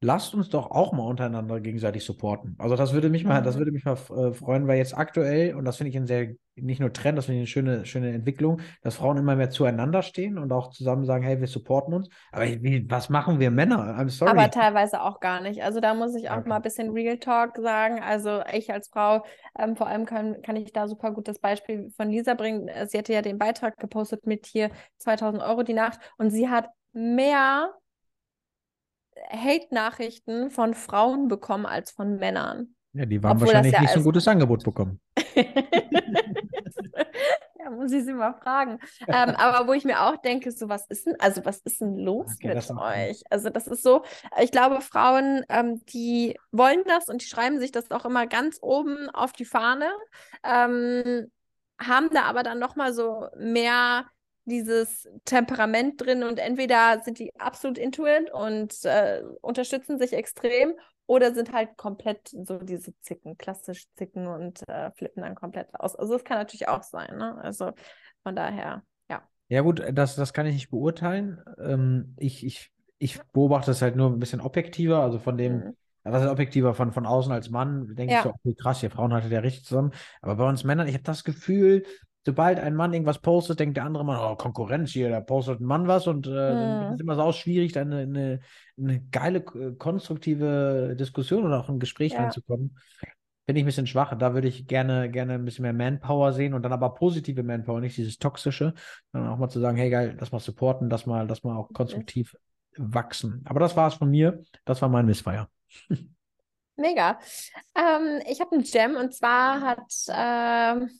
[0.00, 2.54] lasst uns doch auch mal untereinander gegenseitig supporten.
[2.58, 3.58] Also das würde mich mal, das mhm.
[3.60, 6.80] würde mich mal äh, freuen, weil jetzt aktuell, und das finde ich ein sehr, nicht
[6.80, 10.38] nur Trend, das finde ich eine schöne, schöne Entwicklung, dass Frauen immer mehr zueinander stehen
[10.38, 12.08] und auch zusammen sagen, hey, wir supporten uns.
[12.30, 13.98] Aber wie, was machen wir Männer?
[13.98, 14.30] I'm sorry.
[14.30, 15.62] Aber teilweise auch gar nicht.
[15.62, 16.48] Also da muss ich auch okay.
[16.48, 18.00] mal ein bisschen Real Talk sagen.
[18.00, 19.24] Also ich als Frau,
[19.58, 22.70] ähm, vor allem kann, kann ich da super gut das Beispiel von Lisa bringen.
[22.86, 26.68] Sie hatte ja den Beitrag gepostet mit hier 2000 Euro die Nacht und sie hat
[26.92, 27.72] mehr
[29.30, 32.74] Hate-Nachrichten von Frauen bekommen als von Männern.
[32.92, 35.00] Ja, die waren Obwohl wahrscheinlich ja nicht so ein gutes Angebot bekommen.
[35.36, 35.44] ja,
[37.70, 38.78] muss ich sie mal fragen.
[39.06, 41.98] Ähm, aber wo ich mir auch denke, so was ist denn, also was ist denn
[41.98, 43.22] los okay, mit euch?
[43.30, 44.02] Also das ist so,
[44.40, 48.58] ich glaube, Frauen, ähm, die wollen das und die schreiben sich das auch immer ganz
[48.62, 49.90] oben auf die Fahne,
[50.42, 51.30] ähm,
[51.78, 54.06] haben da aber dann nochmal so mehr
[54.48, 60.74] dieses Temperament drin und entweder sind die absolut intuit und äh, unterstützen sich extrem
[61.08, 65.96] oder sind halt komplett so diese Zicken, klassisch Zicken und äh, flippen dann komplett aus.
[65.96, 67.38] Also das kann natürlich auch sein, ne?
[67.42, 67.72] Also
[68.22, 69.22] von daher, ja.
[69.48, 71.42] Ja gut, das, das kann ich nicht beurteilen.
[71.58, 75.76] Ähm, ich, ich, ich beobachte es halt nur ein bisschen objektiver, also von dem, mhm.
[76.02, 78.18] was ist objektiver von, von außen als Mann, denke ja.
[78.18, 79.92] ich so, okay, krass, ihr Frauen haltet ja richtig zusammen.
[80.20, 81.84] Aber bei uns Männern, ich habe das Gefühl,
[82.28, 85.64] sobald ein Mann irgendwas postet, denkt der andere Mann, oh, Konkurrenz hier, da postet ein
[85.64, 86.34] Mann was und äh, mhm.
[86.34, 88.40] dann ist immer so auch schwierig, da eine, eine,
[88.76, 92.20] eine geile, äh, konstruktive Diskussion oder auch ein Gespräch ja.
[92.20, 92.76] reinzukommen.
[93.46, 94.14] Finde ich ein bisschen schwach.
[94.18, 97.80] Da würde ich gerne, gerne ein bisschen mehr Manpower sehen und dann aber positive Manpower,
[97.80, 98.74] nicht dieses toxische,
[99.10, 101.72] sondern auch mal zu sagen, hey geil, das mal supporten, das mal, das mal auch
[101.72, 102.36] konstruktiv
[102.76, 103.40] wachsen.
[103.46, 104.42] Aber das war es von mir.
[104.66, 105.48] Das war mein Missfire.
[106.76, 107.18] Mega.
[107.74, 110.90] Ähm, ich habe einen Gem und zwar hat ähm,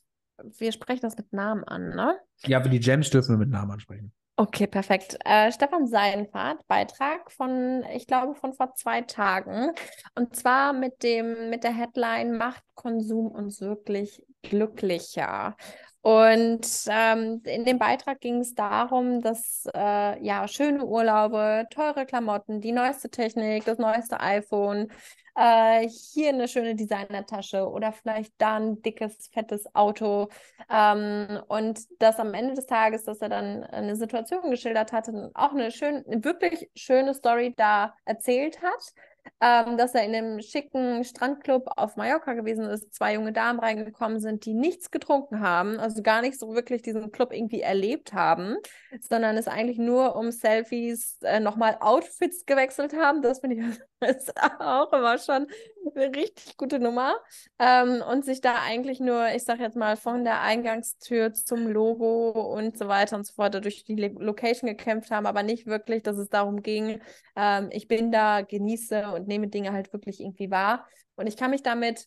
[0.43, 2.18] wir sprechen das mit Namen an, ne?
[2.47, 4.12] Ja, aber die Gems dürfen wir mit Namen ansprechen.
[4.41, 5.18] Okay, perfekt.
[5.24, 9.72] Äh, Stefan Seidenfahrt, Beitrag von, ich glaube, von vor zwei Tagen.
[10.14, 15.57] Und zwar mit dem, mit der Headline Macht Konsum uns wirklich glücklicher.
[16.03, 22.61] Und ähm, in dem Beitrag ging es darum, dass äh, ja schöne Urlaube, teure Klamotten,
[22.61, 24.93] die neueste Technik, das neueste iPhone,
[25.39, 30.28] äh, hier eine schöne Designertasche oder vielleicht da ein dickes, fettes Auto.
[30.68, 35.30] Ähm, und das am Ende des Tages, dass er dann eine Situation geschildert hat und
[35.34, 38.93] auch eine schön, wirklich schöne Story da erzählt hat
[39.40, 44.20] ähm, dass er in einem schicken Strandclub auf Mallorca gewesen ist, zwei junge Damen reingekommen
[44.20, 48.56] sind, die nichts getrunken haben, also gar nicht so wirklich diesen Club irgendwie erlebt haben,
[49.00, 53.22] sondern es eigentlich nur um Selfies äh, nochmal Outfits gewechselt haben.
[53.22, 53.80] Das finde ich
[54.60, 55.46] auch immer schon
[55.97, 57.14] eine richtig gute Nummer.
[57.59, 62.30] Ähm, und sich da eigentlich nur, ich sage jetzt mal, von der Eingangstür zum Logo
[62.30, 66.16] und so weiter und so fort durch die Location gekämpft haben, aber nicht wirklich, dass
[66.18, 67.01] es darum ging,
[67.36, 70.86] ähm, ich bin da, genieße und nehme Dinge halt wirklich irgendwie wahr.
[71.16, 72.07] Und ich kann mich damit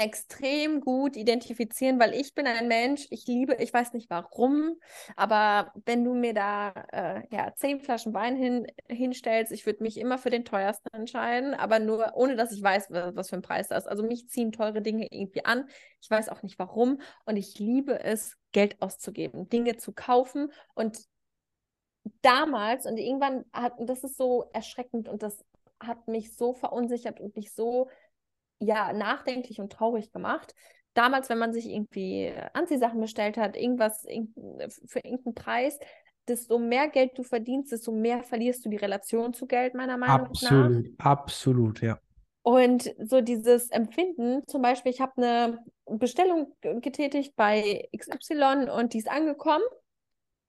[0.00, 4.76] extrem gut identifizieren, weil ich bin ein Mensch, ich liebe, ich weiß nicht warum,
[5.16, 9.98] aber wenn du mir da äh, ja zehn Flaschen Wein hin, hinstellst, ich würde mich
[9.98, 13.68] immer für den teuersten entscheiden, aber nur ohne, dass ich weiß, was für ein Preis
[13.68, 13.90] das ist.
[13.90, 15.68] Also mich ziehen teure Dinge irgendwie an.
[16.00, 20.98] Ich weiß auch nicht warum und ich liebe es, Geld auszugeben, Dinge zu kaufen und
[22.22, 25.44] damals und irgendwann hat, und das ist so erschreckend und das
[25.78, 27.88] hat mich so verunsichert und mich so
[28.60, 30.54] ja nachdenklich und traurig gemacht.
[30.94, 35.78] damals, wenn man sich irgendwie Anziehsachen bestellt hat, irgendwas für irgendeinen Preis,
[36.28, 40.26] desto mehr Geld du verdienst, desto mehr verlierst du die Relation zu Geld, meiner Meinung
[40.26, 41.06] absolut, nach.
[41.06, 41.98] Absolut, absolut, ja.
[42.42, 48.98] Und so dieses Empfinden, zum Beispiel, ich habe eine Bestellung getätigt bei XY und die
[48.98, 49.64] ist angekommen.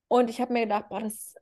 [0.07, 1.35] Und ich habe mir gedacht, boah, das,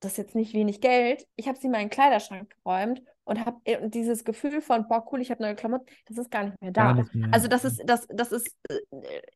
[0.00, 1.26] das ist jetzt nicht wenig Geld.
[1.36, 5.20] Ich habe sie in meinen Kleiderschrank geräumt und habe äh, dieses Gefühl von, boah, cool,
[5.20, 6.94] ich habe neue Klamotten, das ist gar nicht mehr da.
[6.94, 7.28] Nicht mehr.
[7.32, 8.78] Also das ist, das, das ist, äh,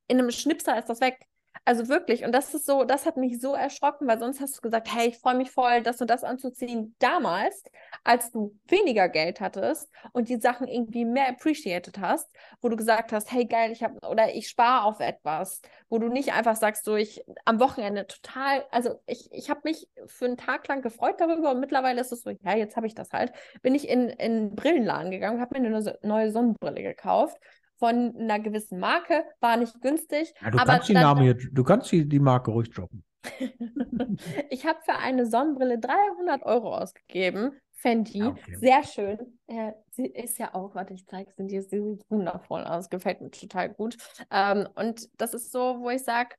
[0.06, 1.18] in einem Schnipser ist das weg.
[1.64, 4.62] Also wirklich, und das ist so, das hat mich so erschrocken, weil sonst hast du
[4.62, 6.94] gesagt, hey, ich freue mich voll, das und das anzuziehen.
[6.98, 7.62] Damals,
[8.04, 12.26] als du weniger Geld hattest und die Sachen irgendwie mehr appreciated hast,
[12.62, 16.08] wo du gesagt hast, hey geil, ich habe oder ich spare auf etwas, wo du
[16.08, 20.36] nicht einfach sagst, so ich am Wochenende total, also ich, ich habe mich für einen
[20.38, 23.32] Tag lang gefreut darüber und mittlerweile ist es so, ja, jetzt habe ich das halt,
[23.62, 27.36] bin ich in, in Brillenladen gegangen, habe mir eine neue Sonnenbrille gekauft
[27.78, 30.34] von einer gewissen Marke, war nicht günstig.
[30.42, 33.04] Ja, du kannst die Name hier, du kannst die, die Marke ruhig droppen.
[34.50, 37.52] ich habe für eine Sonnenbrille 300 Euro ausgegeben.
[37.80, 38.56] Fendi, ah, okay.
[38.56, 39.38] sehr schön.
[39.46, 43.20] Äh, sie ist ja auch, warte, ich zeige es dir, sie sieht wundervoll aus, gefällt
[43.20, 43.96] mir total gut.
[44.32, 46.30] Ähm, und das ist so, wo ich sage,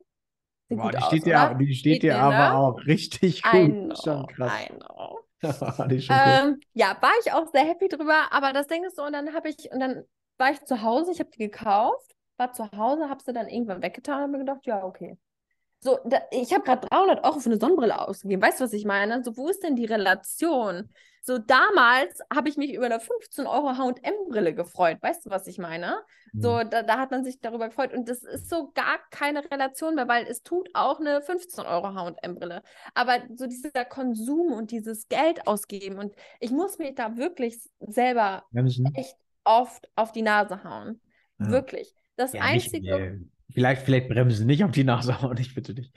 [0.68, 2.54] Boah, die, steht dir, die steht dir aber ne?
[2.56, 3.72] auch richtig gut.
[3.72, 4.52] Know, schon krass.
[4.52, 5.20] I know.
[5.42, 9.34] ähm, ja, war ich auch sehr happy drüber, aber das Ding ist so, und dann
[9.34, 10.04] habe ich, und dann
[10.40, 13.82] war ich zu Hause, ich habe die gekauft, war zu Hause, habe sie dann irgendwann
[13.82, 15.18] weggetan und habe mir gedacht, ja, okay.
[15.82, 18.42] So, da, ich habe gerade 300 Euro für eine Sonnenbrille ausgegeben.
[18.42, 19.24] Weißt du, was ich meine?
[19.24, 20.90] So, wo ist denn die Relation?
[21.22, 24.98] So, damals habe ich mich über eine 15 Euro H&M-Brille gefreut.
[25.02, 26.02] Weißt du, was ich meine?
[26.34, 26.42] Mhm.
[26.42, 27.94] So, da, da, hat man sich darüber gefreut.
[27.94, 31.94] Und das ist so gar keine Relation mehr, weil es tut auch eine 15 Euro
[31.94, 32.62] H&M-Brille.
[32.94, 38.44] Aber so dieser Konsum und dieses Geld ausgeben und ich muss mich da wirklich selber
[38.96, 39.16] echt
[39.50, 41.02] oft auf die Nase hauen.
[41.39, 41.50] Ja.
[41.50, 41.93] Wirklich.
[42.16, 43.12] Das ja, Einzige.
[43.12, 45.91] Nicht, vielleicht, vielleicht bremsen nicht auf die Nase hauen, ich bitte dich.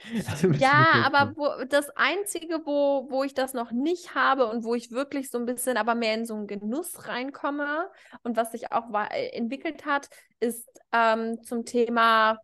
[0.57, 4.91] ja, aber wo, das Einzige, wo, wo ich das noch nicht habe und wo ich
[4.91, 7.89] wirklich so ein bisschen aber mehr in so einen Genuss reinkomme
[8.23, 12.39] und was sich auch entwickelt hat, ist ähm, zum Thema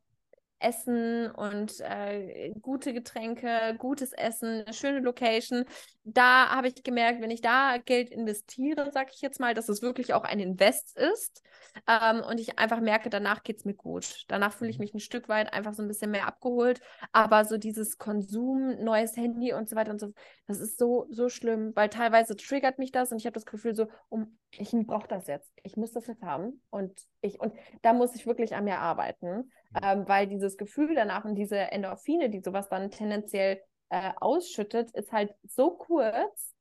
[0.59, 5.65] Essen und äh, gute Getränke, gutes Essen, eine schöne Location.
[6.03, 9.81] Da habe ich gemerkt, wenn ich da Geld investiere, sage ich jetzt mal, dass es
[9.81, 11.43] wirklich auch ein Invest ist
[11.87, 14.25] ähm, und ich einfach merke, danach geht es mir gut.
[14.27, 14.83] Danach fühle ich mhm.
[14.83, 16.81] mich ein Stück weit einfach so ein bisschen mehr abgeholt.
[17.11, 20.13] Aber so dieses Konsum, neues Handy und so weiter und so,
[20.47, 23.75] das ist so, so schlimm, weil teilweise triggert mich das und ich habe das Gefühl
[23.75, 25.51] so, um, ich brauche das jetzt.
[25.63, 29.51] Ich muss das jetzt haben und ich, und da muss ich wirklich an mir arbeiten
[29.81, 35.11] ähm, weil dieses Gefühl danach und diese Endorphine, die sowas dann tendenziell äh, ausschüttet, ist
[35.11, 36.53] halt so kurz,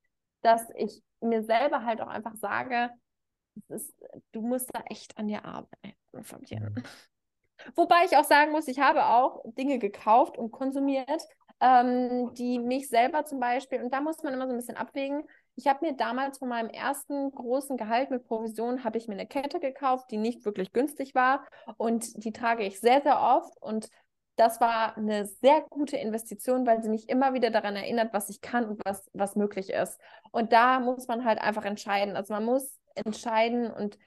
[0.42, 2.90] dass ich mir selber halt auch einfach sage,
[3.68, 3.92] ist,
[4.32, 6.74] du musst da echt an dir arbeiten, Fabian.
[6.74, 6.82] Mhm.
[7.74, 11.22] Wobei ich auch sagen muss, ich habe auch Dinge gekauft und konsumiert,
[11.60, 15.24] ähm, die mich selber zum Beispiel, und da muss man immer so ein bisschen abwägen,
[15.58, 19.26] ich habe mir damals von meinem ersten großen Gehalt mit Provision, habe ich mir eine
[19.26, 21.44] Kette gekauft, die nicht wirklich günstig war
[21.78, 23.90] und die trage ich sehr, sehr oft und
[24.36, 28.40] das war eine sehr gute Investition, weil sie mich immer wieder daran erinnert, was ich
[28.40, 29.98] kann und was, was möglich ist.
[30.30, 32.14] Und da muss man halt einfach entscheiden.
[32.14, 33.98] Also man muss entscheiden und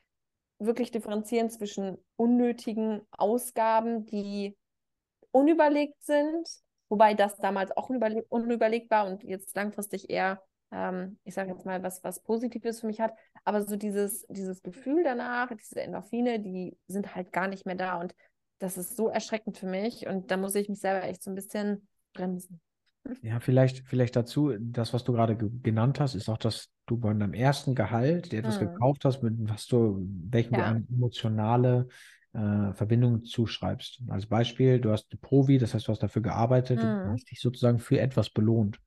[0.58, 4.58] wirklich differenzieren zwischen unnötigen Ausgaben, die
[5.32, 6.48] unüberlegt sind,
[6.88, 10.42] wobei das damals auch unüberlegt war und jetzt langfristig eher
[10.72, 13.14] ähm, ich sage jetzt mal, was, was Positives für mich hat.
[13.44, 18.00] Aber so dieses, dieses Gefühl danach, diese Endorphine, die sind halt gar nicht mehr da.
[18.00, 18.16] Und
[18.60, 20.08] das ist so erschreckend für mich.
[20.08, 22.62] Und da muss ich mich selber echt so ein bisschen bremsen.
[23.24, 26.98] Ja, vielleicht, vielleicht dazu, das, was du gerade ge genannt hast, ist auch, dass du
[26.98, 28.68] bei deinem ersten Gehalt dir etwas hm.
[28.68, 30.60] gekauft hast, mit was du, welchem ja.
[30.60, 31.88] du eine emotionale
[32.34, 34.04] äh, Verbindung zuschreibst.
[34.08, 37.06] Als Beispiel, du hast eine Provi, das heißt, du hast dafür gearbeitet, hm.
[37.06, 38.80] du hast dich sozusagen für etwas belohnt.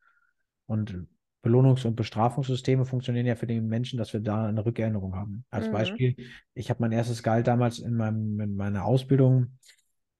[0.66, 1.06] Und
[1.44, 5.44] Belohnungs- und Bestrafungssysteme funktionieren ja für den Menschen, dass wir da eine Rückerinnerung haben.
[5.50, 5.72] Als mhm.
[5.72, 6.16] Beispiel,
[6.54, 9.58] ich habe mein erstes Gehalt damals in, meinem, in meiner Ausbildung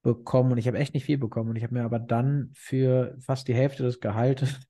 [0.02, 1.51] bekommen und ich habe echt nicht viel bekommen.
[1.51, 4.60] Und ich habe mir aber dann für fast die Hälfte des Gehaltes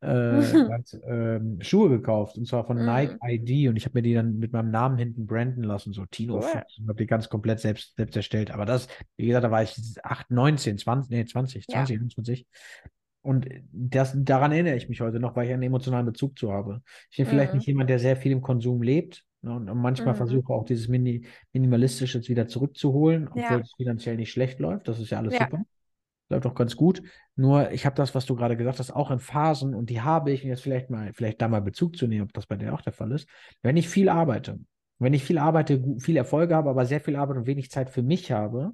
[0.00, 0.06] äh,
[0.68, 2.86] ganz, ähm, Schuhe gekauft und zwar von mhm.
[2.86, 6.06] Nike ID und ich habe mir die dann mit meinem Namen hinten branden lassen, so
[6.06, 6.62] Tino cool.
[6.78, 8.50] und habe die ganz komplett selbst, selbst erstellt.
[8.50, 11.96] Aber das, wie gesagt, da war ich 8, 19, 20, nee, 20, 20, ja.
[11.96, 12.46] 21.
[13.22, 16.82] Und das, daran erinnere ich mich heute noch, weil ich einen emotionalen Bezug zu habe.
[17.10, 17.30] Ich bin mhm.
[17.30, 19.24] vielleicht nicht jemand, der sehr viel im Konsum lebt.
[19.42, 20.18] Ne, und manchmal mhm.
[20.18, 23.58] versuche auch dieses Mini Minimalistische wieder zurückzuholen, obwohl ja.
[23.58, 24.88] es finanziell nicht schlecht läuft.
[24.88, 25.44] Das ist ja alles ja.
[25.44, 25.62] super.
[26.28, 27.02] Läuft auch ganz gut.
[27.36, 30.30] Nur ich habe das, was du gerade gesagt hast, auch in Phasen und die habe
[30.30, 32.72] ich, und jetzt vielleicht mal, vielleicht da mal Bezug zu nehmen, ob das bei dir
[32.72, 33.28] auch der Fall ist.
[33.62, 34.60] Wenn ich viel arbeite,
[34.98, 38.02] wenn ich viel arbeite, viel Erfolge habe, aber sehr viel Arbeit und wenig Zeit für
[38.02, 38.72] mich habe,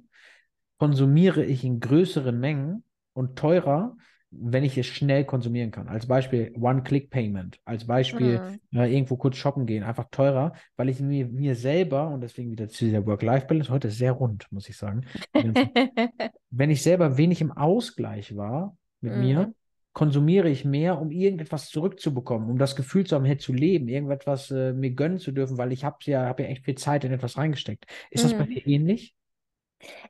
[0.77, 2.83] konsumiere ich in größeren Mengen
[3.13, 3.95] und teurer,
[4.31, 5.87] wenn ich es schnell konsumieren kann.
[5.87, 8.41] Als Beispiel One-Click-Payment, als Beispiel
[8.71, 8.79] mhm.
[8.79, 12.67] äh, irgendwo kurz shoppen gehen, einfach teurer, weil ich mir, mir selber, und deswegen wieder
[12.67, 15.05] zu dieser Work-Life-Balance, heute sehr rund, muss ich sagen,
[16.49, 19.19] wenn ich selber wenig im Ausgleich war mit mhm.
[19.19, 19.53] mir,
[19.93, 24.51] konsumiere ich mehr, um irgendetwas zurückzubekommen, um das Gefühl zu haben, hier zu leben, irgendetwas
[24.51, 27.11] äh, mir gönnen zu dürfen, weil ich habe ja, hab ja echt viel Zeit in
[27.11, 27.85] etwas reingesteckt.
[28.11, 28.29] Ist mhm.
[28.29, 28.49] das bei mhm.
[28.49, 29.15] dir ähnlich?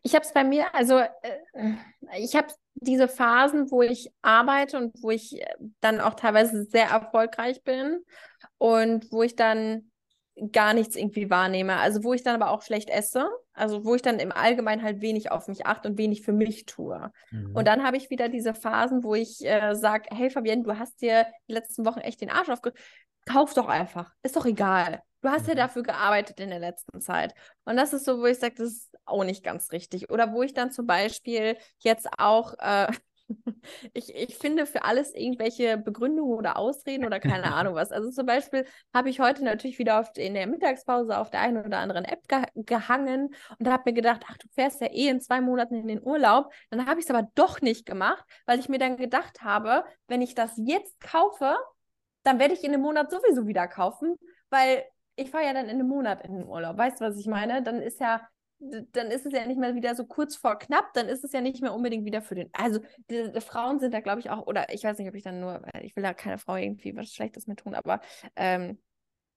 [0.04, 1.74] Ich habe es bei mir, also äh,
[2.18, 5.46] ich habe diese Phasen, wo ich arbeite und wo ich äh,
[5.82, 8.04] dann auch teilweise sehr erfolgreich bin
[8.58, 9.92] und wo ich dann
[10.52, 11.78] gar nichts irgendwie wahrnehme.
[11.78, 13.28] Also wo ich dann aber auch schlecht esse.
[13.54, 16.66] Also wo ich dann im Allgemeinen halt wenig auf mich achte und wenig für mich
[16.66, 17.12] tue.
[17.32, 17.56] Mhm.
[17.56, 21.02] Und dann habe ich wieder diese Phasen, wo ich äh, sage, hey Fabienne, du hast
[21.02, 22.74] dir die letzten Wochen echt den Arsch aufge...
[23.26, 24.14] Kauf doch einfach.
[24.24, 25.02] Ist doch egal.
[25.28, 27.34] Du hast ja dafür gearbeitet in der letzten Zeit.
[27.66, 30.10] Und das ist so, wo ich sage, das ist auch nicht ganz richtig.
[30.10, 32.88] Oder wo ich dann zum Beispiel jetzt auch, äh,
[33.94, 37.92] ich, ich finde für alles irgendwelche Begründungen oder Ausreden oder keine Ahnung was.
[37.92, 41.58] Also zum Beispiel habe ich heute natürlich wieder auf, in der Mittagspause auf der einen
[41.58, 45.20] oder anderen App ge gehangen und habe mir gedacht, ach, du fährst ja eh in
[45.20, 46.54] zwei Monaten in den Urlaub.
[46.70, 50.22] Dann habe ich es aber doch nicht gemacht, weil ich mir dann gedacht habe, wenn
[50.22, 51.58] ich das jetzt kaufe,
[52.24, 54.16] dann werde ich in einem Monat sowieso wieder kaufen,
[54.50, 54.86] weil
[55.18, 56.78] ich fahre ja dann in einem Monat in den Urlaub.
[56.78, 57.62] Weißt du, was ich meine?
[57.64, 58.28] Dann ist ja,
[58.60, 61.42] dann ist es ja nicht mehr wieder so kurz vor knapp, dann ist es ja
[61.42, 62.50] nicht mehr unbedingt wieder für den.
[62.54, 62.80] Also
[63.10, 65.40] die, die Frauen sind da, glaube ich, auch, oder ich weiß nicht, ob ich dann
[65.40, 68.00] nur, ich will da keine Frau irgendwie was Schlechtes mit tun, aber
[68.36, 68.80] ähm,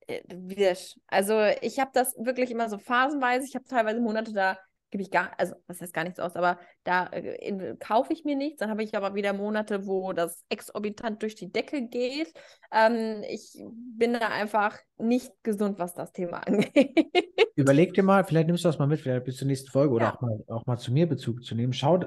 [0.07, 0.75] äh,
[1.09, 3.47] also ich habe das wirklich immer so phasenweise.
[3.47, 4.59] Ich habe teilweise Monate da
[4.91, 8.37] gebe ich gar, also was heißt gar nichts aus, aber da äh, kaufe ich mir
[8.37, 8.59] nichts.
[8.59, 12.33] Dann habe ich aber wieder Monate, wo das exorbitant durch die Decke geht.
[12.73, 17.11] Ähm, ich bin da einfach nicht gesund, was das Thema angeht.
[17.57, 20.15] Überleg dir mal, vielleicht nimmst du das mal mit, vielleicht bis zur nächsten Folge oder
[20.15, 21.73] auch, mal, auch mal zu mir Bezug zu nehmen.
[21.73, 22.07] Schau, äh,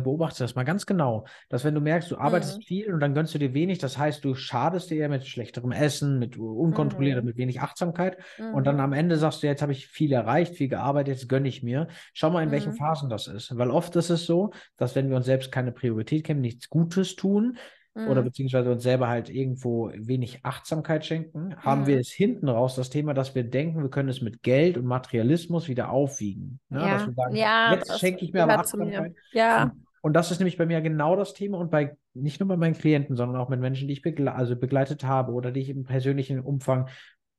[0.00, 2.62] beobachte das mal ganz genau, dass wenn du merkst, du arbeitest mhm.
[2.62, 6.18] viel und dann gönnst du dir wenig, das heißt, du schadest dir mit schlechterem Essen,
[6.18, 7.28] mit unkontrolliertem, mhm.
[7.28, 8.54] mit wenig Achtsamkeit mhm.
[8.54, 8.82] und dann mhm.
[8.82, 11.88] am Ende sagst du, jetzt habe ich viel erreicht, viel gearbeitet, jetzt gönne ich mir.
[12.12, 12.76] Schau mal, in welchen mhm.
[12.76, 16.24] Phasen das ist, weil oft ist es so, dass wenn wir uns selbst keine Priorität
[16.24, 17.58] kennen, nichts Gutes tun,
[18.06, 18.26] oder mhm.
[18.26, 21.86] beziehungsweise uns selber halt irgendwo wenig Achtsamkeit schenken, haben mhm.
[21.86, 24.84] wir es hinten raus das Thema, dass wir denken, wir können es mit Geld und
[24.84, 26.60] Materialismus wieder aufwiegen.
[26.68, 26.80] Ne?
[26.80, 29.12] Ja, dass wir sagen, ja, jetzt schenke ich mir aber Achtsamkeit.
[29.12, 29.14] Mir.
[29.32, 29.62] Ja.
[29.64, 29.72] Und,
[30.02, 32.74] und, das ist nämlich bei mir genau das Thema und bei nicht nur bei meinen
[32.74, 35.84] Klienten, sondern auch mit Menschen, die ich begle also begleitet habe oder die ich im
[35.84, 36.88] persönlichen Umfang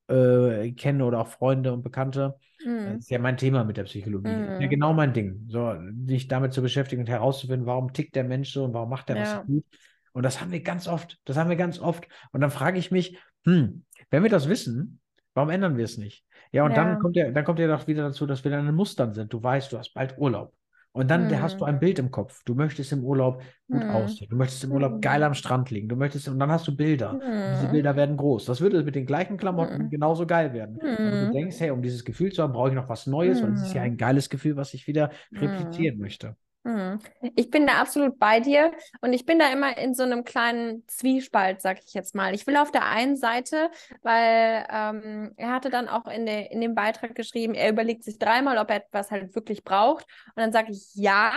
[0.10, 2.36] äh, kenne oder auch Freunde und Bekannte.
[2.65, 2.86] Mhm.
[2.86, 4.31] Das ist ja mein Thema mit der Psychologie.
[4.31, 4.61] Mhm.
[4.61, 5.45] Ja, genau mein Ding.
[5.48, 5.73] So,
[6.07, 9.18] sich damit zu beschäftigen und herauszufinden, warum tickt der Mensch so und warum macht er
[9.18, 9.22] ja.
[9.22, 9.65] was gut.
[10.14, 11.18] Und das haben wir ganz oft.
[11.26, 12.07] Das haben wir ganz oft.
[12.31, 14.99] Und dann frage ich mich, hm, wenn wir das wissen,
[15.34, 16.26] warum ändern wir es nicht?
[16.52, 16.84] Ja, und ja.
[16.84, 19.31] dann kommt ja, dann kommt ja doch wieder dazu, dass wir dann in Mustern sind.
[19.31, 20.53] Du weißt, du hast bald Urlaub.
[20.91, 21.41] Und dann hm.
[21.41, 22.41] hast du ein Bild im Kopf.
[22.45, 23.90] Du möchtest im Urlaub gut hm.
[23.91, 24.27] aussehen.
[24.30, 25.02] Du möchtest im Urlaub hm.
[25.02, 25.88] geil am Strand liegen.
[25.88, 27.11] Du möchtest, und dann hast du Bilder.
[27.14, 27.72] Und diese hm.
[27.72, 28.45] Bilder werden groß.
[28.45, 29.90] Das würde mit den gleichen Klamotten hm.
[29.91, 30.77] genauso geil werden.
[30.77, 33.53] Und du denkst, hey, um dieses Gefühl zu haben, brauche ich noch was Neues, weil
[33.53, 36.36] es ist ja ein geiles Gefühl, was ich wieder replizieren möchte.
[36.65, 36.99] Hm.
[37.36, 40.86] Ich bin da absolut bei dir und ich bin da immer in so einem kleinen
[40.88, 42.36] Zwiespalt, sag ich jetzt mal.
[42.36, 43.72] Ich will auf der einen Seite,
[44.02, 48.19] weil ähm, er hatte dann auch in, de, in dem Beitrag geschrieben, er überlegt sich
[48.19, 50.06] dreimal, ob er etwas halt wirklich braucht.
[50.36, 51.31] Und dann sage ich ja,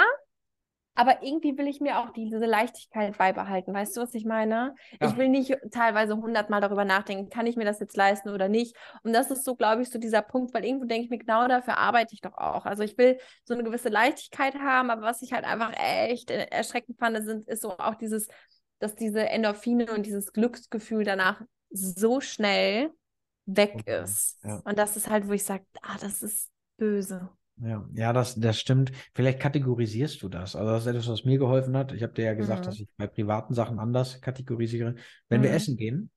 [0.94, 3.72] aber irgendwie will ich mir auch diese Leichtigkeit beibehalten.
[3.72, 4.74] Weißt du, was ich meine?
[5.00, 5.08] Ja.
[5.08, 8.76] Ich will nicht teilweise hundertmal darüber nachdenken, kann ich mir das jetzt leisten oder nicht.
[9.02, 11.48] Und das ist so, glaube ich, so dieser Punkt, weil irgendwo denke ich mir, genau
[11.48, 12.66] dafür arbeite ich doch auch.
[12.66, 16.98] Also ich will so eine gewisse Leichtigkeit haben, aber was ich halt einfach echt erschreckend
[16.98, 18.28] fand, sind, ist so auch dieses,
[18.78, 21.40] dass diese Endorphine und dieses Glücksgefühl danach
[21.70, 22.90] so schnell
[23.46, 24.38] weg ist.
[24.44, 24.60] Ja.
[24.64, 27.30] Und das ist halt, wo ich sage, ah, das ist böse.
[27.60, 28.92] Ja, ja, das, das stimmt.
[29.14, 30.56] Vielleicht kategorisierst du das.
[30.56, 31.92] Also das ist etwas, was mir geholfen hat.
[31.92, 32.64] Ich habe dir ja gesagt, mhm.
[32.64, 34.96] dass ich bei privaten Sachen anders kategorisiere.
[35.28, 35.44] Wenn mhm.
[35.44, 36.10] wir essen gehen,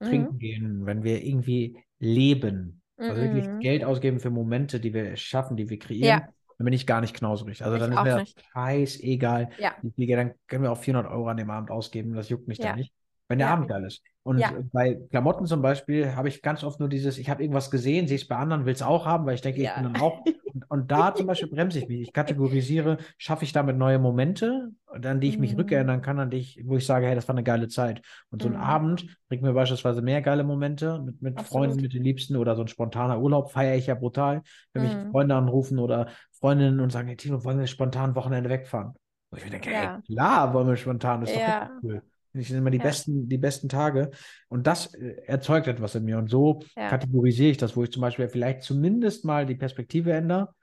[0.00, 0.38] trinken mhm.
[0.38, 3.60] gehen, wenn wir irgendwie leben, also wirklich mhm.
[3.60, 6.28] Geld ausgeben für Momente, die wir schaffen, die wir kreieren, ja.
[6.56, 7.64] dann bin ich gar nicht knauserig.
[7.64, 9.50] Also ich dann ist mir das scheißegal.
[9.58, 9.76] Ja.
[9.80, 12.68] Dann können wir auch 400 Euro an dem Abend ausgeben, das juckt mich ja.
[12.68, 12.92] dann nicht.
[13.28, 13.52] Wenn der ja.
[13.52, 14.02] Abend geil ist.
[14.28, 14.52] Und ja.
[14.74, 18.18] bei Klamotten zum Beispiel habe ich ganz oft nur dieses, ich habe irgendwas gesehen, sehe
[18.18, 19.70] es bei anderen, will es auch haben, weil ich denke, ja.
[19.70, 20.22] ich bin dann auch.
[20.54, 22.00] Und, und da zum Beispiel bremse ich mich.
[22.00, 25.58] Ich kategorisiere, schaffe ich damit neue Momente, an die ich mich mhm.
[25.58, 28.00] rückerinnern kann, an die ich, wo ich sage, hey, das war eine geile Zeit.
[28.30, 28.60] Und so ein mhm.
[28.60, 32.62] Abend bringt mir beispielsweise mehr geile Momente mit, mit Freunden, mit den Liebsten oder so
[32.62, 34.42] ein spontaner Urlaub feiere ich ja brutal,
[34.72, 34.88] wenn mhm.
[34.88, 38.94] mich Freunde anrufen oder Freundinnen und sagen, hey Tino, wollen wir spontan Wochenende wegfahren?
[39.30, 40.00] Und ich mir denke, ja.
[40.06, 41.66] hey, klar wollen wir spontan, das ist ja.
[41.66, 42.02] doch cool.
[42.38, 42.84] Ich sind immer die ja.
[42.84, 44.10] besten, die besten Tage.
[44.48, 46.18] Und das äh, erzeugt etwas in mir.
[46.18, 46.88] Und so ja.
[46.88, 50.54] kategorisiere ich das, wo ich zum Beispiel vielleicht zumindest mal die Perspektive ändere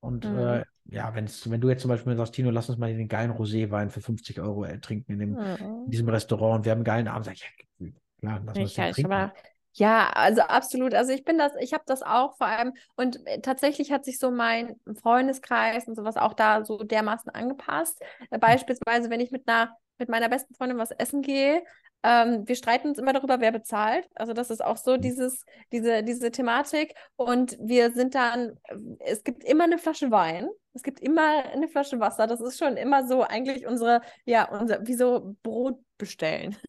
[0.00, 0.38] und mhm.
[0.38, 3.30] äh, ja, wenn's, wenn du jetzt zum Beispiel sagst, Tino, lass uns mal den geilen
[3.30, 5.84] Roséwein für 50 Euro äh, trinken in, dem, mhm.
[5.84, 7.42] in diesem Restaurant und wir haben einen geilen Abend, sag ich,
[7.78, 9.12] ja, klar, lass uns den trinken.
[9.12, 9.32] Aber
[9.74, 10.94] ja, also absolut.
[10.94, 14.18] Also ich bin das, ich habe das auch vor allem und äh, tatsächlich hat sich
[14.18, 18.02] so mein Freundeskreis und sowas auch da so dermaßen angepasst.
[18.30, 18.40] Hm.
[18.40, 21.62] beispielsweise, wenn ich mit einer mit meiner besten Freundin was essen gehe,
[22.02, 24.08] ähm, wir streiten uns immer darüber, wer bezahlt.
[24.14, 25.00] Also das ist auch so hm.
[25.02, 26.94] dieses, diese, diese Thematik.
[27.16, 28.58] Und wir sind dann,
[29.00, 32.26] es gibt immer eine Flasche Wein es gibt immer eine Flasche Wasser.
[32.26, 36.56] Das ist schon immer so eigentlich unsere, ja, unser, wie so Brot bestellen.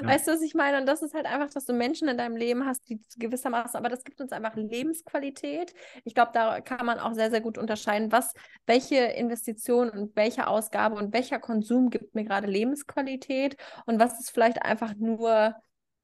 [0.00, 0.08] Ja.
[0.08, 0.78] Weißt du, was ich meine?
[0.78, 3.88] Und das ist halt einfach, dass du Menschen in deinem Leben hast, die gewissermaßen, aber
[3.88, 5.72] das gibt uns einfach Lebensqualität.
[6.04, 8.34] Ich glaube, da kann man auch sehr, sehr gut unterscheiden, was,
[8.66, 13.56] welche Investition und welche Ausgabe und welcher Konsum gibt mir gerade Lebensqualität
[13.86, 15.54] und was ist vielleicht einfach nur,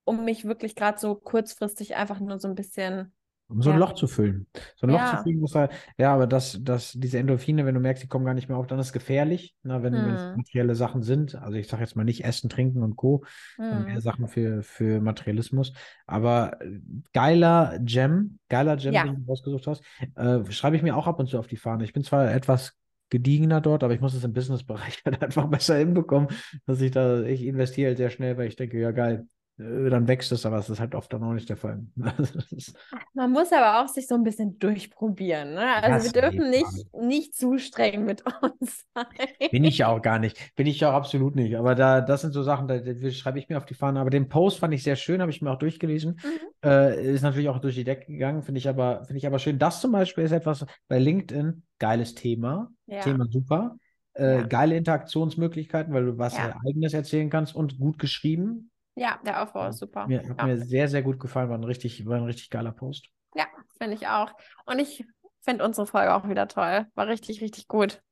[0.04, 3.12] um mich wirklich gerade so kurzfristig einfach nur so ein bisschen
[3.50, 4.46] um so ein Loch zu füllen.
[4.76, 4.96] So ein ja.
[4.96, 8.08] Loch zu füllen muss halt, ja, aber das, das, diese Endorphine, wenn du merkst, die
[8.08, 10.14] kommen gar nicht mehr auf, dann ist es gefährlich, na, wenn, hm.
[10.14, 11.34] es materielle Sachen sind.
[11.34, 13.24] Also ich sage jetzt mal nicht Essen, Trinken und Co.
[13.56, 13.84] Hm.
[13.84, 15.72] Mehr Sachen für, für Materialismus.
[16.06, 16.78] Aber äh,
[17.12, 19.04] geiler Gem, geiler Gem, ja.
[19.04, 19.82] den du rausgesucht hast,
[20.14, 21.84] äh, schreibe ich mir auch ab und zu auf die Fahne.
[21.84, 22.74] Ich bin zwar etwas
[23.10, 26.28] gediegener dort, aber ich muss es im Businessbereich halt einfach besser hinbekommen,
[26.66, 29.26] dass ich da, ich investiere halt sehr schnell, weil ich denke, ja geil,
[29.60, 31.84] dann wächst es, aber es ist halt oft dann auch nicht der Fall.
[33.14, 35.54] Man muss aber auch sich so ein bisschen durchprobieren.
[35.54, 35.74] Ne?
[35.82, 39.06] Also das wir dürfen nicht, nicht zu streng mit uns sein.
[39.50, 40.54] Bin ich ja auch gar nicht.
[40.56, 41.56] Bin ich ja auch absolut nicht.
[41.56, 44.00] Aber da, das sind so Sachen, da, da schreibe ich mir auf die Fahne.
[44.00, 46.18] Aber den Post fand ich sehr schön, habe ich mir auch durchgelesen.
[46.22, 46.68] Mhm.
[46.68, 49.58] Äh, ist natürlich auch durch die Decke gegangen, finde ich aber, finde ich aber schön.
[49.58, 52.70] Das zum Beispiel ist etwas bei LinkedIn, geiles Thema.
[52.86, 53.00] Ja.
[53.00, 53.76] Thema super.
[54.14, 54.42] Äh, ja.
[54.42, 56.56] Geile Interaktionsmöglichkeiten, weil du was ja.
[56.66, 58.69] eigenes erzählen kannst und gut geschrieben.
[58.94, 60.06] Ja, der Aufbau ist super.
[60.06, 60.46] Mir, hat ja.
[60.46, 61.48] mir sehr, sehr gut gefallen.
[61.48, 63.08] War ein richtig, war ein richtig geiler Post.
[63.34, 63.46] Ja,
[63.78, 64.32] finde ich auch.
[64.66, 65.04] Und ich
[65.40, 66.86] finde unsere Folge auch wieder toll.
[66.94, 68.02] War richtig, richtig gut.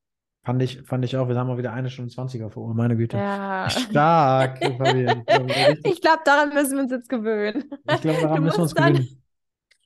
[0.45, 1.29] Fand ich, fand ich auch.
[1.29, 3.17] Wir haben mal wieder eine Stunde 20er vor meine Güte.
[3.17, 3.69] Ja.
[3.71, 4.61] Stark.
[4.63, 7.71] ich glaube, daran müssen wir uns jetzt gewöhnen.
[7.93, 9.23] Ich glaube, daran müssen wir uns gewöhnen.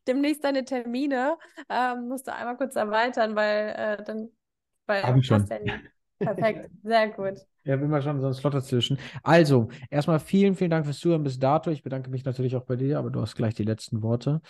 [0.07, 1.39] Demnächst deine Termine
[1.69, 4.31] ähm, musst du einmal kurz erweitern, weil äh, dann
[4.87, 5.47] weil Hab ich schon.
[5.47, 5.75] Ja
[6.23, 7.47] Perfekt, sehr gut.
[7.65, 8.99] Ja, bin mal schon so ein Slot dazwischen.
[9.23, 11.71] Also, erstmal vielen, vielen Dank fürs Zuhören bis dato.
[11.71, 14.41] Ich bedanke mich natürlich auch bei dir, aber du hast gleich die letzten Worte.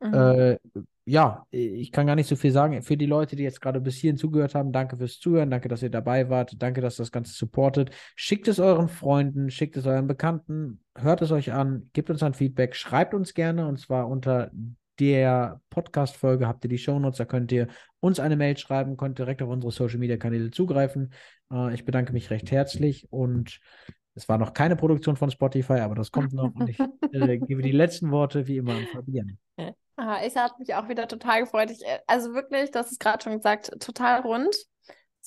[0.00, 0.14] Mhm.
[0.14, 0.58] Äh,
[1.04, 2.80] ja, ich kann gar nicht so viel sagen.
[2.82, 5.82] Für die Leute, die jetzt gerade bis hierhin zugehört haben, danke fürs Zuhören, danke, dass
[5.82, 7.90] ihr dabei wart, danke, dass das Ganze supportet.
[8.14, 12.34] Schickt es euren Freunden, schickt es euren Bekannten, hört es euch an, gebt uns ein
[12.34, 14.50] Feedback, schreibt uns gerne und zwar unter
[14.98, 17.68] der Podcast-Folge habt ihr die Shownotes, da könnt ihr
[18.00, 21.12] uns eine Mail schreiben, könnt direkt auf unsere Social-Media-Kanäle zugreifen.
[21.52, 23.60] Äh, ich bedanke mich recht herzlich und
[24.14, 26.78] es war noch keine Produktion von Spotify, aber das kommt noch und ich
[27.12, 29.38] äh, gebe die letzten Worte wie immer an Fabian.
[29.96, 31.70] Ah, ich habe mich auch wieder total gefreut.
[31.70, 34.54] Ich, äh, also wirklich, das ist gerade schon gesagt, total rund.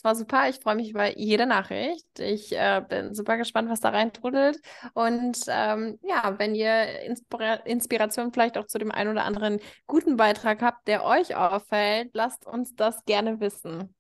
[0.06, 0.48] War super.
[0.50, 2.20] Ich freue mich über jede Nachricht.
[2.20, 4.60] Ich äh, bin super gespannt, was da reintrudelt.
[4.94, 10.16] Und ähm, ja, wenn ihr Inspira Inspiration vielleicht auch zu dem einen oder anderen guten
[10.16, 13.96] Beitrag habt, der euch auffällt, lasst uns das gerne wissen.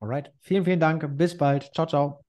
[0.00, 0.32] Alright.
[0.40, 1.06] Vielen, vielen Dank.
[1.16, 1.70] Bis bald.
[1.74, 2.24] Ciao, ciao.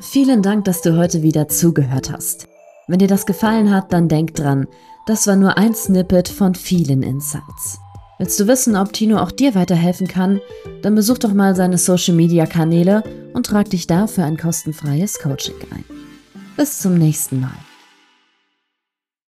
[0.00, 2.48] Vielen Dank, dass du heute wieder zugehört hast.
[2.88, 4.66] Wenn dir das gefallen hat, dann denk dran,
[5.06, 7.83] das war nur ein Snippet von vielen Insights.
[8.18, 10.40] Willst du wissen, ob Tino auch dir weiterhelfen kann?
[10.82, 15.18] Dann besuch doch mal seine Social Media Kanäle und trag dich da für ein kostenfreies
[15.18, 15.84] Coaching ein.
[16.56, 17.73] Bis zum nächsten Mal.